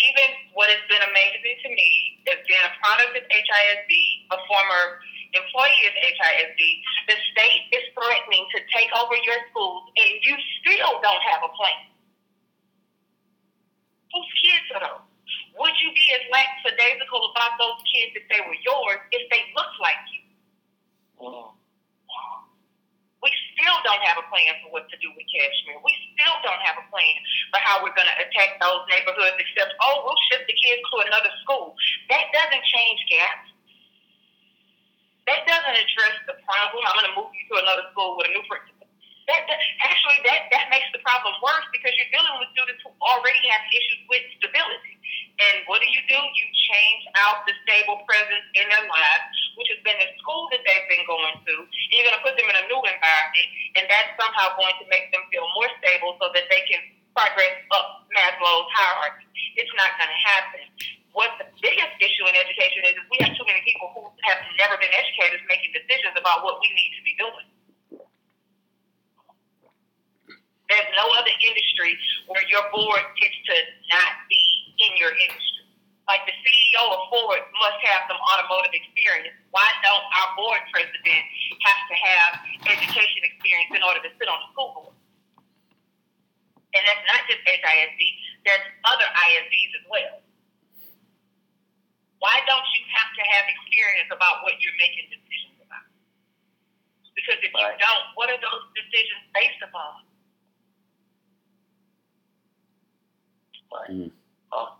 Even 0.00 0.28
what 0.60 0.68
has 0.68 0.84
been 0.92 1.00
amazing 1.00 1.56
to 1.64 1.68
me 1.72 2.20
is 2.28 2.36
being 2.44 2.60
a 2.60 2.72
product 2.84 3.16
of 3.16 3.24
HISD, 3.32 3.92
a 4.28 4.36
former 4.44 5.00
employee 5.32 5.88
of 5.88 5.96
HISD, 5.96 6.60
the 7.08 7.16
state 7.32 7.64
is 7.72 7.88
threatening 7.96 8.44
to 8.52 8.60
take 8.68 8.92
over 8.92 9.16
your 9.24 9.40
schools 9.48 9.88
and 9.96 10.20
you 10.20 10.36
still 10.60 11.00
don't 11.00 11.24
have 11.32 11.40
a 11.48 11.50
plan. 11.56 11.88
Whose 14.12 14.32
kids 14.44 14.68
are 14.76 14.84
those? 14.84 15.08
Would 15.64 15.76
you 15.80 15.96
be 15.96 16.06
as 16.12 16.28
lackadaisical 16.28 17.32
about 17.32 17.56
those 17.56 17.80
kids 17.88 18.20
if 18.20 18.28
they 18.28 18.44
were 18.44 18.60
yours 18.60 19.00
if 19.16 19.24
they 19.32 19.40
looked 19.56 19.80
like 19.80 20.04
you? 20.12 20.22
Mm. 21.24 21.56
Still 23.60 23.76
don't 23.84 24.00
have 24.08 24.16
a 24.16 24.24
plan 24.32 24.56
for 24.64 24.72
what 24.72 24.88
to 24.88 24.96
do 25.04 25.12
with 25.12 25.28
Kashmere. 25.28 25.84
We 25.84 25.92
still 26.16 26.36
don't 26.40 26.64
have 26.64 26.80
a 26.80 26.86
plan 26.88 27.16
for 27.52 27.60
how 27.60 27.84
we're 27.84 27.92
going 27.92 28.08
to 28.08 28.18
attack 28.24 28.56
those 28.56 28.88
neighborhoods, 28.88 29.36
except, 29.36 29.76
oh, 29.84 30.00
we'll 30.08 30.16
shift 30.32 30.48
the 30.48 30.56
kids 30.56 30.80
to 30.80 30.96
another 31.04 31.28
school. 31.44 31.76
That 32.08 32.32
doesn't 32.32 32.64
change 32.64 33.00
gaps. 33.12 33.52
That 35.28 35.44
doesn't 35.44 35.76
address 35.76 36.16
the 36.24 36.40
problem. 36.40 36.80
I'm 36.88 36.96
going 36.96 37.10
to 37.12 37.16
move 37.20 37.28
you 37.36 37.44
to 37.52 37.60
another 37.60 37.84
school 37.92 38.16
with 38.16 38.32
a 38.32 38.32
new 38.32 38.44
principal. 38.48 38.79
That, 39.30 39.46
that 39.46 39.60
actually 39.86 40.18
that 40.26 40.50
that 40.50 40.66
makes 40.74 40.90
the 40.90 40.98
problem 41.06 41.30
worse 41.38 41.62
because 41.70 41.94
you're 41.94 42.10
dealing 42.10 42.34
with 42.42 42.50
students 42.50 42.82
who 42.82 42.90
already 42.98 43.38
have 43.46 43.62
issues 43.70 44.02
with 44.10 44.26
stability. 44.42 44.98
And 45.38 45.64
what 45.70 45.80
do 45.80 45.88
you 45.88 46.02
do? 46.04 46.18
You 46.18 46.46
change 46.68 47.02
out 47.16 47.46
the 47.46 47.54
stable 47.64 48.02
presence 48.04 48.44
in 48.58 48.66
their 48.68 48.84
lives, 48.90 49.36
which 49.56 49.72
has 49.72 49.80
been 49.86 49.96
the 49.96 50.10
school 50.20 50.50
that 50.52 50.60
they've 50.66 50.88
been 50.90 51.06
going 51.08 51.32
to. 51.46 51.54
And 51.62 51.90
you're 51.94 52.10
going 52.10 52.18
to 52.18 52.24
put 52.26 52.36
them 52.36 52.44
in 52.44 52.56
a 52.58 52.64
new 52.68 52.80
environment, 52.82 53.48
and 53.78 53.84
that's 53.88 54.12
somehow 54.20 54.52
going 54.58 54.76
to 54.82 54.86
make 54.92 55.08
them 55.14 55.24
feel 55.32 55.46
more 55.56 55.70
stable 55.80 56.18
so 56.20 56.28
that 56.34 56.44
they 56.52 56.60
can 56.68 56.82
progress 57.16 57.56
up 57.72 58.04
Maslow's 58.12 58.68
hierarchy. 58.74 59.26
It's 59.56 59.72
not 59.78 59.94
going 59.96 60.12
to 60.12 60.20
happen. 60.26 60.62
What 61.16 61.34
the 61.42 61.48
biggest 61.58 61.98
issue 61.98 62.26
in 62.28 62.34
education 62.36 62.86
is 62.86 62.94
we 63.10 63.18
have 63.24 63.34
too 63.34 63.46
many 63.48 63.64
people 63.66 63.90
who 63.96 64.06
have 64.28 64.40
never 64.60 64.78
been 64.78 64.92
educators 64.94 65.42
making 65.50 65.74
decisions 65.74 66.14
about 66.14 66.46
what 66.46 66.62
we 66.62 66.70
need 66.76 66.92
to 66.98 67.02
be 67.02 67.14
doing. 67.18 67.48
There's 70.70 70.86
no 70.94 71.02
other 71.18 71.34
industry 71.42 71.98
where 72.30 72.46
your 72.46 72.62
board 72.70 73.02
gets 73.18 73.34
to 73.50 73.56
not 73.90 74.22
be 74.30 74.70
in 74.78 74.94
your 75.02 75.10
industry. 75.10 75.66
Like 76.06 76.22
the 76.30 76.36
CEO 76.46 76.82
of 76.94 77.10
Ford 77.10 77.42
must 77.58 77.82
have 77.90 78.06
some 78.06 78.18
automotive 78.22 78.70
experience. 78.70 79.34
Why 79.50 79.66
don't 79.82 80.06
our 80.14 80.30
board 80.38 80.62
president 80.70 81.26
have 81.66 81.80
to 81.90 81.96
have 81.98 82.30
education 82.70 83.26
experience 83.26 83.74
in 83.74 83.82
order 83.82 83.98
to 84.06 84.10
sit 84.14 84.30
on 84.30 84.38
the 84.46 84.48
school 84.54 84.70
board? 84.78 84.94
And 86.70 86.82
that's 86.86 87.02
not 87.10 87.26
just 87.26 87.42
HISD, 87.42 88.02
there's 88.46 88.62
other 88.86 89.10
ISDs 89.10 89.74
as 89.74 89.84
well. 89.90 90.22
Why 92.22 92.46
don't 92.46 92.68
you 92.78 92.82
have 92.94 93.10
to 93.10 93.22
have 93.26 93.50
experience 93.50 94.10
about 94.14 94.46
what 94.46 94.54
you're 94.62 94.78
making 94.78 95.10
decisions 95.10 95.58
about? 95.66 95.82
Because 97.18 97.42
if 97.42 97.50
you 97.50 97.58
don't, 97.58 98.06
what 98.14 98.30
are 98.30 98.38
those 98.38 98.64
decisions 98.78 99.26
based 99.34 99.58
upon? 99.66 100.09
Right. 103.70 103.90
Mm. 103.90 104.10
Oh. 104.50 104.76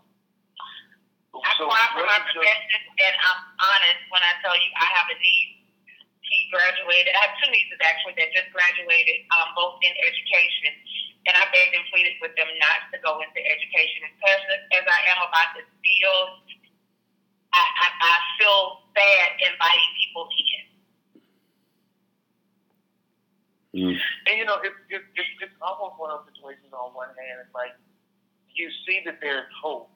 I 1.31 1.51
so 1.55 1.65
cry 1.65 1.87
for 1.95 2.03
my 2.03 2.19
profession, 2.27 2.81
and 2.99 3.15
I'm 3.15 3.39
honest 3.55 4.01
when 4.11 4.19
I 4.19 4.35
tell 4.43 4.53
you 4.53 4.69
I 4.75 4.87
have 4.99 5.07
a 5.07 5.15
niece. 5.15 5.63
He 6.21 6.47
graduated. 6.47 7.11
I 7.11 7.19
have 7.27 7.35
two 7.43 7.49
nieces 7.51 7.79
actually 7.83 8.15
that 8.19 8.31
just 8.31 8.51
graduated, 8.55 9.27
um, 9.35 9.51
both 9.55 9.79
in 9.83 9.91
education. 9.99 10.75
And 11.27 11.35
I 11.37 11.43
begged 11.53 11.75
and 11.75 11.85
pleaded 11.91 12.17
with 12.23 12.33
them 12.39 12.47
not 12.57 12.87
to 12.89 12.97
go 13.03 13.19
into 13.19 13.39
education. 13.43 14.09
As 14.09 14.15
passionate 14.23 14.63
as 14.73 14.85
I 14.87 14.99
am 15.11 15.19
about 15.27 15.53
this 15.53 15.69
field, 15.83 16.29
I, 17.51 17.61
I, 17.61 17.87
I 17.99 18.15
feel 18.39 18.87
bad 18.95 19.27
inviting 19.43 19.91
people 20.01 20.25
in. 20.31 20.63
Mm. 23.71 23.95
And 24.27 24.35
you 24.35 24.45
know, 24.47 24.59
it, 24.63 24.73
it, 24.91 25.03
it, 25.15 25.27
it's 25.39 25.57
almost 25.63 25.99
one 25.99 26.11
of 26.11 26.23
those 26.23 26.35
situations. 26.35 26.71
On 26.75 26.91
one 26.95 27.11
hand, 27.15 27.43
it's 27.43 27.55
like 27.55 27.75
you 28.55 28.69
see 28.87 29.01
that 29.05 29.19
there's 29.21 29.47
hope, 29.61 29.89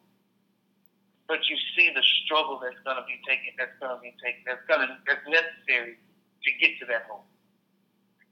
but 1.27 1.39
you 1.49 1.57
see 1.75 1.91
the 1.93 2.03
struggle 2.23 2.61
that's 2.61 2.77
going 2.85 2.97
to 2.97 3.05
be 3.09 3.17
taken, 3.25 3.53
that's 3.57 3.75
going 3.81 3.95
to 3.95 4.01
be 4.01 4.13
taken, 4.21 4.45
that's 4.45 4.63
going 4.69 4.85
to 4.85 4.95
that's 5.07 5.25
necessary 5.25 5.97
to 5.97 6.49
get 6.61 6.77
to 6.79 6.85
that 6.87 7.09
hope. 7.09 7.25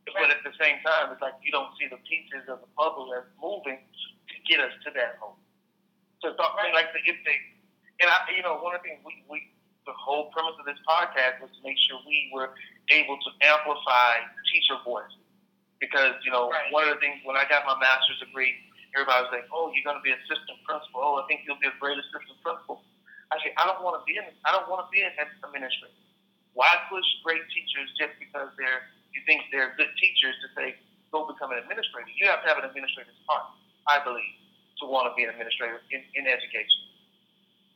But 0.05 0.29
at 0.35 0.43
the 0.43 0.51
same 0.59 0.83
time, 0.83 1.15
it's 1.15 1.23
like 1.23 1.39
you 1.41 1.51
don't 1.51 1.71
see 1.79 1.87
the 1.87 1.99
pieces 2.03 2.43
of 2.51 2.59
the 2.59 2.69
puzzle 2.75 3.07
that's 3.07 3.31
moving 3.39 3.79
to 3.79 4.35
get 4.43 4.59
us 4.59 4.75
to 4.83 4.91
that 4.99 5.15
hope. 5.17 5.39
So 6.19 6.31
it's 6.31 6.39
right. 6.39 6.75
like 6.75 6.91
the 6.91 6.99
if 7.07 7.19
they, 7.23 7.39
and 8.03 8.07
I, 8.11 8.31
you 8.35 8.43
know, 8.43 8.59
one 8.59 8.75
of 8.75 8.83
the 8.83 8.91
things 8.91 8.99
we, 9.03 9.23
we, 9.27 9.51
the 9.87 9.95
whole 9.95 10.31
premise 10.31 10.55
of 10.59 10.67
this 10.67 10.79
podcast 10.87 11.39
was 11.43 11.51
to 11.55 11.61
make 11.63 11.79
sure 11.87 11.99
we 12.07 12.31
were 12.31 12.55
able 12.91 13.15
to 13.19 13.29
amplify 13.43 14.23
teacher 14.51 14.79
voices. 14.83 15.19
Because, 15.83 16.15
you 16.23 16.31
know, 16.31 16.47
right. 16.47 16.71
one 16.71 16.87
of 16.87 16.95
the 16.95 17.01
things 17.03 17.19
when 17.27 17.35
I 17.35 17.43
got 17.51 17.67
my 17.67 17.75
master's 17.75 18.19
degree, 18.23 18.55
everybody 18.93 19.19
was 19.25 19.33
like, 19.33 19.47
oh, 19.49 19.73
you're 19.73 19.85
going 19.85 19.97
to 19.97 20.05
be 20.05 20.13
assistant 20.13 20.57
principal. 20.65 21.01
Oh, 21.01 21.21
I 21.21 21.27
think 21.29 21.45
you'll 21.45 21.61
be 21.61 21.69
a 21.69 21.77
great 21.81 21.97
assistant 21.97 22.37
principal. 22.45 22.85
I 23.33 23.41
said, 23.41 23.57
I 23.57 23.65
don't 23.65 23.81
want 23.81 23.97
to 23.97 24.03
be 24.05 24.17
an, 24.17 24.29
I 24.45 24.53
don't 24.53 24.69
want 24.69 24.85
to 24.85 24.89
be 24.93 25.01
an 25.01 25.13
administrator. 25.17 25.97
Why 26.53 26.69
push 26.85 27.05
great 27.25 27.41
teachers 27.49 27.89
just 27.97 28.13
because 28.21 28.53
they're 28.61 28.85
you 29.13 29.21
think 29.29 29.45
they're 29.53 29.77
good 29.77 29.93
teachers 30.01 30.33
to 30.41 30.47
say, 30.57 30.73
go 31.13 31.29
become 31.29 31.53
an 31.53 31.61
administrator. 31.61 32.09
You 32.17 32.25
have 32.33 32.41
to 32.41 32.49
have 32.49 32.57
an 32.57 32.65
administrator's 32.65 33.15
heart, 33.29 33.53
I 33.85 34.01
believe, 34.01 34.33
to 34.81 34.89
want 34.89 35.05
to 35.05 35.13
be 35.13 35.23
an 35.23 35.29
administrator 35.29 35.85
in, 35.93 36.01
in 36.17 36.25
education. 36.25 36.81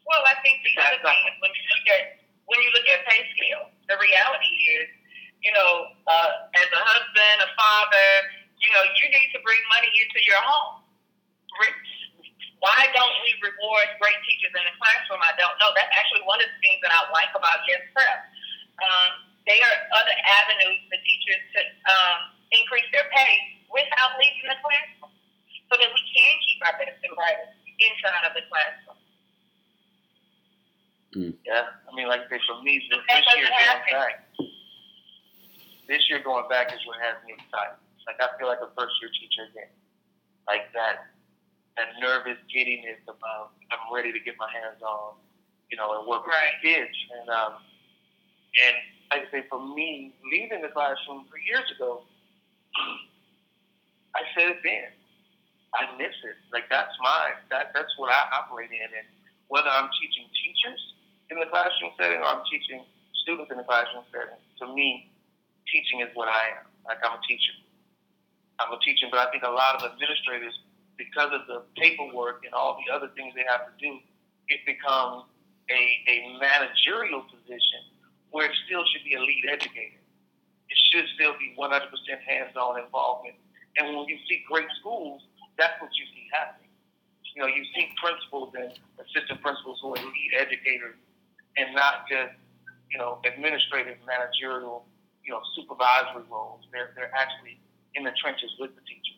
Well, 0.10 0.26
I 0.26 0.34
think 0.42 0.66
the 0.66 0.74
other 0.82 0.98
thing 0.98 1.20
is 1.30 1.36
when 1.40 1.54
you 1.54 1.64
look 1.70 1.88
at 1.94 2.04
when 2.50 2.60
you 2.64 2.70
look 2.74 2.88
at 2.90 3.04
pay 3.06 3.22
scale, 3.36 3.70
the 3.92 4.00
reality 4.00 4.56
is, 4.80 4.88
you 5.44 5.52
know, 5.52 5.92
uh, 6.08 6.58
as 6.58 6.70
a 6.72 6.80
husband, 6.80 7.44
a 7.44 7.50
father, 7.60 8.10
you 8.56 8.72
know, 8.72 8.88
you 8.96 9.06
need 9.12 9.30
to 9.36 9.40
bring 9.44 9.60
money 9.68 9.92
into 9.92 10.20
your 10.24 10.40
home. 10.40 10.77
Why 12.60 12.90
don't 12.94 13.16
we 13.22 13.32
reward 13.42 13.88
great 14.02 14.18
teachers 14.26 14.50
in 14.50 14.64
the 14.66 14.76
classroom? 14.82 15.22
I 15.22 15.34
don't 15.38 15.54
know. 15.62 15.70
That's 15.78 15.94
actually 15.94 16.26
one 16.26 16.42
of 16.42 16.50
the 16.50 16.60
things 16.66 16.82
that 16.82 16.90
I 16.90 17.06
like 17.14 17.30
about 17.38 17.62
YES 17.70 17.86
Prep. 17.94 18.20
Um, 18.82 19.12
there 19.46 19.62
are 19.62 19.78
other 19.94 20.18
avenues 20.26 20.82
for 20.90 20.98
teachers 21.06 21.42
to 21.56 21.62
um, 21.88 22.20
increase 22.52 22.88
their 22.90 23.06
pay 23.14 23.62
without 23.70 24.18
leaving 24.18 24.50
the 24.50 24.58
classroom 24.60 25.14
so 25.70 25.74
that 25.78 25.90
we 25.94 26.02
can 26.02 26.34
keep 26.44 26.60
our 26.66 26.76
best 26.82 26.98
and 27.00 27.14
brightest 27.14 27.56
inside 27.78 28.26
of 28.26 28.34
the 28.34 28.44
classroom. 28.50 29.00
Mm. 31.16 31.34
Yeah, 31.48 31.72
I 31.88 31.92
mean, 31.96 32.12
like 32.12 32.28
I 32.28 32.38
say, 32.38 32.42
for 32.46 32.60
me, 32.62 32.84
this, 32.90 33.00
this 33.00 33.26
year 33.38 33.48
going 33.48 33.82
back, 33.90 34.12
this 35.88 36.04
year 36.12 36.20
going 36.20 36.48
back 36.52 36.74
is 36.74 36.82
what 36.84 37.00
has 37.00 37.16
me 37.24 37.34
excited. 37.38 37.80
Like 38.06 38.20
I 38.20 38.28
feel 38.36 38.48
like 38.48 38.64
a 38.64 38.72
first 38.76 38.96
year 39.00 39.12
teacher 39.12 39.48
again, 39.52 39.72
like 40.48 40.72
that, 40.76 41.12
that 41.78 41.96
nervous 42.02 42.42
giddiness 42.52 43.00
about 43.06 43.54
I'm 43.70 43.94
ready 43.94 44.12
to 44.12 44.20
get 44.20 44.36
my 44.42 44.50
hands 44.50 44.82
on, 44.82 45.16
you 45.70 45.78
know, 45.78 45.98
and 45.98 46.08
work 46.08 46.26
with 46.26 46.34
right. 46.34 46.58
the 46.62 46.74
kids, 46.74 46.98
and 47.22 47.30
um, 47.30 47.54
and 48.66 48.76
like 49.14 49.30
I 49.30 49.32
say, 49.32 49.42
for 49.48 49.62
me, 49.62 50.14
leaving 50.32 50.62
the 50.62 50.74
classroom 50.74 51.30
three 51.30 51.46
years 51.46 51.70
ago, 51.72 52.04
I 54.18 54.22
said 54.36 54.58
it 54.58 54.62
then. 54.64 54.92
I 55.76 55.86
miss 56.00 56.16
it. 56.24 56.38
Like 56.52 56.66
that's 56.72 56.94
my 57.04 57.38
that 57.52 57.72
that's 57.76 57.92
what 58.02 58.10
I 58.10 58.22
operate 58.34 58.72
in. 58.72 58.90
And 58.90 59.08
whether 59.48 59.70
I'm 59.70 59.92
teaching 60.00 60.26
teachers 60.34 60.82
in 61.30 61.40
the 61.40 61.48
classroom 61.52 61.92
setting 62.00 62.24
or 62.24 62.28
I'm 62.28 62.44
teaching 62.48 62.84
students 63.24 63.52
in 63.52 63.58
the 63.60 63.68
classroom 63.68 64.08
setting, 64.10 64.40
to 64.64 64.66
me, 64.74 65.12
teaching 65.68 66.02
is 66.02 66.10
what 66.16 66.32
I 66.32 66.64
am. 66.64 66.66
Like 66.88 67.04
I'm 67.04 67.20
a 67.20 67.24
teacher. 67.28 67.56
I'm 68.58 68.74
a 68.74 68.80
teacher, 68.82 69.06
but 69.12 69.22
I 69.22 69.30
think 69.30 69.44
a 69.44 69.54
lot 69.54 69.78
of 69.78 69.86
administrators, 69.86 70.56
because 70.98 71.32
of 71.34 71.46
the 71.48 71.64
paperwork 71.78 72.44
and 72.44 72.54
all 72.54 72.78
the 72.82 72.94
other 72.94 73.10
things 73.16 73.34
they 73.36 73.46
have 73.48 73.70
to 73.70 73.74
do, 73.80 74.00
it 74.50 74.62
becomes 74.66 75.24
a, 75.70 75.84
a 76.10 76.38
managerial 76.40 77.22
position 77.30 77.82
where 78.32 78.50
it 78.50 78.56
still 78.66 78.84
should 78.92 79.04
be 79.06 79.14
a 79.14 79.22
lead 79.22 79.46
educator. 79.50 80.02
It 80.68 80.78
should 80.92 81.06
still 81.16 81.34
be 81.40 81.56
100% 81.56 81.72
hands-on 82.28 82.80
involvement. 82.82 83.36
And 83.78 83.96
when 83.96 84.08
you 84.08 84.18
see 84.28 84.44
great 84.50 84.68
schools, 84.80 85.22
that's 85.58 85.80
what 85.80 85.92
you 85.96 86.06
see 86.12 86.28
happening. 86.34 86.70
You 87.36 87.46
know, 87.46 87.50
you 87.50 87.64
see 87.76 87.94
principals 88.02 88.54
and 88.58 88.74
assistant 88.98 89.42
principals 89.46 89.78
who 89.82 89.94
are 89.94 90.02
lead 90.02 90.32
educators 90.34 90.98
and 91.58 91.74
not 91.76 92.10
just, 92.10 92.34
you 92.90 92.98
know, 92.98 93.22
administrative, 93.26 93.98
managerial, 94.10 94.86
you 95.24 95.32
know, 95.32 95.42
supervisory 95.54 96.26
roles. 96.32 96.66
They're, 96.74 96.98
they're 96.98 97.14
actually 97.14 97.62
in 97.94 98.04
the 98.04 98.14
trenches 98.18 98.50
with 98.58 98.74
the 98.74 98.82
teachers. 98.90 99.17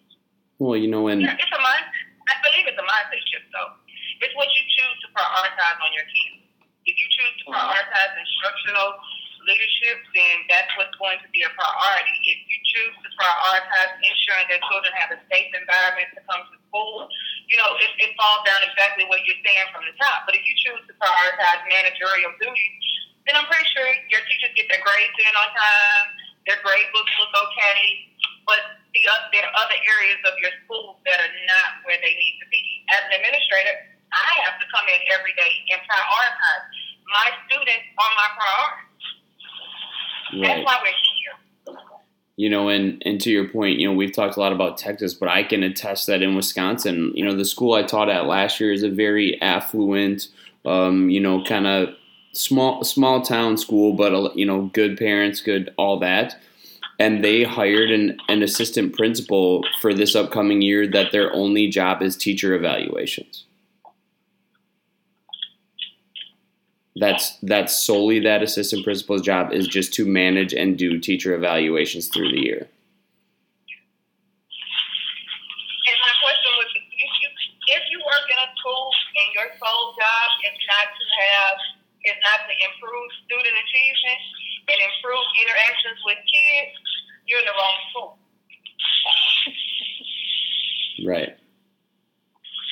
Well, 0.60 0.76
you 0.76 0.92
know, 0.92 1.08
and... 1.08 1.24
Yeah, 1.24 1.40
it's 1.40 1.56
a 1.56 1.62
mind, 1.64 1.88
I 2.28 2.36
believe 2.44 2.68
it's 2.68 2.78
a 2.78 2.84
mindset 2.84 3.24
shift, 3.32 3.48
though. 3.56 3.80
It's 4.20 4.36
what 4.36 4.52
you 4.52 4.64
choose 4.76 4.98
to 5.04 5.10
prioritize 5.16 5.80
on 5.80 5.92
your 5.96 6.04
team. 6.12 6.44
If 6.84 6.96
you 7.00 7.08
choose 7.16 7.34
to 7.44 7.44
prioritize 7.48 8.12
instructional 8.20 9.00
leadership, 9.48 10.04
then 10.12 10.36
that's 10.52 10.68
what's 10.76 10.92
going 11.00 11.16
to 11.24 11.30
be 11.32 11.48
a 11.48 11.52
priority. 11.56 12.12
If 12.28 12.40
you 12.44 12.60
choose 12.76 12.96
to 13.08 13.10
prioritize 13.16 13.96
ensuring 14.04 14.48
that 14.52 14.60
children 14.68 14.92
have 15.00 15.16
a 15.16 15.20
safe 15.32 15.48
environment 15.56 16.12
to 16.20 16.22
come 16.28 16.44
to 16.52 16.56
school, 16.68 17.08
you 17.48 17.56
know, 17.56 17.80
it, 17.80 17.92
it 18.04 18.12
falls 18.20 18.44
down 18.44 18.60
exactly 18.68 19.08
what 19.08 19.24
you're 19.24 19.40
saying 19.42 19.72
from 19.72 19.88
the 19.88 19.96
top. 19.96 20.28
But 20.28 20.36
if 20.36 20.44
you 20.44 20.54
choose 20.60 20.84
to 20.92 20.94
prioritize 21.00 21.64
managerial 21.72 22.36
duties, 22.36 22.76
then 23.24 23.40
I'm 23.40 23.48
pretty 23.48 23.68
sure 23.72 23.88
your 24.12 24.24
teachers 24.28 24.52
get 24.60 24.68
their 24.68 24.84
grades 24.84 25.18
in 25.24 25.34
on 25.40 25.50
time, 25.56 26.08
their 26.44 26.60
grade 26.60 26.90
books 26.92 27.14
look 27.24 27.32
okay, 27.32 28.12
but 28.44 28.79
the, 28.94 29.02
there 29.34 29.46
are 29.46 29.56
other 29.56 29.80
areas 29.86 30.20
of 30.26 30.34
your 30.42 30.54
school 30.66 30.98
that 31.06 31.20
are 31.22 31.36
not 31.46 31.86
where 31.86 31.98
they 32.02 32.14
need 32.14 32.36
to 32.42 32.48
be. 32.50 32.64
As 32.90 33.06
an 33.10 33.22
administrator, 33.22 33.76
I 34.12 34.32
have 34.50 34.58
to 34.58 34.66
come 34.74 34.86
in 34.90 35.00
every 35.14 35.34
day 35.38 35.52
and 35.74 35.80
prioritize. 35.86 36.66
My 37.10 37.28
students 37.46 37.86
are 37.98 38.12
my 38.18 38.30
priority. 38.34 38.90
Right. 40.30 40.42
That's 40.42 40.66
why 40.66 40.78
we're 40.82 40.94
here. 40.94 41.36
You 42.38 42.50
know, 42.50 42.70
and, 42.70 43.02
and 43.06 43.20
to 43.22 43.30
your 43.30 43.50
point, 43.50 43.80
you 43.80 43.88
know, 43.88 43.94
we've 43.94 44.14
talked 44.14 44.38
a 44.38 44.40
lot 44.40 44.54
about 44.54 44.78
Texas, 44.78 45.14
but 45.14 45.28
I 45.28 45.44
can 45.44 45.62
attest 45.62 46.08
that 46.08 46.22
in 46.22 46.36
Wisconsin, 46.36 47.12
you 47.14 47.26
know, 47.26 47.36
the 47.36 47.44
school 47.44 47.74
I 47.74 47.84
taught 47.84 48.10
at 48.10 48.28
last 48.28 48.60
year 48.60 48.72
is 48.72 48.82
a 48.82 48.90
very 48.90 49.40
affluent, 49.42 50.30
um, 50.66 51.10
you 51.10 51.20
know, 51.20 51.44
kind 51.44 51.68
of 51.68 51.90
small 52.32 52.84
small 52.84 53.22
town 53.22 53.58
school, 53.58 53.94
but 53.94 54.38
you 54.38 54.46
know, 54.46 54.70
good 54.74 54.98
parents, 54.98 55.42
good 55.42 55.74
all 55.78 56.00
that. 56.00 56.42
And 57.00 57.24
they 57.24 57.44
hired 57.44 57.92
an, 57.92 58.18
an 58.28 58.44
assistant 58.44 58.96
principal 58.96 59.64
for 59.82 59.94
this 59.94 60.16
upcoming 60.16 60.62
year 60.62 60.86
that 60.88 61.12
their 61.12 61.34
only 61.34 61.70
job 61.70 62.02
is 62.02 62.18
teacher 62.18 62.54
evaluations. 62.54 63.46
that's 67.00 67.40
that's 67.42 67.74
solely 67.74 68.20
that 68.20 68.44
assistant 68.44 68.84
principal's 68.84 69.22
job 69.22 69.54
is 69.54 69.68
just 69.68 69.94
to 69.96 70.06
manage 70.06 70.54
and 70.54 70.78
do 70.78 71.00
teacher 71.00 71.34
evaluations 71.34 72.12
through 72.12 72.30
the 72.30 72.44
year. 72.44 72.68
And 75.88 75.98
my 76.04 76.14
question 76.20 76.52
was, 76.60 76.70
if 76.76 77.14
you, 77.24 77.30
if 77.72 77.84
you 77.88 77.98
work 78.04 78.28
in 78.28 78.36
a 78.36 78.50
school 78.60 78.92
and 79.16 79.28
your 79.32 79.48
sole 79.56 79.96
job 79.96 80.28
is 80.44 80.60
not 80.68 80.92
to 80.92 81.06
have, 81.24 81.56
is 82.04 82.20
not 82.20 82.44
to 82.44 82.54
improve 82.68 83.08
student 83.24 83.56
achievement 83.56 84.22
and 84.68 84.78
improve 84.84 85.26
interactions 85.40 86.00
with 86.04 86.20
kids, 86.28 86.76
you're 87.30 87.40
in 87.40 87.46
the 87.46 87.54
wrong 87.54 87.78
school. 87.94 88.18
Right. 91.06 91.32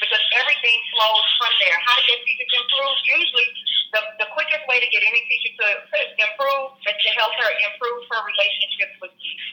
Because 0.01 0.25
everything 0.33 0.77
flows 0.97 1.29
from 1.37 1.53
there. 1.61 1.77
How 1.85 1.95
to 1.95 2.03
get 2.09 2.17
teachers 2.25 2.49
to 2.49 2.57
improve? 2.59 2.97
Usually, 3.21 3.47
the, 3.93 4.01
the 4.25 4.27
quickest 4.33 4.65
way 4.67 4.81
to 4.81 4.87
get 4.89 5.01
any 5.05 5.21
teacher 5.29 5.53
to, 5.61 5.69
to 5.93 6.21
improve 6.25 6.75
is 6.89 6.97
to 6.97 7.09
help 7.15 7.31
her 7.37 7.49
improve 7.69 8.01
her 8.09 8.21
relationships 8.25 8.95
with 9.01 9.13
kids. 9.15 9.45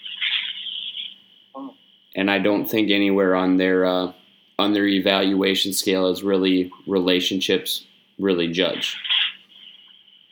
And 2.17 2.31
I 2.31 2.39
don't 2.39 2.67
think 2.67 2.91
anywhere 2.91 3.35
on 3.35 3.57
their 3.57 3.85
uh, 3.85 4.13
on 4.59 4.73
their 4.73 4.87
evaluation 4.87 5.73
scale 5.73 6.09
is 6.09 6.23
really 6.23 6.71
relationships 6.87 7.87
really 8.19 8.49
judged. 8.49 8.97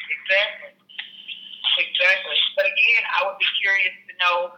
Exactly. 0.07 0.70
Exactly. 1.79 2.37
But 2.55 2.66
again, 2.66 3.03
I 3.18 3.27
would 3.27 3.39
be 3.39 3.47
curious 3.62 3.95
know 4.23 4.55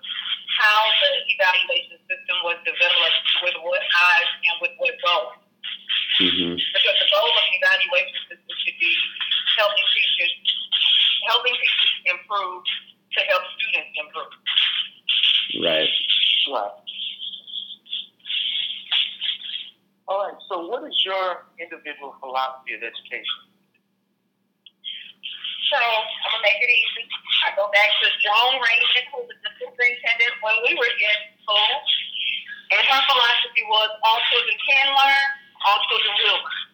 how 0.60 0.78
the 1.00 1.10
evaluation 1.34 1.98
system 2.06 2.36
was 2.44 2.58
developed, 2.62 3.20
with 3.42 3.56
what 3.64 3.82
eyes 3.82 4.30
and 4.48 4.56
with 4.62 4.74
what 4.78 4.94
goal. 5.02 5.26
hmm 6.20 6.54
Because 6.54 6.96
the 7.00 7.08
goal 7.10 7.30
of 7.32 7.44
the 7.48 7.54
evaluation 7.58 8.20
system 8.28 8.54
should 8.62 8.78
be 8.78 8.92
helping 9.56 9.86
teachers, 9.96 10.32
helping 11.28 11.56
teachers 11.56 11.94
improve 12.12 12.62
to 13.16 13.20
help 13.30 13.42
students 13.56 13.92
improve. 13.98 14.32
Right. 15.64 15.90
Right. 16.50 16.76
All 20.06 20.18
right. 20.28 20.38
So, 20.50 20.68
what 20.68 20.84
is 20.84 20.96
your 21.04 21.46
individual 21.58 22.14
philosophy 22.20 22.74
of 22.76 22.82
education? 22.84 23.53
So 25.72 25.80
I'm 25.80 26.30
gonna 26.36 26.44
make 26.44 26.60
it 26.60 26.68
easy. 26.68 27.04
I 27.48 27.56
go 27.56 27.72
back 27.72 27.88
to 27.88 28.06
Joan 28.20 28.60
Raymond, 28.60 29.06
who 29.12 29.24
was 29.24 29.38
the 29.40 29.52
superintendent 29.56 30.32
when 30.44 30.56
we 30.60 30.76
were 30.76 30.92
in 30.92 31.18
school, 31.40 31.72
and 32.72 32.84
her 32.84 33.02
philosophy 33.08 33.64
was 33.68 33.88
all 34.04 34.20
children 34.28 34.56
can 34.60 34.86
learn, 34.92 35.26
all 35.64 35.80
children 35.88 36.12
will 36.20 36.40
learn. 36.44 36.64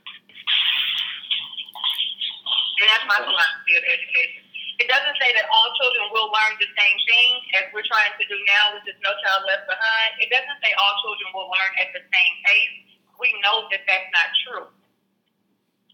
And 2.81 2.87
that's 2.89 3.07
my 3.07 3.21
philosophy 3.23 3.73
of 3.77 3.85
education. 3.85 4.43
It 4.81 4.89
doesn't 4.89 5.17
say 5.21 5.37
that 5.37 5.45
all 5.53 5.69
children 5.77 6.09
will 6.09 6.33
learn 6.33 6.57
the 6.57 6.71
same 6.73 6.99
thing 7.05 7.31
as 7.61 7.69
we're 7.77 7.85
trying 7.85 8.17
to 8.17 8.25
do 8.25 8.39
now 8.49 8.73
with 8.73 8.89
this 8.89 8.97
No 9.05 9.13
Child 9.13 9.45
Left 9.45 9.69
Behind. 9.69 10.11
It 10.25 10.33
doesn't 10.33 10.59
say 10.65 10.73
all 10.81 10.95
children 11.05 11.29
will 11.37 11.53
learn 11.53 11.73
at 11.85 11.93
the 11.93 12.01
same 12.01 12.35
pace. 12.49 12.97
We 13.21 13.29
know 13.45 13.69
that 13.69 13.85
that's 13.85 14.09
not 14.17 14.33
true. 14.49 14.67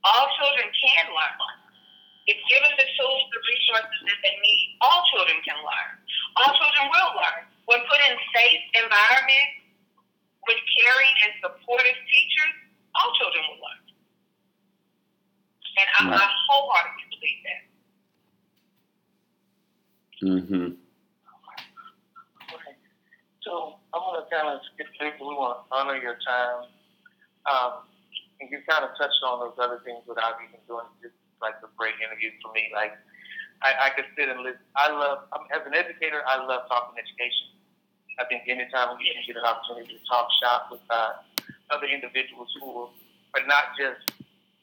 All 0.07 0.27
children 0.39 0.71
can 0.71 1.11
learn. 1.11 1.66
If 2.27 2.39
given 2.51 2.73
the 2.75 2.87
tools, 2.99 3.23
the 3.31 3.41
resources 3.43 4.01
that 4.11 4.19
they 4.23 4.35
need, 4.43 4.79
all 4.83 5.07
children 5.15 5.39
can 5.47 5.59
learn. 5.63 5.95
All 6.43 6.51
children 6.59 6.91
will 6.91 7.13
learn. 7.15 7.43
When 7.71 7.81
put 7.87 8.03
in 8.11 8.19
safe 8.35 8.63
environments 8.75 9.63
with 10.47 10.59
caring 10.75 11.15
and 11.27 11.33
supportive 11.43 11.99
teachers, 12.11 12.55
all 12.99 13.11
children 13.19 13.43
will 13.47 13.63
learn. 13.63 13.83
And 15.79 15.89
I, 15.93 16.01
I 16.19 16.27
wholeheartedly 16.51 17.07
believe 17.15 17.41
that. 17.47 17.63
hmm 20.25 20.69
Okay. 22.51 22.75
So, 23.43 23.77
I'm 23.95 24.01
going 24.03 24.19
to 24.19 24.27
kind 24.33 24.49
of 24.51 24.61
skip 24.75 24.89
through. 24.99 25.15
We 25.21 25.35
want 25.37 25.63
to 25.63 25.63
honor 25.71 25.97
your 26.01 26.19
time. 26.27 26.67
Um, 27.47 27.73
and 28.41 28.51
you 28.51 28.59
kind 28.69 28.83
of 28.85 28.91
touched 28.99 29.23
on 29.23 29.39
those 29.41 29.55
other 29.63 29.81
things 29.85 30.03
without 30.09 30.41
even 30.43 30.59
doing 30.67 30.87
just 31.03 31.15
like 31.41 31.57
a 31.63 31.71
great 31.77 31.95
interview 32.01 32.31
for 32.43 32.53
me. 32.53 32.71
Like, 32.73 32.97
I, 33.63 33.89
I 33.89 33.97
could 33.97 34.09
sit 34.17 34.29
and 34.29 34.41
listen. 34.45 34.65
I 34.77 34.93
love, 34.93 35.29
I'm, 35.33 35.49
as 35.53 35.65
an 35.67 35.75
educator, 35.75 36.21
I 36.27 36.41
love 36.45 36.69
talking 36.69 36.97
education. 36.97 37.57
I 38.19 38.25
think 38.29 38.49
anytime 38.49 38.97
we 38.97 39.05
can 39.05 39.21
get 39.27 39.37
an 39.37 39.45
opportunity 39.45 39.97
to 39.97 40.03
talk 40.09 40.29
shop 40.41 40.73
with 40.73 40.85
uh, 40.89 41.21
other 41.69 41.89
individuals 41.89 42.49
who 42.61 42.89
are 43.37 43.45
not 43.45 43.77
just, 43.77 44.13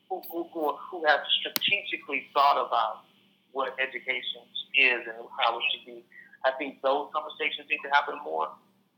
who, 0.09 0.21
who, 0.30 0.49
who, 0.53 0.74
who 0.78 1.05
have 1.05 1.21
strategically 1.41 2.30
thought 2.34 2.57
about 2.57 3.05
what 3.53 3.78
education 3.78 4.41
is 4.74 5.05
and 5.05 5.30
how 5.38 5.57
it 5.57 5.63
should 5.69 5.86
be. 5.86 6.01
I 6.45 6.51
think 6.57 6.82
those 6.82 7.13
conversations 7.13 7.69
need 7.69 7.82
to 7.86 7.91
happen 7.93 8.17
more 8.26 8.49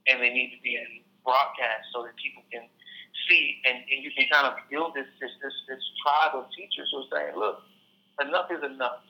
and 0.08 0.22
they 0.22 0.32
need 0.32 0.56
to 0.56 0.62
be 0.64 0.80
broadcast 1.24 1.92
so 1.92 2.04
that 2.04 2.16
people 2.16 2.44
can 2.52 2.64
see 3.28 3.62
and, 3.66 3.84
and 3.90 4.04
you 4.04 4.12
can 4.14 4.26
kind 4.32 4.48
of 4.48 4.58
build 4.70 4.94
this 4.94 5.08
this, 5.20 5.32
this 5.42 5.56
this 5.68 5.84
tribe 6.04 6.34
of 6.38 6.50
teachers 6.54 6.90
who 6.94 7.04
are 7.04 7.10
saying, 7.12 7.34
look, 7.38 7.62
enough 8.22 8.50
is 8.52 8.64
enough. 8.64 9.04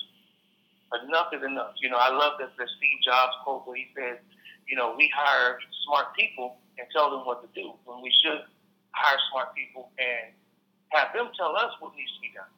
Enough 1.04 1.34
is 1.34 1.44
enough. 1.44 1.76
You 1.82 1.90
know, 1.90 2.00
I 2.00 2.14
love 2.14 2.40
the, 2.40 2.48
the 2.56 2.68
Steve 2.78 3.00
Jobs 3.04 3.34
quote 3.44 3.68
where 3.68 3.76
he 3.76 3.90
says, 3.98 4.22
you 4.70 4.78
know, 4.78 4.96
we 4.96 5.12
hire 5.12 5.60
smart 5.86 6.16
people 6.16 6.58
and 6.78 6.88
tell 6.94 7.10
them 7.12 7.26
what 7.26 7.42
to 7.44 7.50
do 7.52 7.74
when 7.86 8.02
we 8.02 8.14
should 8.24 8.46
hire 8.92 9.20
smart 9.32 9.54
people 9.56 9.92
and 10.00 10.32
have 10.90 11.12
them 11.12 11.30
tell 11.36 11.56
us 11.58 11.74
what 11.80 11.92
needs 11.98 12.12
to 12.16 12.22
be 12.22 12.32
done. 12.32 12.50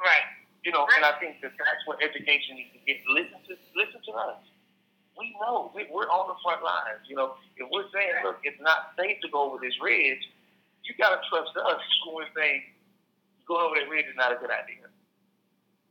Right. 0.00 0.26
You 0.64 0.72
know, 0.74 0.88
and 0.98 1.06
I 1.06 1.14
think 1.22 1.38
that 1.46 1.54
that's 1.54 1.82
what 1.86 2.02
education 2.02 2.58
needs 2.58 2.74
to 2.74 2.82
get. 2.82 2.98
Listen 3.06 3.38
to 3.46 3.54
listen 3.78 4.02
to 4.02 4.12
us. 4.18 4.42
We 5.14 5.32
know 5.40 5.70
we, 5.72 5.86
we're 5.88 6.10
on 6.10 6.28
the 6.28 6.36
front 6.42 6.60
lines. 6.66 7.06
You 7.08 7.16
know, 7.16 7.38
if 7.56 7.64
we're 7.70 7.88
saying, 7.94 8.26
look, 8.26 8.42
it's 8.42 8.60
not 8.60 8.92
safe 8.98 9.16
to 9.22 9.28
go 9.30 9.46
over 9.48 9.62
this 9.62 9.78
ridge, 9.80 10.20
you 10.86 10.94
got 10.98 11.14
to 11.14 11.20
trust 11.28 11.52
us 11.54 11.82
when 12.06 12.22
we're 12.22 12.32
saying 12.34 12.74
going 13.46 13.62
over 13.62 13.78
that 13.78 13.90
ridge 13.90 14.06
is 14.06 14.18
not 14.18 14.34
a 14.34 14.38
good 14.38 14.50
idea. 14.50 14.86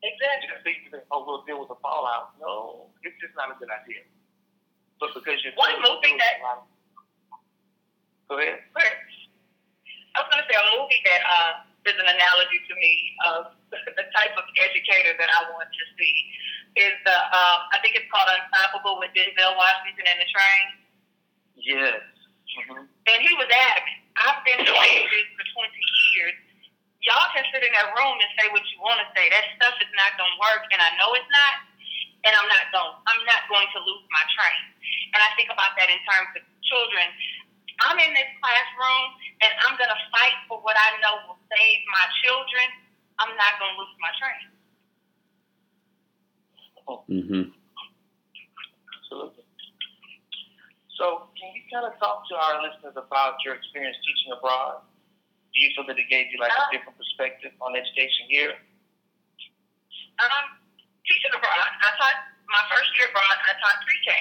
Exactly. 0.04 0.48
Just 0.52 0.92
can 0.92 1.02
oh, 1.10 1.24
we'll 1.26 1.44
deal 1.48 1.60
with 1.60 1.72
the 1.72 1.80
fallout. 1.82 2.36
No, 2.38 2.92
it's 3.02 3.16
just 3.18 3.34
not 3.34 3.50
a 3.50 3.58
good 3.58 3.72
idea. 3.72 4.06
But 5.00 5.16
because 5.18 5.42
you're 5.44 5.56
One 5.58 5.76
movie 5.82 6.16
that- 6.20 6.64
Go 8.30 8.42
ahead. 8.42 8.58
I 10.16 10.24
was 10.24 10.32
to 10.32 10.48
say 10.48 10.58
a 10.58 10.66
movie 10.80 11.02
that 11.06 11.22
uh, 11.28 11.52
is 11.86 11.94
an 12.00 12.08
analogy 12.10 12.60
to 12.66 12.74
me 12.80 12.94
of 13.28 13.54
the 13.70 14.06
type 14.16 14.34
of 14.34 14.46
educator 14.64 15.14
that 15.20 15.30
I 15.30 15.52
want 15.52 15.70
to 15.70 15.84
see 16.00 16.16
is 16.80 16.96
the 17.06 17.14
uh, 17.14 17.58
I 17.70 17.78
think 17.84 17.94
it's 18.00 18.08
called 18.10 18.26
Unstoppable 18.26 18.98
with 18.98 19.12
Denzel 19.14 19.54
Washington 19.60 20.06
and 20.10 20.18
the 20.24 20.30
Train. 20.32 20.66
Yes. 21.60 22.02
Mm-hmm. 22.56 22.88
And 22.88 23.18
he 23.22 23.32
was 23.38 23.48
adamant. 23.52 24.05
I've 24.20 24.42
been 24.48 24.62
doing 24.64 24.96
this 25.12 25.28
for 25.36 25.46
20 25.46 25.72
years. 26.16 26.36
Y'all 27.06 27.30
can 27.36 27.46
sit 27.54 27.62
in 27.62 27.72
that 27.76 27.94
room 27.94 28.18
and 28.18 28.32
say 28.40 28.50
what 28.50 28.64
you 28.74 28.78
want 28.82 29.00
to 29.04 29.08
say. 29.14 29.30
That 29.30 29.46
stuff 29.60 29.76
is 29.82 29.92
not 29.94 30.18
going 30.18 30.32
to 30.32 30.40
work, 30.42 30.64
and 30.74 30.82
I 30.82 30.90
know 30.98 31.14
it's 31.18 31.30
not. 31.32 31.56
And 32.26 32.34
I'm 32.34 32.50
not 32.50 32.66
going. 32.74 32.96
I'm 33.08 33.24
not 33.30 33.46
going 33.52 33.70
to 33.78 33.80
lose 33.86 34.06
my 34.10 34.24
train. 34.34 34.62
And 35.14 35.22
I 35.22 35.30
think 35.38 35.54
about 35.54 35.78
that 35.78 35.88
in 35.94 36.02
terms 36.10 36.32
of 36.36 36.44
children. 36.66 37.06
I'm 37.86 38.00
in 38.00 38.12
this 38.16 38.30
classroom, 38.42 39.06
and 39.46 39.52
I'm 39.68 39.76
going 39.78 39.92
to 39.92 40.02
fight 40.14 40.38
for 40.50 40.60
what 40.64 40.76
I 40.80 40.98
know 41.04 41.22
will 41.28 41.40
save 41.52 41.80
my 41.92 42.06
children. 42.26 42.68
I'm 43.20 43.34
not 43.38 43.60
going 43.60 43.74
to 43.76 43.80
lose 43.82 43.98
my 44.02 44.14
train. 44.18 44.46
hmm 47.08 47.44
Absolutely. 48.98 49.46
So, 50.96 51.28
can 51.36 51.52
you 51.52 51.64
kind 51.68 51.84
of 51.84 52.00
talk 52.00 52.24
to 52.32 52.36
our 52.40 52.64
listeners 52.64 52.96
about 52.96 53.36
your 53.44 53.60
experience 53.60 54.00
teaching 54.00 54.32
abroad? 54.32 54.80
Do 55.52 55.58
you 55.60 55.72
feel 55.76 55.84
that 55.92 56.00
it 56.00 56.08
gave 56.08 56.32
you 56.32 56.40
like 56.40 56.52
a 56.56 56.62
Uh, 56.68 56.72
different 56.72 56.96
perspective 56.96 57.52
on 57.60 57.76
education 57.76 58.28
here? 58.32 58.56
Um, 60.20 60.46
teaching 61.04 61.32
abroad, 61.36 61.60
I 61.60 61.90
taught 62.00 62.20
my 62.48 62.64
first 62.72 62.88
year 62.96 63.12
abroad. 63.12 63.36
I 63.44 63.54
taught 63.60 63.84
pre-K 63.84 64.12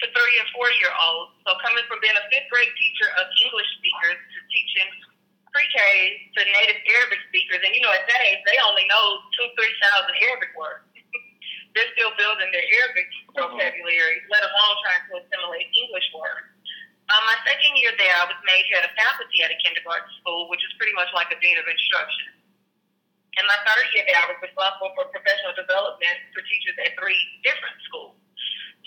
to 0.00 0.04
three 0.12 0.36
and 0.40 0.48
four 0.56 0.68
year 0.80 0.92
olds. 1.08 1.36
So 1.44 1.56
coming 1.60 1.84
from 1.88 2.00
being 2.00 2.16
a 2.16 2.24
fifth 2.32 2.48
grade 2.48 2.72
teacher 2.76 3.08
of 3.20 3.28
English 3.44 3.68
speakers 3.76 4.16
to 4.16 4.38
teaching 4.52 4.88
pre-K 5.52 5.76
to 6.36 6.40
native 6.52 6.80
Arabic 6.96 7.20
speakers, 7.28 7.60
and 7.64 7.72
you 7.76 7.80
know 7.84 7.92
at 7.92 8.08
that 8.08 8.20
age 8.24 8.40
they 8.48 8.56
only 8.64 8.88
know 8.88 9.20
two, 9.36 9.48
three 9.56 9.72
thousand 9.84 10.16
Arabic 10.28 10.52
words. 10.56 10.84
They're 11.76 11.92
still 11.92 12.16
building 12.16 12.48
their 12.56 12.64
Arabic 12.80 13.04
vocabulary, 13.36 14.24
let 14.32 14.40
alone 14.40 14.74
trying 14.80 15.04
to 15.12 15.20
assimilate 15.20 15.68
English 15.76 16.08
words. 16.16 16.48
Um, 17.12 17.22
my 17.28 17.36
second 17.44 17.76
year 17.76 17.92
there, 18.00 18.16
I 18.16 18.24
was 18.24 18.40
made 18.48 18.64
head 18.72 18.88
of 18.88 18.96
faculty 18.96 19.44
at 19.44 19.52
a 19.52 19.58
kindergarten 19.60 20.08
school, 20.24 20.48
which 20.48 20.64
is 20.64 20.72
pretty 20.80 20.96
much 20.96 21.12
like 21.12 21.28
a 21.28 21.36
dean 21.36 21.60
of 21.60 21.68
instruction. 21.68 22.32
And 23.36 23.44
my 23.44 23.60
third 23.68 23.92
year 23.92 24.08
there, 24.08 24.16
I 24.16 24.26
was 24.32 24.40
responsible 24.40 24.96
for 24.96 25.04
professional 25.12 25.52
development 25.52 26.16
for 26.32 26.40
teachers 26.48 26.80
at 26.80 26.96
three 26.96 27.20
different 27.44 27.76
schools. 27.84 28.16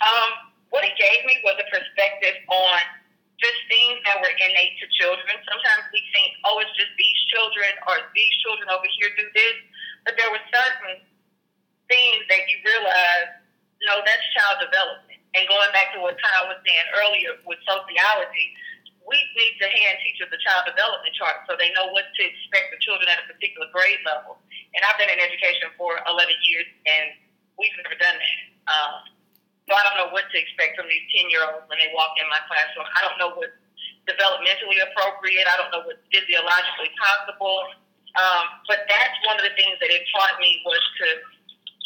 Um, 0.02 0.50
what 0.74 0.82
it 0.82 0.98
gave 0.98 1.30
me 1.30 1.38
was 1.46 1.62
a 1.62 1.68
perspective 1.70 2.42
on 2.50 2.82
just 3.38 3.60
things 3.70 4.02
that 4.10 4.18
were 4.18 4.34
innate 4.34 4.82
to 4.82 4.90
children. 4.98 5.38
Sometimes 5.46 5.86
we 5.94 6.02
think, 6.10 6.42
oh, 6.44 6.58
it's 6.60 6.74
just 6.74 6.90
these 6.98 7.20
children 7.30 7.70
or 7.86 8.02
these 8.18 8.34
children 8.42 8.66
over 8.74 8.90
here 8.98 9.14
do 9.14 9.30
this, 9.38 9.58
but 10.04 10.18
there 10.18 10.34
were 10.34 10.42
certain 10.50 11.06
things 11.90 12.22
that 12.30 12.46
you 12.48 12.58
realize, 12.64 13.34
no, 13.84 14.00
that's 14.06 14.24
child 14.38 14.62
development. 14.64 15.20
And 15.38 15.46
going 15.46 15.70
back 15.74 15.94
to 15.94 16.02
what 16.02 16.18
Kyle 16.18 16.50
was 16.50 16.58
saying 16.66 16.88
earlier 16.98 17.38
with 17.46 17.62
sociology, 17.66 18.48
we 19.06 19.18
need 19.38 19.58
to 19.58 19.68
hand 19.70 19.98
teachers 20.06 20.30
the 20.30 20.42
child 20.42 20.70
development 20.70 21.14
chart 21.18 21.42
so 21.50 21.58
they 21.58 21.74
know 21.74 21.90
what 21.94 22.06
to 22.14 22.22
expect 22.22 22.74
of 22.74 22.80
children 22.82 23.10
at 23.10 23.26
a 23.26 23.30
particular 23.30 23.66
grade 23.74 24.02
level. 24.06 24.38
And 24.78 24.86
I've 24.86 24.98
been 25.02 25.10
in 25.10 25.18
education 25.18 25.74
for 25.78 25.98
11 26.06 26.30
years, 26.46 26.70
and 26.86 27.18
we've 27.58 27.74
never 27.82 27.98
done 27.98 28.18
that. 28.18 28.40
Um, 28.70 28.94
so 29.66 29.78
I 29.78 29.82
don't 29.86 29.98
know 29.98 30.10
what 30.14 30.30
to 30.30 30.38
expect 30.38 30.78
from 30.78 30.90
these 30.90 31.06
10 31.14 31.30
year 31.30 31.46
olds 31.46 31.66
when 31.70 31.82
they 31.82 31.90
walk 31.94 32.18
in 32.22 32.26
my 32.30 32.42
classroom. 32.46 32.86
I 32.90 33.02
don't 33.06 33.18
know 33.22 33.34
what's 33.38 33.54
developmentally 34.10 34.82
appropriate. 34.82 35.46
I 35.46 35.58
don't 35.62 35.70
know 35.70 35.86
what's 35.86 36.02
physiologically 36.10 36.90
possible. 36.98 37.70
Um, 38.18 38.46
but 38.66 38.90
that's 38.90 39.14
one 39.30 39.38
of 39.38 39.46
the 39.46 39.54
things 39.54 39.78
that 39.78 39.94
it 39.94 40.02
taught 40.10 40.42
me 40.42 40.62
was 40.66 40.82
to 40.82 41.08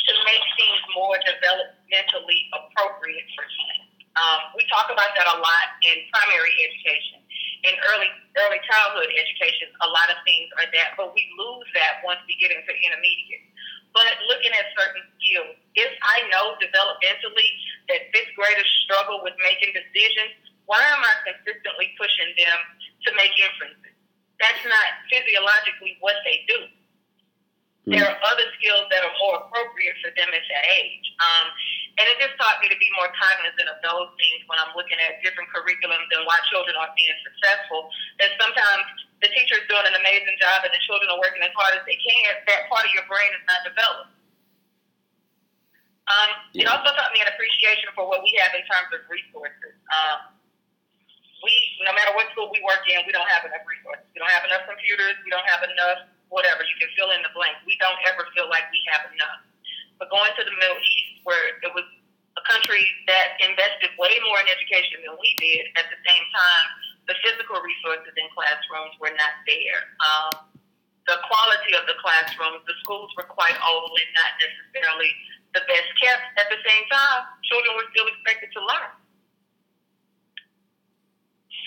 to 0.03 0.11
make 0.27 0.43
things 0.59 0.81
more 0.95 1.15
developmentally 1.23 2.39
appropriate 2.51 3.27
for 3.35 3.45
kids. 3.47 3.93
Um, 4.13 4.53
we 4.53 4.61
talk 4.69 4.93
about 4.93 5.09
that 5.17 5.25
a 5.25 5.37
lot 5.41 5.67
in 5.81 6.05
primary 6.13 6.53
education. 6.61 7.23
In 7.63 7.73
early 7.95 8.11
early 8.43 8.59
childhood 8.67 9.07
education, 9.07 9.71
a 9.81 9.89
lot 9.89 10.11
of 10.11 10.19
things 10.27 10.51
are 10.59 10.67
that, 10.67 10.99
but 10.99 11.15
we 11.15 11.23
lose 11.39 11.65
that 11.73 12.03
once 12.03 12.19
we 12.27 12.35
get 12.37 12.51
into 12.51 12.69
intermediate. 12.75 13.47
But 13.95 14.19
looking 14.27 14.51
at 14.51 14.67
certain 14.75 15.05
skills, 15.17 15.55
if 15.79 15.91
I 16.01 16.27
know 16.33 16.59
developmentally 16.59 17.49
that 17.93 18.09
fifth 18.11 18.35
graders 18.35 18.67
struggle 18.83 19.23
with 19.23 19.37
making 19.39 19.71
decisions, 19.71 20.33
why 20.65 20.81
am 20.81 21.01
I 21.01 21.13
consistently 21.23 21.95
pushing 21.95 22.35
them 22.35 22.59
to 23.07 23.09
make 23.15 23.31
inferences? 23.39 23.95
That's 24.41 24.63
not 24.65 24.87
physiologically 25.07 25.95
what 26.03 26.19
they 26.27 26.43
do. 26.49 26.67
Mm. 27.83 27.99
There 27.99 28.07
are 28.07 28.15
other 28.15 28.47
skills 28.55 28.87
that 28.95 29.03
are 29.03 29.15
more 29.19 29.43
appropriate 29.43 29.99
for 29.99 30.07
them 30.15 30.31
at 30.31 30.43
that 30.47 30.65
age. 30.71 31.03
Um, 31.19 31.45
and 31.99 32.07
it 32.07 32.15
just 32.17 32.33
taught 32.39 32.63
me 32.63 32.71
to 32.71 32.79
be 32.79 32.89
more 32.95 33.11
cognizant 33.11 33.67
of 33.69 33.77
those 33.83 34.09
things 34.15 34.39
when 34.47 34.57
I'm 34.57 34.71
looking 34.73 34.97
at 35.03 35.19
different 35.19 35.51
curriculums 35.51 36.07
and 36.09 36.23
why 36.23 36.39
children 36.47 36.73
aren't 36.79 36.95
being 36.95 37.13
successful. 37.27 37.91
That 38.23 38.33
sometimes 38.39 38.87
the 39.19 39.29
teacher 39.29 39.59
is 39.59 39.67
doing 39.67 39.83
an 39.83 39.99
amazing 39.99 40.39
job 40.39 40.63
and 40.63 40.71
the 40.71 40.81
children 40.87 41.11
are 41.11 41.19
working 41.19 41.43
as 41.43 41.51
hard 41.53 41.75
as 41.75 41.83
they 41.83 41.99
can. 41.99 42.27
That 42.47 42.71
part 42.71 42.87
of 42.87 42.91
your 42.95 43.05
brain 43.05 43.29
is 43.35 43.43
not 43.45 43.61
developed. 43.67 44.15
Um, 46.07 46.29
yeah. 46.51 46.65
It 46.65 46.67
also 46.71 46.91
taught 46.95 47.11
me 47.15 47.23
an 47.23 47.31
appreciation 47.31 47.91
for 47.95 48.07
what 48.07 48.23
we 48.23 48.31
have 48.43 48.51
in 48.55 48.63
terms 48.67 48.91
of 48.91 49.07
resources. 49.07 49.75
Um, 49.91 50.35
we, 51.43 51.51
no 51.83 51.91
matter 51.91 52.15
what 52.15 52.31
school 52.31 52.47
we 52.51 52.63
work 52.63 52.83
in, 52.87 53.03
we 53.03 53.11
don't 53.11 53.27
have 53.27 53.43
enough 53.43 53.63
resources. 53.67 54.07
We 54.15 54.23
don't 54.23 54.31
have 54.31 54.47
enough 54.47 54.63
computers. 54.67 55.19
We 55.23 55.31
don't 55.31 55.47
have 55.47 55.63
enough 55.67 56.07
whatever. 56.33 56.65
You 56.65 56.75
can 56.81 56.89
fill 56.97 57.13
in 57.13 57.21
the 57.21 57.29
blank. 57.37 57.61
We 57.69 57.77
don't 57.77 57.97
ever 58.09 58.25
feel 58.33 58.49
like 58.49 58.65
we 58.73 58.81
have 58.89 59.05
enough. 59.13 59.45
But 60.01 60.09
going 60.09 60.33
to 60.33 60.43
the 60.43 60.55
Middle 60.57 60.81
East, 60.81 61.21
where 61.21 61.53
it 61.61 61.71
was 61.77 61.85
a 62.33 62.43
country 62.49 62.81
that 63.05 63.37
invested 63.45 63.93
way 64.01 64.17
more 64.25 64.41
in 64.41 64.49
education 64.49 65.05
than 65.05 65.13
we 65.21 65.29
did, 65.37 65.69
at 65.77 65.85
the 65.93 65.99
same 66.01 66.25
time, 66.33 66.67
the 67.05 67.15
physical 67.21 67.61
resources 67.61 68.09
in 68.17 68.25
classrooms 68.33 68.97
were 68.97 69.13
not 69.13 69.33
there. 69.45 69.81
Um, 70.01 70.33
the 71.05 71.19
quality 71.29 71.77
of 71.77 71.85
the 71.85 71.99
classrooms, 71.99 72.63
the 72.65 72.73
schools 72.81 73.11
were 73.13 73.27
quite 73.27 73.55
old 73.61 73.93
and 73.93 74.11
not 74.17 74.31
necessarily 74.39 75.11
the 75.53 75.61
best 75.69 75.89
kept. 75.99 76.25
At 76.39 76.47
the 76.49 76.57
same 76.63 76.83
time, 76.89 77.21
children 77.45 77.77
were 77.77 77.87
still 77.93 78.07
expected 78.09 78.49
to 78.55 78.61
learn. 78.63 78.91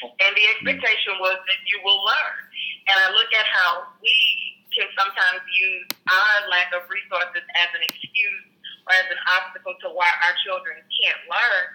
And 0.03 0.33
the 0.37 0.45
expectation 0.57 1.21
was 1.21 1.37
that 1.37 1.61
you 1.69 1.81
will 1.85 2.01
learn. 2.05 2.37
And 2.89 2.97
I 2.97 3.07
look 3.13 3.31
at 3.33 3.47
how 3.49 3.93
we 4.01 4.56
can 4.77 4.93
sometimes 4.93 5.41
use 5.49 5.89
our 6.05 6.37
lack 6.53 6.69
of 6.77 6.85
resources 6.93 7.41
as 7.57 7.69
an 7.73 7.83
excuse 7.89 8.47
or 8.85 8.93
as 8.93 9.09
an 9.09 9.21
obstacle 9.41 9.73
to 9.81 9.89
why 9.97 10.13
our 10.29 10.37
children 10.45 10.77
can't 11.01 11.21
learn. 11.27 11.67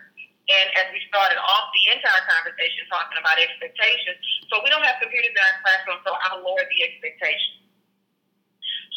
And 0.47 0.67
as 0.77 0.93
we 0.93 1.01
started 1.09 1.41
off 1.41 1.73
the 1.73 1.83
entire 1.97 2.23
conversation 2.29 2.85
talking 2.93 3.17
about 3.17 3.41
expectations, 3.41 4.21
so 4.53 4.61
we 4.61 4.69
don't 4.69 4.85
have 4.85 5.01
computers 5.01 5.33
in 5.33 5.41
our 5.41 5.57
classroom, 5.65 5.99
so 6.05 6.11
I'll 6.27 6.43
lower 6.45 6.61
the 6.61 6.79
expectation. 6.85 7.61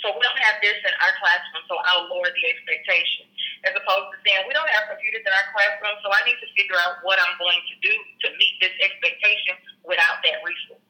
So 0.03 0.13
we 0.13 0.21
don't 0.21 0.41
have 0.45 0.61
this 0.61 0.77
in 0.85 0.95
our 1.01 1.15
classroom, 1.17 1.65
so 1.65 1.81
I'll 1.81 2.13
lower 2.13 2.29
the 2.29 2.45
expectation. 2.45 3.25
As 3.65 3.73
opposed 3.73 4.13
to 4.13 4.17
saying, 4.21 4.45
we 4.45 4.53
don't 4.53 4.69
have 4.69 4.93
computers 4.93 5.25
in 5.25 5.33
our 5.33 5.49
classroom, 5.57 5.97
so 6.05 6.13
I 6.13 6.21
need 6.29 6.37
to 6.45 6.49
figure 6.53 6.77
out 6.77 7.01
what 7.01 7.17
I'm 7.17 7.41
going 7.41 7.63
to 7.65 7.75
do 7.81 7.95
to 7.97 8.27
meet 8.37 8.55
this 8.61 8.77
expectation 8.85 9.57
without 9.81 10.21
that 10.21 10.45
resource. 10.45 10.85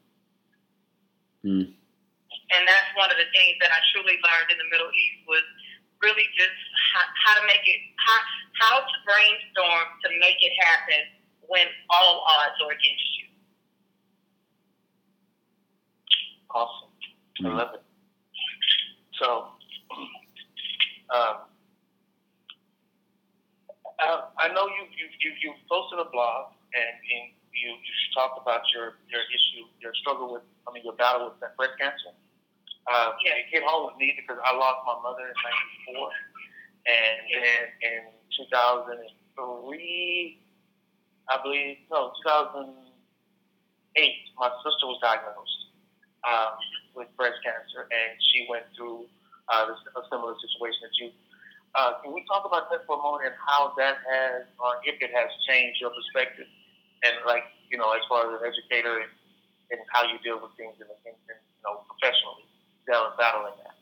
Mm. 1.45 1.84
And 2.53 2.61
that's 2.67 2.89
one 2.93 3.09
of 3.09 3.17
the 3.17 3.25
things 3.33 3.57
that 3.61 3.73
I 3.73 3.79
truly 3.89 4.17
learned 4.21 4.49
in 4.53 4.57
the 4.61 4.69
Middle 4.69 4.91
East 4.93 5.25
was 5.25 5.45
really 6.01 6.27
just 6.37 6.53
how, 6.93 7.05
how 7.25 7.33
to 7.41 7.43
make 7.49 7.65
it, 7.65 7.79
how, 7.97 8.19
how 8.61 8.75
to 8.85 8.95
brainstorm 9.07 9.87
to 10.05 10.09
make 10.21 10.37
it 10.41 10.53
happen 10.61 11.09
when 11.49 11.65
all 11.89 12.21
odds 12.29 12.57
are 12.61 12.69
against 12.69 13.09
you. 13.17 13.25
Awesome. 16.53 16.91
I 17.43 17.49
love 17.49 17.73
it. 17.73 17.83
So, 19.19 19.47
um, 21.11 21.35
uh, 23.99 24.21
I 24.37 24.47
know 24.51 24.67
you 24.67 24.83
you 24.91 25.07
you 25.23 25.31
you 25.41 25.53
posted 25.71 25.99
a 25.99 26.09
blog 26.11 26.51
and, 26.75 26.95
and 26.99 27.23
you 27.53 27.69
you 27.71 27.93
talked 28.15 28.39
about 28.41 28.61
your 28.73 28.99
your 29.07 29.23
issue, 29.31 29.63
your 29.79 29.93
struggle 29.95 30.33
with, 30.33 30.43
I 30.67 30.73
mean, 30.73 30.83
your 30.83 30.95
battle 30.95 31.31
with 31.31 31.39
breast 31.55 31.73
cancer. 31.79 32.11
Uh, 32.85 33.17
yeah, 33.25 33.41
it 33.41 33.49
hit 33.49 33.65
home 33.65 33.89
with 33.89 33.97
me 33.97 34.13
because 34.13 34.37
I 34.45 34.53
lost 34.53 34.85
my 34.85 34.93
mother 35.01 35.25
in 35.25 35.33
'94, 35.89 36.05
and 36.85 37.17
then 37.33 37.73
in 37.81 38.13
2003, 38.37 40.37
I 41.29 41.37
believe, 41.41 41.77
no, 41.89 42.13
2008, 42.21 42.77
my 44.37 44.49
sister 44.61 44.85
was 44.85 45.01
diagnosed 45.01 45.73
um, 46.29 46.53
with 46.93 47.09
breast 47.17 47.41
cancer, 47.41 47.89
and 47.89 48.13
she 48.33 48.45
went 48.49 48.65
through 48.77 49.05
uh, 49.49 49.73
a 49.73 50.01
similar 50.11 50.35
situation 50.37 50.81
that 50.85 50.93
you. 51.01 51.09
Uh, 51.75 51.99
can 52.05 52.13
we 52.13 52.21
talk 52.29 52.45
about 52.45 52.69
that 52.71 52.85
for 52.87 52.95
a 52.95 53.01
moment 53.01 53.25
and 53.33 53.37
how 53.49 53.73
that 53.75 53.97
has, 54.05 54.45
or 54.61 54.77
if 54.85 55.01
it 55.01 55.09
has 55.11 55.27
changed 55.49 55.81
your 55.81 55.89
perspective, 55.91 56.47
and 57.03 57.17
like 57.25 57.43
you 57.69 57.77
know, 57.77 57.91
as 57.97 58.01
far 58.07 58.29
as 58.29 58.39
an 58.39 58.45
educator 58.45 59.01
and, 59.01 59.09
and 59.73 59.81
how 59.91 60.03
you 60.05 60.19
deal 60.23 60.37
with 60.39 60.53
things 60.55 60.77
in, 60.77 60.85
in, 61.09 61.15
in 61.17 61.37
you 61.41 61.61
know 61.65 61.81
professionally? 61.89 62.44
Battling 62.87 63.53
that? 63.63 63.75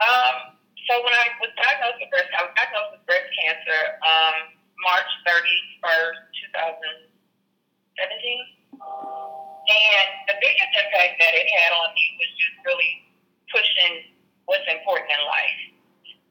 Um, 0.00 0.56
so 0.88 0.96
when 1.04 1.12
I 1.12 1.28
was 1.38 1.52
diagnosed 1.54 2.00
with 2.00 2.10
breast, 2.10 2.32
I 2.34 2.42
was 2.48 2.54
diagnosed 2.56 2.92
with 2.96 3.04
breast 3.04 3.28
cancer 3.36 4.00
um, 4.00 4.56
March 4.80 5.04
31st, 5.28 6.16
2017. 6.50 8.80
And 8.80 10.08
the 10.26 10.34
biggest 10.40 10.72
impact 10.72 11.20
that 11.20 11.36
it 11.36 11.44
had 11.46 11.76
on 11.78 11.92
me 11.94 12.16
was 12.18 12.32
just 12.34 12.56
really 12.66 13.06
pushing 13.52 14.16
what's 14.48 14.66
important 14.66 15.12
in 15.12 15.20
life. 15.28 15.60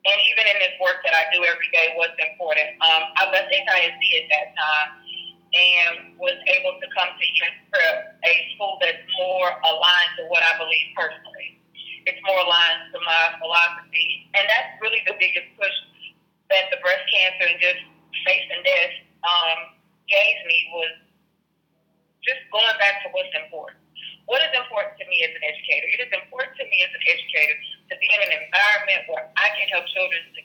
And 0.10 0.18
even 0.34 0.50
in 0.50 0.58
this 0.60 0.74
work 0.82 1.06
that 1.06 1.14
I 1.14 1.30
do 1.32 1.46
every 1.46 1.70
day, 1.72 1.94
what's 1.96 2.18
important. 2.18 2.74
Um, 2.84 3.14
I 3.16 3.30
was 3.32 3.48
in 3.48 3.64
ISD 3.64 4.04
at 4.26 4.28
that 4.34 4.58
time 4.58 5.00
and 5.54 6.14
was 6.22 6.38
able 6.46 6.78
to 6.78 6.88
come 6.94 7.10
to 7.10 7.26
YES 7.26 7.56
Prep, 7.74 8.22
a 8.22 8.34
school 8.54 8.78
that's 8.82 9.02
more 9.18 9.50
aligned 9.50 10.14
to 10.22 10.24
what 10.30 10.46
I 10.46 10.58
believe 10.62 10.94
personally. 10.94 11.58
It's 12.06 12.22
more 12.26 12.38
aligned 12.42 12.90
to 12.94 13.00
my 13.02 13.38
philosophy, 13.38 14.30
and 14.34 14.46
that's 14.46 14.78
really 14.82 15.02
the 15.06 15.18
biggest 15.18 15.50
push 15.58 15.76
that 16.50 16.70
the 16.74 16.82
breast 16.82 17.06
cancer 17.14 17.46
and 17.50 17.60
just 17.62 17.82
facing 18.26 18.62
death 18.66 18.96
um, 19.22 19.78
gave 20.10 20.38
me 20.50 20.58
was 20.74 20.94
just 22.26 22.42
going 22.50 22.78
back 22.82 23.06
to 23.06 23.14
what's 23.14 23.34
important. 23.38 23.78
What 24.26 24.46
is 24.46 24.54
important 24.54 24.94
to 25.02 25.06
me 25.10 25.26
as 25.26 25.34
an 25.34 25.42
educator? 25.42 25.88
It 25.90 26.00
is 26.06 26.12
important 26.14 26.54
to 26.62 26.66
me 26.70 26.78
as 26.86 26.94
an 26.94 27.04
educator 27.10 27.56
to 27.90 27.94
be 27.98 28.06
in 28.06 28.20
an 28.30 28.34
environment 28.46 29.02
where 29.10 29.26
I 29.34 29.48
can 29.58 29.66
help 29.74 29.90
children 29.90 30.22
succeed 30.30 30.39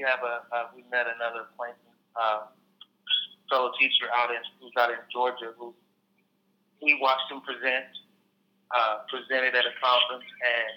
we, 0.00 0.08
have 0.08 0.24
a 0.24 0.40
uh, 0.48 0.66
we 0.72 0.80
met 0.88 1.04
another 1.04 1.44
acquaintance, 1.52 1.92
uh, 2.16 2.48
fellow 3.52 3.68
teacher 3.76 4.08
out 4.16 4.32
in 4.32 4.40
who's 4.56 4.72
out 4.80 4.88
in 4.88 4.96
Georgia 5.12 5.52
who 5.60 5.76
we 6.80 6.96
watched 7.04 7.28
him 7.28 7.44
present, 7.44 7.92
uh, 8.72 9.04
presented 9.12 9.52
at 9.52 9.68
a 9.68 9.74
conference, 9.76 10.24
and 10.24 10.72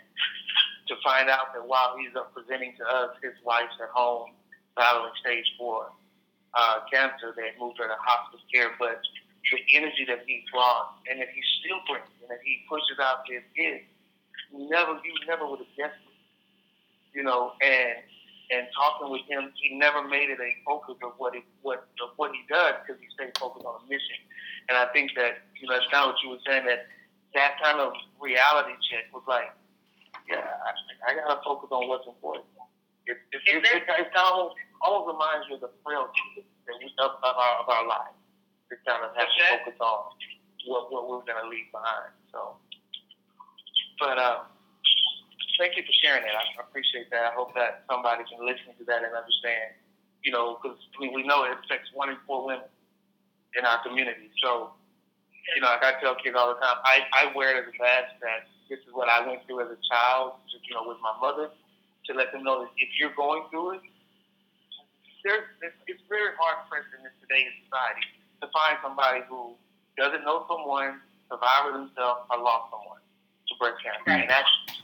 to 0.91 0.99
find 0.99 1.31
out 1.31 1.55
that 1.55 1.63
while 1.63 1.95
he's 1.95 2.11
up 2.19 2.35
presenting 2.35 2.75
to 2.75 2.83
us, 2.83 3.15
his 3.23 3.31
wife's 3.47 3.79
at 3.79 3.87
home 3.95 4.35
battling 4.75 5.15
stage 5.23 5.47
four 5.55 5.87
uh, 6.51 6.83
cancer. 6.91 7.31
They 7.31 7.55
moved 7.55 7.79
her 7.79 7.87
to 7.87 7.95
hospice 8.03 8.43
care, 8.51 8.75
but 8.75 8.99
the 9.47 9.63
energy 9.71 10.03
that 10.11 10.27
he 10.27 10.43
brought 10.51 10.99
and 11.07 11.23
that 11.23 11.31
he 11.31 11.39
still 11.63 11.79
brings 11.87 12.11
and 12.19 12.27
that 12.27 12.43
he 12.43 12.67
pushes 12.67 12.99
out 12.99 13.23
his 13.23 13.47
kids, 13.55 13.87
never 14.51 14.99
you 14.99 15.15
never 15.31 15.47
would 15.47 15.63
have 15.63 15.75
guessed 15.79 16.03
it. 16.03 16.11
You 17.15 17.23
know, 17.23 17.55
and 17.63 18.03
and 18.53 18.69
talking 18.77 19.09
with 19.09 19.25
him, 19.25 19.49
he 19.57 19.73
never 19.73 20.05
made 20.05 20.29
it 20.29 20.37
a 20.37 20.51
focus 20.61 20.95
of 21.01 21.17
what 21.17 21.33
it 21.33 21.41
what 21.65 21.89
of 22.05 22.13
what 22.21 22.29
he 22.31 22.45
does 22.45 22.77
because 22.85 23.01
he 23.01 23.09
stayed 23.17 23.33
focused 23.41 23.65
on 23.65 23.81
a 23.81 23.83
mission. 23.89 24.21
And 24.69 24.77
I 24.77 24.85
think 24.93 25.17
that 25.17 25.49
you 25.57 25.65
know 25.65 25.73
that's 25.73 25.89
kind 25.89 26.05
of 26.05 26.13
what 26.13 26.21
you 26.21 26.29
were 26.37 26.43
saying 26.45 26.69
that 26.69 26.85
that 27.33 27.57
kind 27.57 27.81
of 27.81 27.97
reality 28.21 28.77
check 28.85 29.09
was 29.09 29.25
like, 29.25 29.49
yeah, 30.29 30.45
I, 30.45 30.69
I 31.09 31.09
gotta 31.17 31.41
focus 31.41 31.73
on 31.73 31.89
what's 31.89 32.05
important. 32.05 32.45
It, 33.09 33.17
it, 33.33 33.41
it, 33.49 33.65
it, 33.65 33.83
it, 33.89 34.07
it 34.07 34.13
almost 34.15 34.55
almost 34.85 35.17
reminds 35.17 35.49
you 35.49 35.57
of 35.57 35.65
the 35.65 35.73
frailty 35.81 36.45
that 36.69 36.77
we, 36.77 36.93
of, 37.01 37.17
of 37.25 37.35
our 37.35 37.53
of 37.65 37.67
our 37.67 37.85
lives. 37.89 38.17
To 38.69 38.77
kind 38.85 39.01
of 39.01 39.11
have 39.17 39.27
to 39.27 39.43
focus 39.65 39.77
on 39.81 40.13
what 40.69 40.93
what 40.93 41.09
we're 41.09 41.25
gonna 41.25 41.49
leave 41.49 41.73
behind. 41.73 42.13
So, 42.29 42.55
but 43.99 44.21
um, 44.21 44.52
thank 45.57 45.77
you 45.77 45.83
for 45.83 45.95
sharing 46.01 46.23
that. 46.23 46.35
I 46.35 46.61
appreciate 46.61 47.09
that. 47.11 47.29
I 47.29 47.33
hope 47.33 47.53
that 47.55 47.83
somebody 47.89 48.23
can 48.25 48.41
listen 48.45 48.73
to 48.77 48.83
that 48.85 49.03
and 49.03 49.13
understand. 49.13 49.77
You 50.23 50.31
know, 50.31 50.55
because 50.55 50.79
I 50.95 51.03
mean, 51.03 51.11
we 51.11 51.27
know 51.27 51.43
it 51.43 51.51
affects 51.59 51.91
one 51.93 52.07
in 52.09 52.17
four 52.25 52.47
women 52.47 52.71
in 53.59 53.65
our 53.65 53.83
community. 53.83 54.31
So, 54.41 54.71
you 55.55 55.61
know, 55.61 55.67
like 55.67 55.83
I 55.83 55.99
tell 55.99 56.15
kids 56.15 56.35
all 56.39 56.53
the 56.53 56.59
time, 56.63 56.79
I, 56.87 57.03
I 57.11 57.21
wear 57.35 57.53
it 57.53 57.59
as 57.61 57.67
a 57.67 57.75
badge 57.75 58.11
that 58.23 58.47
this 58.71 58.79
is 58.87 58.91
what 58.95 59.11
I 59.11 59.25
went 59.27 59.45
through 59.45 59.67
as 59.67 59.69
a 59.69 59.79
child, 59.83 60.39
just, 60.47 60.63
you 60.65 60.73
know, 60.73 60.87
with 60.87 60.97
my 61.03 61.13
mother, 61.19 61.51
to 61.51 62.11
let 62.15 62.31
them 62.31 62.43
know 62.43 62.63
that 62.63 62.71
if 62.79 62.89
you're 62.95 63.13
going 63.13 63.43
through 63.51 63.77
it, 63.77 63.83
there's, 65.23 65.47
it's, 65.63 65.75
it's 65.87 66.03
very 66.07 66.35
hard 66.35 66.67
us 66.67 66.87
in 66.97 67.03
this 67.03 67.15
today's 67.23 67.51
society 67.63 68.03
to 68.43 68.47
find 68.51 68.75
somebody 68.83 69.23
who 69.27 69.55
doesn't 69.95 70.23
know 70.27 70.43
someone, 70.51 70.99
survivor 71.31 71.71
themselves, 71.71 72.27
or 72.27 72.39
lost 72.43 72.71
someone 72.71 72.99
to 73.47 73.53
breast 73.55 73.79
cancer. 73.79 74.03
Right. 74.03 74.27
And 74.27 74.29
that's 74.31 74.82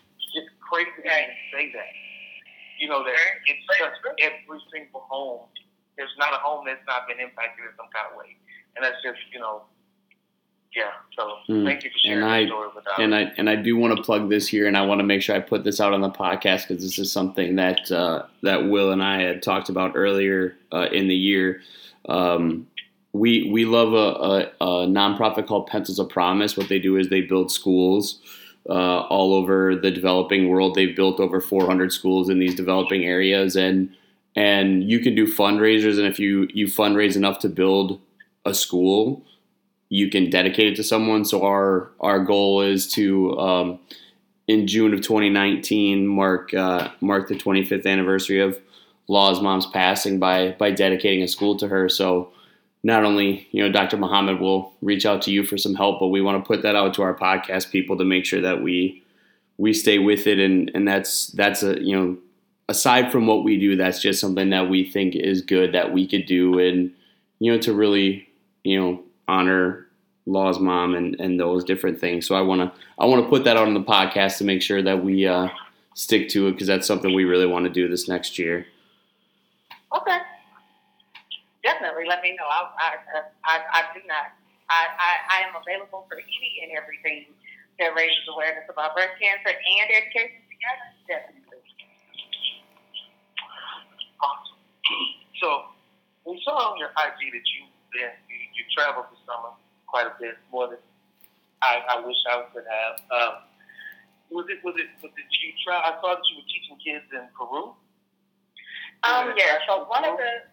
just 0.70 0.86
crazy 0.86 0.90
to 0.96 1.02
even 1.02 1.36
say 1.54 1.72
that. 1.74 1.92
You 2.80 2.88
know, 2.88 3.04
that 3.04 3.14
it's 3.46 3.66
just 3.78 4.00
every 4.20 4.60
single 4.72 5.02
home. 5.10 5.42
There's 5.98 6.16
not 6.18 6.34
a 6.34 6.38
home 6.38 6.66
that's 6.66 6.80
not 6.88 7.08
been 7.08 7.20
impacted 7.20 7.66
in 7.66 7.72
some 7.76 7.88
kind 7.94 8.08
of 8.12 8.18
way. 8.18 8.38
And 8.76 8.86
that's 8.86 8.96
just, 9.04 9.20
you 9.34 9.40
know, 9.40 9.64
yeah. 10.74 10.92
So 11.18 11.34
Mm. 11.52 11.66
thank 11.66 11.84
you 11.84 11.90
for 11.90 11.98
sharing 12.00 12.24
And 12.24 12.32
I- 12.32 12.46
story 12.46 12.70
with 12.74 12.88
us. 12.88 12.94
and 13.00 13.14
I 13.14 13.34
and 13.38 13.50
I 13.50 13.56
do 13.58 13.76
want 13.76 13.98
to 13.98 14.04
plug 14.04 14.30
this 14.30 14.48
here, 14.48 14.68
and 14.68 14.78
I 14.78 14.86
want 14.86 15.00
to 15.00 15.04
make 15.04 15.22
sure 15.22 15.36
I 15.36 15.40
put 15.40 15.64
this 15.66 15.82
out 15.82 15.92
on 15.94 16.00
the 16.02 16.10
podcast 16.12 16.68
because 16.68 16.82
this 16.84 17.00
is 17.00 17.12
something 17.12 17.56
that 17.58 17.92
uh, 17.92 18.24
that 18.44 18.70
Will 18.70 18.92
and 18.92 19.04
I 19.04 19.22
had 19.22 19.42
talked 19.44 19.68
about 19.70 19.94
earlier 19.96 20.56
uh, 20.72 20.88
in 20.94 21.08
the 21.08 21.16
year. 21.16 21.62
Um, 22.08 22.68
we 23.12 23.50
we 23.52 23.66
love 23.66 23.94
a, 23.94 23.98
a, 23.98 24.84
a 24.84 24.88
nonprofit 24.88 25.48
called 25.48 25.68
Pencils 25.68 25.98
of 26.00 26.08
Promise. 26.08 26.56
What 26.56 26.70
they 26.70 26.80
do 26.80 26.96
is 26.98 27.10
they 27.10 27.22
build 27.22 27.52
schools 27.52 28.20
uh, 28.68 29.02
all 29.02 29.34
over 29.34 29.76
the 29.76 29.92
developing 29.92 30.50
world. 30.50 30.76
They've 30.76 30.96
built 30.96 31.20
over 31.20 31.42
400 31.42 31.92
schools 31.92 32.30
in 32.30 32.40
these 32.40 32.56
developing 32.56 33.06
areas, 33.06 33.56
and 33.56 33.96
and 34.36 34.90
you 34.90 35.00
can 35.00 35.16
do 35.16 35.26
fundraisers. 35.26 35.98
And 35.98 36.08
if 36.08 36.20
you 36.20 36.48
you 36.54 36.68
fundraise 36.68 37.16
enough 37.16 37.40
to 37.40 37.50
build 37.50 38.00
a 38.46 38.54
school, 38.54 39.24
you 39.90 40.10
can 40.10 40.30
dedicate 40.30 40.74
it 40.74 40.76
to 40.78 40.84
someone. 40.84 41.26
So 41.26 41.46
our 41.46 41.92
our 42.00 42.20
goal 42.20 42.62
is 42.62 42.88
to 42.94 43.38
um, 43.40 43.80
in 44.48 44.68
June 44.68 44.94
of 44.94 45.02
2019 45.02 46.08
mark 46.08 46.54
uh, 46.54 46.90
mark 47.02 47.28
the 47.28 47.36
25th 47.36 47.86
anniversary 47.86 48.40
of 48.40 48.60
Law's 49.08 49.42
mom's 49.42 49.66
passing 49.68 50.20
by 50.20 50.56
by 50.60 50.72
dedicating 50.72 51.24
a 51.24 51.28
school 51.28 51.58
to 51.58 51.68
her. 51.68 51.90
So 51.90 52.32
not 52.84 53.04
only 53.04 53.48
you 53.52 53.64
know 53.64 53.72
Dr. 53.72 53.98
Muhammad 53.98 54.40
will 54.40 54.74
reach 54.82 55.06
out 55.06 55.22
to 55.24 55.32
you 55.32 55.44
for 55.44 55.58
some 55.58 55.76
help, 55.76 56.00
but 56.00 56.08
we 56.08 56.22
want 56.22 56.44
to 56.44 56.48
put 56.48 56.62
that 56.64 56.76
out 56.76 56.94
to 56.96 57.02
our 57.02 57.16
podcast 57.16 57.72
people 57.72 57.98
to 57.98 58.06
make 58.06 58.26
sure 58.26 58.42
that 58.42 58.62
we 58.62 59.04
we 59.58 59.74
stay 59.74 60.00
with 60.00 60.26
it 60.28 60.40
and 60.40 60.72
and 60.74 60.88
that's 60.88 61.28
that's 61.28 61.64
a 61.64 61.82
you 61.82 61.96
know 61.96 62.18
aside 62.70 63.12
from 63.12 63.28
what 63.28 63.44
we 63.44 63.60
do 63.60 63.76
that's 63.76 64.02
just 64.02 64.22
something 64.22 64.52
that 64.52 64.70
we 64.70 64.90
think 64.90 65.16
is 65.16 65.42
good 65.42 65.74
that 65.74 65.92
we 65.92 66.08
could 66.08 66.26
do 66.26 66.60
and 66.60 66.92
you 67.40 67.52
know 67.52 67.58
to 67.58 67.74
really 67.74 68.28
you 68.64 68.80
know 68.80 69.04
honor 69.28 69.90
Law's 70.30 70.60
mom 70.60 70.96
and, 70.96 71.20
and 71.20 71.40
those 71.40 71.64
different 71.64 72.00
things. 72.00 72.28
So 72.28 72.36
I 72.36 72.42
want 72.42 72.62
to 72.62 72.80
I 73.00 73.06
want 73.06 73.24
to 73.24 73.30
put 73.30 73.44
that 73.46 73.58
on 73.58 73.74
the 73.74 73.84
podcast 73.84 74.38
to 74.38 74.44
make 74.44 74.62
sure 74.62 74.82
that 74.82 75.04
we 75.04 75.28
uh, 75.28 75.50
stick 75.96 76.30
to 76.30 76.48
it 76.48 76.52
because 76.54 76.68
that's 76.68 76.88
something 76.88 77.14
we 77.14 77.26
really 77.26 77.48
want 77.48 77.66
to 77.66 77.72
do 77.72 77.88
this 77.88 78.08
next 78.08 78.38
year. 78.38 78.68
Okay. 79.96 80.20
Definitely 81.80 82.12
let 82.12 82.20
me 82.20 82.36
know. 82.36 82.44
I, 82.44 82.68
I, 82.76 82.92
I, 83.48 83.56
I 83.72 83.82
do 83.96 84.04
not. 84.04 84.36
I, 84.68 84.84
I, 85.00 85.12
I 85.32 85.38
am 85.48 85.56
available 85.56 86.04
for 86.12 86.20
any 86.20 86.52
and 86.60 86.76
everything 86.76 87.32
that 87.80 87.96
raises 87.96 88.28
awareness 88.28 88.68
about 88.68 89.00
breast 89.00 89.16
cancer 89.16 89.56
and 89.56 89.88
education 89.88 90.44
together. 90.44 90.88
Definitely. 91.08 91.64
Awesome. 94.20 94.60
So 95.40 95.72
we 96.28 96.36
saw 96.44 96.76
on 96.76 96.84
your 96.84 96.92
IG 97.00 97.32
that 97.32 97.48
you 97.48 97.72
been 97.96 98.12
you, 98.28 98.38
you 98.60 98.64
traveled 98.76 99.08
this 99.16 99.24
summer 99.24 99.56
quite 99.88 100.12
a 100.12 100.14
bit 100.20 100.36
more 100.52 100.68
than 100.68 100.84
I, 101.64 101.80
I 101.96 102.04
wish 102.04 102.20
I 102.28 102.44
could 102.52 102.68
have. 102.68 102.96
Um, 103.08 103.34
was 104.36 104.52
it 104.52 104.60
was 104.68 104.76
it 104.76 104.92
was 105.00 105.16
it 105.16 105.24
did 105.32 105.40
you 105.40 105.56
try? 105.64 105.80
I 105.80 105.96
saw 106.04 106.20
that 106.20 106.28
you 106.28 106.44
were 106.44 106.50
teaching 106.52 106.76
kids 106.84 107.08
in 107.16 107.24
Peru. 107.32 107.72
Um, 109.08 109.32
yeah. 109.40 109.64
So 109.64 109.88
one 109.88 110.04
of 110.04 110.20
the 110.20 110.44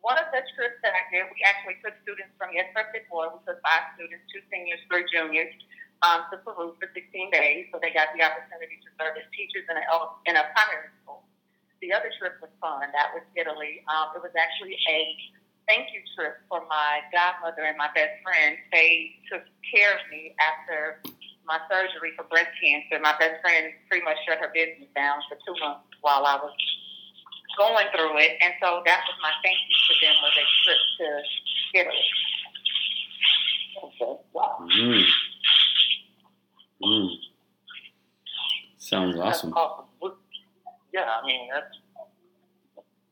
one 0.00 0.18
of 0.18 0.30
the 0.30 0.42
trips 0.54 0.78
that 0.86 0.94
I 0.94 1.02
did, 1.10 1.26
we 1.30 1.40
actually 1.42 1.78
took 1.82 1.94
students 2.06 2.32
from 2.38 2.54
Yes 2.54 2.70
Perfect 2.70 3.10
Boy. 3.10 3.28
We 3.30 3.38
took 3.44 3.58
five 3.60 3.92
students, 3.98 4.24
two 4.30 4.42
seniors, 4.48 4.80
three 4.86 5.06
juniors, 5.10 5.50
um, 6.06 6.30
to 6.30 6.38
Peru 6.46 6.78
for 6.78 6.88
16 6.94 6.94
days. 7.34 7.66
So 7.74 7.82
they 7.82 7.90
got 7.90 8.14
the 8.14 8.22
opportunity 8.22 8.78
to 8.86 8.88
serve 8.94 9.18
as 9.18 9.26
teachers 9.34 9.66
in 9.66 9.76
a 9.76 9.84
in 10.30 10.34
a 10.38 10.44
primary 10.54 10.94
school. 11.02 11.26
The 11.82 11.94
other 11.94 12.10
trip 12.18 12.38
was 12.42 12.50
fun. 12.62 12.86
That 12.90 13.14
was 13.14 13.22
Italy. 13.34 13.82
Um, 13.86 14.14
it 14.14 14.22
was 14.22 14.34
actually 14.34 14.78
a 14.90 14.98
thank 15.66 15.92
you 15.92 16.00
trip 16.16 16.40
for 16.48 16.64
my 16.66 17.04
godmother 17.12 17.62
and 17.66 17.76
my 17.76 17.92
best 17.94 18.18
friend. 18.24 18.56
They 18.72 19.18
took 19.30 19.44
care 19.68 19.94
of 19.94 20.02
me 20.10 20.34
after 20.40 21.02
my 21.44 21.60
surgery 21.70 22.16
for 22.16 22.24
breast 22.26 22.50
cancer. 22.58 22.98
My 22.98 23.14
best 23.20 23.40
friend 23.44 23.72
pretty 23.86 24.02
much 24.02 24.16
shut 24.26 24.38
her 24.40 24.50
business 24.50 24.88
down 24.96 25.20
for 25.28 25.36
two 25.44 25.54
months 25.60 25.86
while 26.00 26.24
I 26.24 26.36
was 26.40 26.54
going 27.58 27.86
through 27.92 28.16
it, 28.18 28.38
and 28.40 28.54
so 28.62 28.80
that 28.86 29.02
was 29.04 29.16
my 29.20 29.32
thank 29.42 29.58
you 29.58 29.76
to 29.90 29.94
them 30.06 30.14
was 30.22 30.34
a 30.38 30.46
trip 30.62 30.80
to 30.98 31.08
Italy. 31.74 32.08
Okay. 33.84 34.22
Wow. 34.32 34.58
Mm. 34.62 35.04
Mm. 36.82 37.08
Sounds 38.78 39.16
That's 39.16 39.38
awesome. 39.38 39.52
awesome. 39.52 39.84
Yeah, 40.94 41.04
I 41.04 41.26
mean 41.26 41.50
that's. 41.52 41.74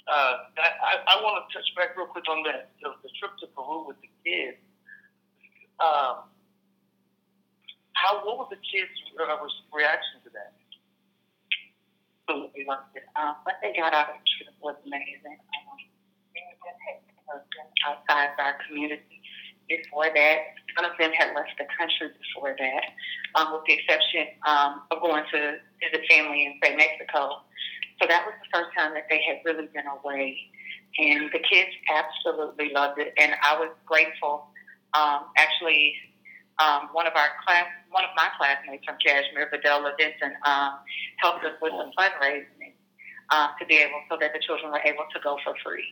Uh, 0.06 0.38
that, 0.54 0.78
I, 0.86 1.18
I 1.18 1.22
want 1.22 1.42
to 1.42 1.50
touch 1.50 1.66
back 1.74 1.98
real 1.98 2.06
quick 2.06 2.24
on 2.30 2.46
that 2.46 2.70
the, 2.80 2.94
the 3.02 3.10
trip 3.18 3.34
to 3.42 3.46
Peru 3.50 3.90
with 3.90 3.98
the 4.00 4.08
kids. 4.22 4.56
Um, 5.82 6.30
how 7.98 8.22
what 8.24 8.38
was 8.38 8.48
the 8.48 8.60
kids' 8.62 8.92
uh, 9.18 9.26
reaction? 9.74 10.22
Absolutely 12.26 12.64
loved 12.66 12.90
it. 12.94 13.06
Um, 13.14 13.36
what 13.44 13.56
they 13.62 13.72
got 13.72 13.94
out 13.94 14.10
of 14.10 14.16
the 14.18 14.26
trip 14.26 14.54
was 14.60 14.74
amazing. 14.84 15.38
Um, 15.38 15.78
has 17.30 17.42
been 17.50 17.70
outside 17.86 18.34
of 18.34 18.38
our 18.38 18.54
community, 18.66 19.16
before 19.68 20.06
that. 20.14 20.38
None 20.76 20.90
of 20.90 20.96
them 20.98 21.12
had 21.12 21.34
left 21.34 21.50
the 21.58 21.66
country 21.78 22.10
before 22.14 22.54
that, 22.58 22.84
um, 23.34 23.52
with 23.52 23.62
the 23.66 23.74
exception 23.74 24.26
um, 24.46 24.82
of 24.90 25.00
going 25.00 25.24
to 25.32 25.58
visit 25.82 26.06
family 26.08 26.46
in, 26.46 26.58
say, 26.62 26.76
Mexico. 26.76 27.42
So 28.00 28.06
that 28.08 28.26
was 28.26 28.34
the 28.42 28.48
first 28.52 28.70
time 28.76 28.94
that 28.94 29.06
they 29.08 29.20
had 29.22 29.38
really 29.44 29.66
been 29.72 29.86
away. 29.86 30.38
And 30.98 31.30
the 31.32 31.40
kids 31.40 31.70
absolutely 31.90 32.72
loved 32.72 32.98
it. 32.98 33.12
And 33.18 33.32
I 33.42 33.58
was 33.58 33.70
grateful. 33.84 34.48
Um, 34.94 35.28
actually, 35.36 35.94
um, 36.58 36.88
one 36.92 37.06
of 37.06 37.12
our 37.14 37.36
class, 37.44 37.66
one 37.90 38.04
of 38.04 38.10
my 38.16 38.28
classmates 38.38 38.84
from 38.84 38.96
Kashmere, 39.04 39.50
Videla 39.52 39.92
Vincent, 39.98 40.34
um, 40.44 40.80
helped 41.18 41.44
us 41.44 41.52
with 41.60 41.72
some 41.76 41.92
fundraising 41.98 42.72
uh, 43.30 43.48
to 43.58 43.66
be 43.66 43.76
able, 43.76 44.00
so 44.10 44.16
that 44.20 44.32
the 44.32 44.40
children 44.40 44.72
were 44.72 44.80
able 44.84 45.04
to 45.12 45.20
go 45.20 45.36
for 45.44 45.54
free. 45.64 45.84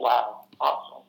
Wow, 0.00 0.46
awesome. 0.60 1.04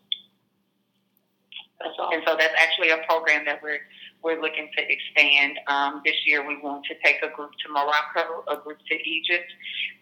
That's 1.79 1.97
awesome. 1.97 2.13
And 2.13 2.23
so 2.27 2.35
that's 2.37 2.53
actually 2.61 2.89
a 2.91 2.97
program 3.07 3.45
that 3.45 3.61
we're 3.63 3.79
we're 4.23 4.39
looking 4.39 4.69
to 4.77 4.81
expand. 4.85 5.57
Um, 5.65 6.01
this 6.05 6.13
year, 6.27 6.47
we 6.47 6.57
want 6.61 6.85
to 6.85 6.95
take 7.03 7.23
a 7.23 7.35
group 7.35 7.51
to 7.65 7.73
Morocco, 7.73 8.43
a 8.47 8.61
group 8.61 8.77
to 8.87 8.95
Egypt, 9.09 9.49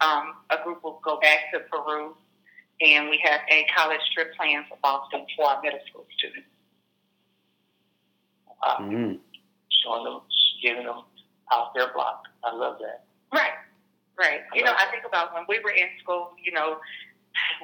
um, 0.01 0.33
a 0.49 0.61
group 0.61 0.83
will 0.83 0.99
go 1.05 1.19
back 1.21 1.51
to 1.53 1.61
Peru, 1.71 2.17
and 2.81 3.09
we 3.09 3.17
have 3.23 3.39
a 3.49 3.65
college 3.73 4.01
trip 4.13 4.35
planned 4.35 4.65
for 4.67 4.77
Boston 4.83 5.25
for 5.37 5.45
our 5.45 5.61
middle 5.61 5.79
school 5.89 6.05
students. 6.17 6.47
Wow. 8.61 8.77
Mm. 8.81 9.19
Showing 9.83 10.03
them, 10.03 10.21
giving 10.61 10.85
them 10.85 11.03
out 11.51 11.73
their 11.73 11.91
block. 11.93 12.23
I 12.43 12.53
love 12.53 12.77
that. 12.79 13.05
Right, 13.33 13.55
right. 14.17 14.41
You 14.53 14.63
know, 14.63 14.73
I 14.73 14.89
think 14.91 15.03
about 15.07 15.33
when 15.33 15.43
we 15.47 15.59
were 15.63 15.71
in 15.71 15.87
school. 16.01 16.33
You 16.43 16.51
know, 16.51 16.77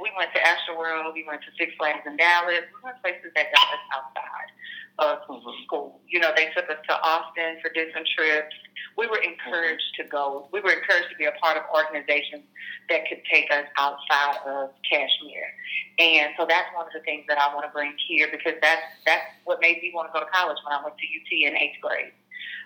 we 0.01 0.11
went 0.17 0.31
to 0.33 0.39
Astroworld, 0.39 1.13
we 1.13 1.25
went 1.27 1.41
to 1.41 1.51
Six 1.57 1.73
Flags 1.77 2.05
in 2.05 2.17
Dallas, 2.17 2.63
we 2.71 2.79
went 2.83 3.01
places 3.01 3.31
that 3.35 3.51
got 3.51 3.67
us 3.73 3.83
outside 3.93 4.49
of 4.99 5.19
school. 5.65 5.99
You 6.07 6.19
know, 6.19 6.31
they 6.35 6.47
took 6.55 6.69
us 6.69 6.77
to 6.87 6.93
Austin 7.01 7.57
for 7.61 7.69
different 7.73 8.07
trips. 8.15 8.55
We 8.97 9.07
were 9.07 9.19
encouraged 9.19 9.95
to 9.97 10.03
go. 10.05 10.47
We 10.53 10.61
were 10.61 10.71
encouraged 10.71 11.09
to 11.11 11.17
be 11.17 11.25
a 11.25 11.33
part 11.41 11.57
of 11.57 11.63
organizations 11.73 12.43
that 12.89 13.07
could 13.09 13.19
take 13.31 13.51
us 13.51 13.65
outside 13.77 14.39
of 14.47 14.71
Kashmere. 14.89 15.51
And 15.99 16.33
so 16.37 16.45
that's 16.47 16.67
one 16.75 16.87
of 16.87 16.93
the 16.93 17.01
things 17.01 17.25
that 17.27 17.37
I 17.37 17.53
want 17.53 17.65
to 17.65 17.71
bring 17.71 17.93
here 18.07 18.27
because 18.31 18.55
that's 18.61 18.83
that's 19.05 19.25
what 19.43 19.59
made 19.59 19.81
me 19.81 19.91
want 19.93 20.07
to 20.09 20.13
go 20.13 20.23
to 20.23 20.31
college 20.31 20.57
when 20.63 20.73
I 20.73 20.83
went 20.83 20.95
to 20.97 21.05
UT 21.05 21.29
in 21.31 21.57
eighth 21.57 21.81
grade. 21.81 22.13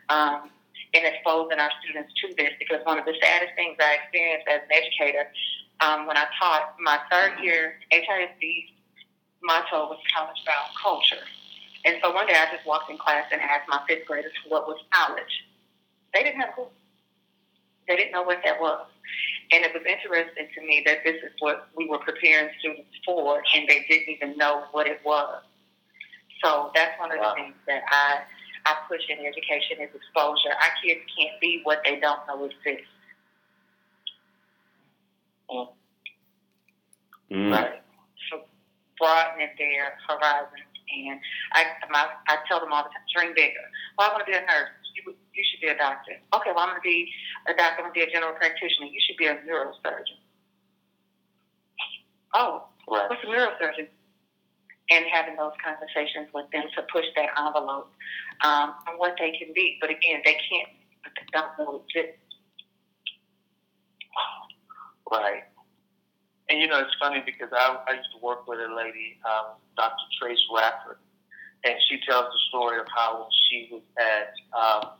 Um, 0.10 0.50
and 0.94 1.06
exposing 1.06 1.60
our 1.60 1.70
students 1.84 2.12
to 2.18 2.34
this 2.36 2.50
because 2.58 2.82
one 2.84 2.98
of 2.98 3.06
the 3.06 3.14
saddest 3.22 3.54
things 3.56 3.78
I 3.80 4.02
experienced 4.02 4.48
as 4.50 4.62
an 4.66 4.74
educator 4.74 5.30
um, 5.82 6.08
when 6.08 6.18
I 6.18 6.26
taught 6.42 6.76
my 6.80 7.00
third 7.12 7.40
year 7.44 7.76
HISD 7.92 8.74
motto 9.44 9.90
was 9.90 10.00
college 10.14 10.38
about 10.44 10.74
culture. 10.82 11.24
And 11.86 11.98
so 12.04 12.14
one 12.14 12.28
day 12.28 12.34
I 12.36 12.54
just 12.54 12.66
walked 12.68 12.90
in 12.92 12.98
class 12.98 13.26
and 13.32 13.42
asked 13.42 13.70
my 13.70 13.82
fifth 13.88 14.06
graders 14.06 14.34
what 14.48 14.68
was 14.68 14.78
college. 14.94 15.46
They 16.14 16.24
didn't 16.24 16.40
have 16.42 16.50
a 16.50 16.54
clue. 16.54 16.68
They 17.88 17.96
didn't 17.96 18.12
know 18.12 18.24
what 18.24 18.40
that 18.44 18.60
was. 18.60 18.86
And 19.52 19.64
it 19.66 19.74
was 19.74 19.84
interesting 19.88 20.48
to 20.54 20.62
me 20.62 20.84
that 20.86 21.00
this 21.04 21.16
is 21.24 21.32
what 21.40 21.70
we 21.76 21.88
were 21.90 21.98
preparing 22.00 22.50
students 22.60 22.92
for, 23.06 23.42
and 23.56 23.68
they 23.68 23.86
didn't 23.90 24.10
even 24.10 24.38
know 24.38 24.66
what 24.72 24.88
it 24.88 25.02
was. 25.04 25.42
So 26.44 26.72
that's 26.76 26.98
one 27.00 27.12
of 27.12 27.20
Wow. 27.20 27.34
the 27.36 27.42
things 27.42 27.56
that 27.68 27.84
I 27.90 28.22
I 28.66 28.76
push 28.88 29.02
in 29.10 29.26
education 29.26 29.82
is 29.82 29.90
exposure. 29.96 30.52
Our 30.52 30.72
kids 30.84 31.02
can't 31.18 31.40
be 31.42 31.62
what 31.64 31.82
they 31.86 32.00
don't 32.00 32.20
know 32.28 32.46
exists. 32.46 32.88
Mm. 37.32 37.52
Right. 37.52 37.82
So 38.30 38.42
broadening 39.00 39.50
their 39.58 39.98
horizons. 40.08 40.69
And 40.90 41.20
I, 41.54 41.66
my, 41.90 42.08
I 42.28 42.38
tell 42.48 42.60
them 42.60 42.74
all 42.74 42.84
the 42.84 42.90
time, 42.90 43.06
dream 43.14 43.34
bigger. 43.36 43.62
Well, 43.98 44.10
I 44.10 44.14
want 44.14 44.26
to 44.26 44.30
be 44.32 44.38
a 44.38 44.42
nurse. 44.42 44.74
You, 44.98 45.14
you 45.14 45.44
should 45.52 45.62
be 45.62 45.70
a 45.70 45.78
doctor. 45.78 46.18
Okay, 46.34 46.52
well, 46.52 46.66
I'm 46.66 46.74
going 46.74 46.82
to 46.82 46.88
be 46.88 47.08
a 47.48 47.54
doctor. 47.54 47.84
I'm 47.86 47.92
going 47.92 47.94
to 47.94 48.00
be 48.00 48.06
a 48.06 48.12
general 48.12 48.34
practitioner. 48.34 48.88
You 48.90 49.00
should 49.06 49.18
be 49.18 49.28
a 49.28 49.36
neurosurgeon. 49.46 50.20
Oh, 52.34 52.66
Right. 52.90 53.10
what's 53.10 53.24
a 53.24 53.28
neurosurgeon? 53.28 53.88
And 54.92 55.06
having 55.14 55.36
those 55.38 55.54
conversations 55.64 56.34
with 56.34 56.50
them 56.52 56.64
to 56.76 56.82
push 56.92 57.06
that 57.16 57.30
envelope 57.38 57.94
um, 58.44 58.74
on 58.90 58.98
what 58.98 59.14
they 59.20 59.32
can 59.38 59.54
be. 59.54 59.78
But 59.80 59.92
again, 59.92 60.22
they 60.26 60.34
can't, 60.50 60.70
but 61.04 61.12
they 61.16 61.26
don't 61.32 61.54
know 61.60 61.84
exist. 61.86 62.18
Right. 65.12 65.44
And 66.50 66.60
you 66.60 66.68
know, 66.68 66.80
it's 66.80 66.96
funny 67.00 67.22
because 67.26 67.50
I, 67.54 67.78
I 67.88 67.94
used 67.94 68.10
to 68.18 68.26
work 68.26 68.48
with 68.48 68.60
a 68.60 68.74
lady, 68.74 69.22
um, 69.24 69.62
Dr. 69.78 70.02
Trace 70.20 70.42
Radford, 70.54 70.98
and 71.64 71.76
she 71.88 72.02
tells 72.10 72.26
the 72.26 72.40
story 72.50 72.80
of 72.80 72.88
how 72.90 73.22
when 73.22 73.30
she 73.48 73.70
was 73.72 73.86
at 74.02 74.34
um, 74.58 74.98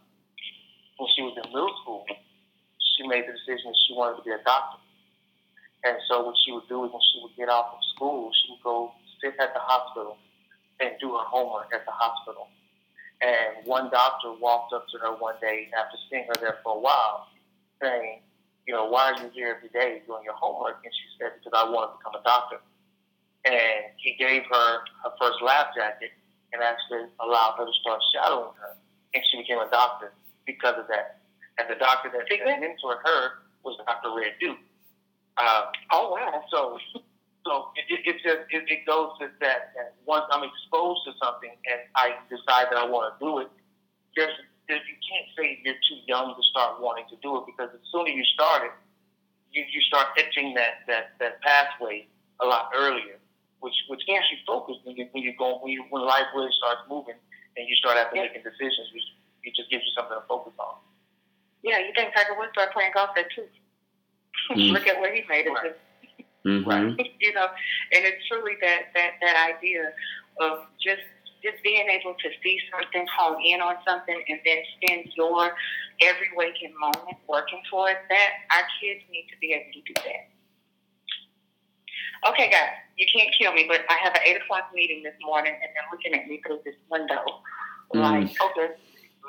when 0.98 1.10
she 1.16 1.24
was 1.24 1.34
in 1.42 1.50
middle 1.50 1.74
school, 1.82 2.06
she 2.96 3.08
made 3.08 3.26
the 3.26 3.34
decision 3.34 3.72
that 3.72 3.80
she 3.88 3.96
wanted 3.96 4.18
to 4.18 4.24
be 4.24 4.32
a 4.32 4.44
doctor. 4.46 4.78
And 5.84 5.98
so 6.08 6.22
what 6.26 6.36
she 6.46 6.52
would 6.52 6.68
do 6.68 6.84
is 6.86 6.92
when 6.92 7.02
she 7.14 7.20
would 7.24 7.36
get 7.38 7.50
off 7.50 7.74
of 7.74 7.80
school, 7.96 8.30
she 8.36 8.52
would 8.52 8.64
go 8.64 8.92
sit 9.24 9.34
at 9.40 9.54
the 9.54 9.64
hospital 9.64 10.18
and 10.80 10.92
do 11.00 11.16
her 11.16 11.24
homework 11.24 11.72
at 11.74 11.86
the 11.86 11.92
hospital. 11.96 12.48
And 13.22 13.66
one 13.66 13.90
doctor 13.90 14.34
walked 14.40 14.74
up 14.74 14.86
to 14.92 14.98
her 15.00 15.16
one 15.16 15.36
day 15.42 15.70
after 15.78 15.98
seeing 16.10 16.26
her 16.28 16.36
there 16.40 16.60
for 16.64 16.76
a 16.76 16.80
while, 16.80 17.28
saying, 17.82 18.22
you 18.70 18.76
know, 18.78 18.86
why 18.86 19.10
are 19.10 19.18
you 19.18 19.32
here 19.34 19.58
every 19.58 19.74
day 19.74 20.06
doing 20.06 20.22
your 20.22 20.38
homework? 20.38 20.78
And 20.86 20.94
she 20.94 21.06
said, 21.18 21.34
because 21.42 21.58
I 21.58 21.66
want 21.66 21.90
to 21.90 21.98
become 21.98 22.14
a 22.14 22.22
doctor. 22.22 22.62
And 23.50 23.90
he 23.98 24.14
gave 24.14 24.46
her 24.46 24.70
her 25.02 25.12
first 25.18 25.42
lab 25.42 25.74
jacket 25.74 26.14
and 26.54 26.62
actually 26.62 27.10
allowed 27.18 27.58
her 27.58 27.66
to 27.66 27.74
start 27.82 27.98
shadowing 28.14 28.54
her. 28.62 28.78
And 29.18 29.26
she 29.26 29.42
became 29.42 29.58
a 29.58 29.66
doctor 29.74 30.14
because 30.46 30.78
of 30.78 30.86
that. 30.86 31.18
And 31.58 31.66
the 31.66 31.82
doctor 31.82 32.14
that, 32.14 32.30
that 32.30 32.62
mentored 32.62 33.02
her 33.10 33.42
was 33.66 33.74
Dr. 33.90 34.14
Red 34.14 34.38
Duke. 34.40 34.62
Um, 35.42 35.74
Oh, 35.90 36.14
wow. 36.14 36.46
so, 36.54 36.78
so 37.42 37.74
it, 37.74 37.90
it, 37.90 38.06
it 38.06 38.16
just 38.22 38.46
it, 38.54 38.70
it 38.70 38.86
goes 38.86 39.18
to 39.18 39.34
that, 39.42 39.74
that 39.74 39.98
once 40.06 40.30
I'm 40.30 40.46
exposed 40.46 41.10
to 41.10 41.18
something 41.18 41.58
and 41.66 41.82
I 41.98 42.22
decide 42.30 42.70
that 42.70 42.78
I 42.78 42.86
want 42.86 43.18
to 43.18 43.26
do 43.26 43.40
it, 43.40 43.50
there's, 44.16 44.38
there's 44.70 44.86
you 44.86 44.96
can't 45.02 45.28
say 45.34 45.58
you're 45.66 45.82
too 45.90 46.00
young 46.06 46.38
to 46.38 46.44
start 46.54 46.78
wanting 46.80 47.10
to 47.10 47.18
do 47.26 47.42
it 47.42 47.44
because 47.50 47.74
the 47.74 47.82
sooner 47.92 48.14
you 48.14 48.24
start 48.38 48.64
it, 48.64 48.72
you, 49.52 49.66
you 49.66 49.82
start 49.82 50.14
etching 50.16 50.54
that, 50.54 50.86
that, 50.86 51.18
that 51.18 51.42
pathway 51.42 52.06
a 52.40 52.46
lot 52.46 52.70
earlier, 52.78 53.18
which 53.60 53.74
which 53.90 54.00
keeps 54.06 54.30
you 54.32 54.38
focused 54.46 54.80
when 54.86 54.96
you 54.96 55.10
when 55.12 55.26
you 55.26 55.34
go 55.36 55.58
when 55.60 55.74
you 55.74 55.84
when 55.90 56.06
life 56.06 56.30
really 56.38 56.54
starts 56.62 56.86
moving 56.88 57.18
and 57.58 57.68
you 57.68 57.76
start 57.76 57.98
having 57.98 58.22
to 58.22 58.30
making 58.30 58.46
decisions, 58.46 58.88
which 58.94 59.04
it 59.44 59.58
just 59.58 59.68
gives 59.74 59.84
you 59.84 59.92
something 59.98 60.16
to 60.16 60.24
focus 60.30 60.54
on. 60.62 60.78
Yeah, 61.66 61.80
you 61.80 61.92
think 61.98 62.14
Tiger 62.16 62.38
Woods 62.38 62.54
started 62.54 62.72
playing 62.72 62.94
golf 62.94 63.12
at 63.18 63.26
two? 63.36 63.44
Mm. 64.50 64.72
Look 64.72 64.88
at 64.88 65.00
where 65.02 65.14
he 65.14 65.22
made 65.30 65.46
it. 65.46 65.52
Right. 65.54 65.76
Mhm. 66.46 66.98
you 67.20 67.34
know, 67.34 67.48
and 67.92 68.06
it's 68.06 68.26
truly 68.28 68.54
that 68.62 68.94
that 68.96 69.20
that 69.22 69.36
idea 69.54 69.92
of 70.40 70.66
just 70.82 71.04
just 71.44 71.62
being 71.64 71.88
able 71.88 72.14
to 72.14 72.30
see 72.44 72.60
something, 72.72 73.06
hone 73.16 73.42
in 73.42 73.62
on 73.62 73.76
something, 73.88 74.22
and 74.28 74.40
then 74.46 74.60
spend 74.78 75.12
your 75.16 75.56
every 76.02 76.30
waking 76.36 76.74
moment 76.80 77.18
working 77.28 77.62
towards 77.70 78.00
that. 78.10 78.30
Our 78.52 78.66
kids 78.82 79.02
need 79.12 79.28
to 79.32 79.38
be 79.40 79.54
able 79.54 79.72
to 79.74 79.82
do 79.82 79.94
that. 80.06 80.28
Okay, 82.28 82.52
guys, 82.52 82.76
you 82.98 83.08
can't 83.08 83.32
kill 83.40 83.54
me, 83.54 83.66
but 83.68 83.82
I 83.90 83.96
have 84.04 84.14
an 84.14 84.22
eight 84.26 84.36
o'clock 84.42 84.72
meeting 84.74 85.04
this 85.04 85.16
morning, 85.24 85.54
and 85.54 85.70
they're 85.72 85.90
looking 85.92 86.14
at 86.14 86.28
me 86.28 86.42
through 86.46 86.60
this 86.66 86.76
window. 86.92 87.24
Mm. 87.96 88.04
Like, 88.04 88.36
Okay. 88.52 88.76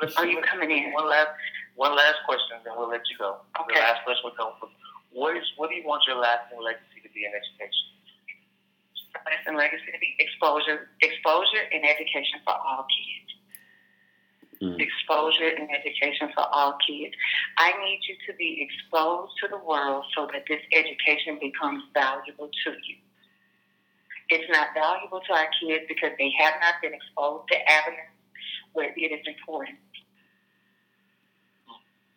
Let's 0.01 0.17
Are 0.17 0.27
you 0.27 0.41
coming 0.43 0.71
in? 0.71 0.93
One 0.93 1.11
last 1.11 1.29
one 1.77 1.97
last 1.97 2.25
question, 2.25 2.57
then 2.65 2.73
we'll 2.77 2.89
let 2.89 3.03
you 3.11 3.19
go. 3.19 3.41
Okay. 3.61 3.75
The 3.75 3.81
last 3.81 4.05
question 4.05 4.23
will 4.25 4.37
come 4.37 4.53
from 4.59 4.71
what 5.13 5.37
is 5.37 5.45
what 5.57 5.69
do 5.69 5.77
you 5.77 5.85
want 5.85 6.03
your 6.07 6.17
lasting 6.17 6.61
legacy 6.63 7.01
to 7.03 7.11
be 7.13 7.25
in 7.25 7.33
education? 7.37 7.87
Legacy 9.57 9.91
to 9.93 9.99
be 9.99 10.15
exposure, 10.19 10.91
exposure 11.03 11.65
and 11.73 11.85
education 11.85 12.41
for 12.45 12.55
all 12.55 12.87
kids. 12.87 13.31
Mm. 14.63 14.77
Exposure 14.77 15.49
and 15.57 15.69
education 15.73 16.29
for 16.35 16.45
all 16.53 16.77
kids. 16.87 17.15
I 17.57 17.73
need 17.85 18.01
you 18.09 18.17
to 18.29 18.37
be 18.37 18.61
exposed 18.61 19.33
to 19.43 19.49
the 19.49 19.59
world 19.59 20.05
so 20.15 20.29
that 20.33 20.45
this 20.49 20.61
education 20.73 21.39
becomes 21.41 21.83
valuable 21.95 22.49
to 22.49 22.71
you. 22.71 22.97
It's 24.29 24.49
not 24.53 24.69
valuable 24.75 25.21
to 25.21 25.33
our 25.33 25.49
kids 25.61 25.85
because 25.89 26.13
they 26.19 26.31
have 26.39 26.55
not 26.61 26.75
been 26.83 26.95
exposed 26.95 27.49
to 27.51 27.57
avenues 27.71 28.15
where 28.73 28.93
it 28.95 29.11
is 29.11 29.27
important. 29.27 29.79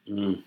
Mm. 0.09 0.43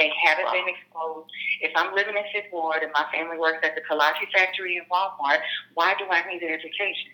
They 0.00 0.08
haven't 0.24 0.46
Wow. 0.46 0.52
been 0.52 0.68
exposed. 0.68 1.30
If 1.60 1.72
I'm 1.76 1.94
living 1.94 2.16
in 2.16 2.24
Fifth 2.32 2.50
Ward 2.50 2.82
and 2.82 2.90
my 2.92 3.04
family 3.12 3.36
works 3.36 3.60
at 3.62 3.74
the 3.74 3.82
Kolache 3.82 4.32
factory 4.32 4.78
in 4.78 4.84
Walmart, 4.86 5.42
why 5.74 5.92
do 5.98 6.06
I 6.10 6.26
need 6.26 6.42
an 6.42 6.54
education? 6.54 7.12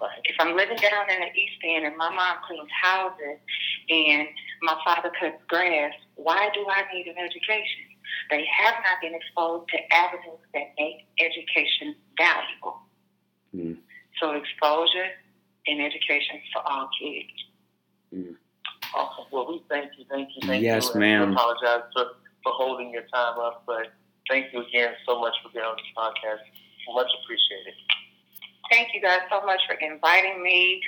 Right. 0.00 0.20
If 0.24 0.36
I'm 0.40 0.56
living 0.56 0.78
down 0.78 1.10
in 1.10 1.20
the 1.20 1.38
East 1.38 1.60
End 1.62 1.84
and 1.84 1.96
my 1.98 2.08
mom 2.08 2.38
cleans 2.46 2.70
houses 2.82 3.38
and 3.90 4.26
my 4.62 4.80
father 4.84 5.10
cuts 5.20 5.36
grass, 5.46 5.92
why 6.14 6.48
do 6.54 6.66
I 6.66 6.82
need 6.94 7.06
an 7.08 7.18
education? 7.18 7.84
They 8.30 8.46
have 8.46 8.74
not 8.82 9.02
been 9.02 9.14
exposed 9.14 9.68
to 9.68 9.94
avenues 9.94 10.40
that 10.54 10.72
make 10.78 11.06
education 11.20 11.94
valuable. 12.16 12.80
Mm. 13.54 13.76
So 14.18 14.30
exposure 14.32 15.10
and 15.66 15.82
education 15.82 16.40
for 16.54 16.62
all 16.66 16.88
kids. 16.98 18.34
Awesome. 18.94 19.24
Well, 19.32 19.46
we 19.48 19.62
thank 19.68 19.90
you, 19.98 20.04
thank 20.08 20.28
you, 20.36 20.46
thank 20.46 20.62
Yes, 20.62 20.86
you. 20.86 20.90
and 20.92 21.00
ma'am. 21.00 21.28
We 21.30 21.34
apologize 21.34 21.82
for, 21.92 22.04
for 22.42 22.52
holding 22.52 22.90
your 22.92 23.02
time 23.12 23.38
up, 23.40 23.64
but 23.66 23.92
thank 24.30 24.52
you 24.52 24.62
again 24.62 24.92
so 25.06 25.20
much 25.20 25.34
for 25.42 25.50
being 25.52 25.64
on 25.64 25.76
this 25.76 25.90
podcast. 25.96 26.42
Much 26.94 27.10
appreciated. 27.24 27.74
Thank 28.70 28.88
you 28.94 29.00
guys 29.00 29.20
so 29.30 29.44
much 29.44 29.60
for 29.66 29.74
inviting 29.80 30.42
me. 30.42 30.80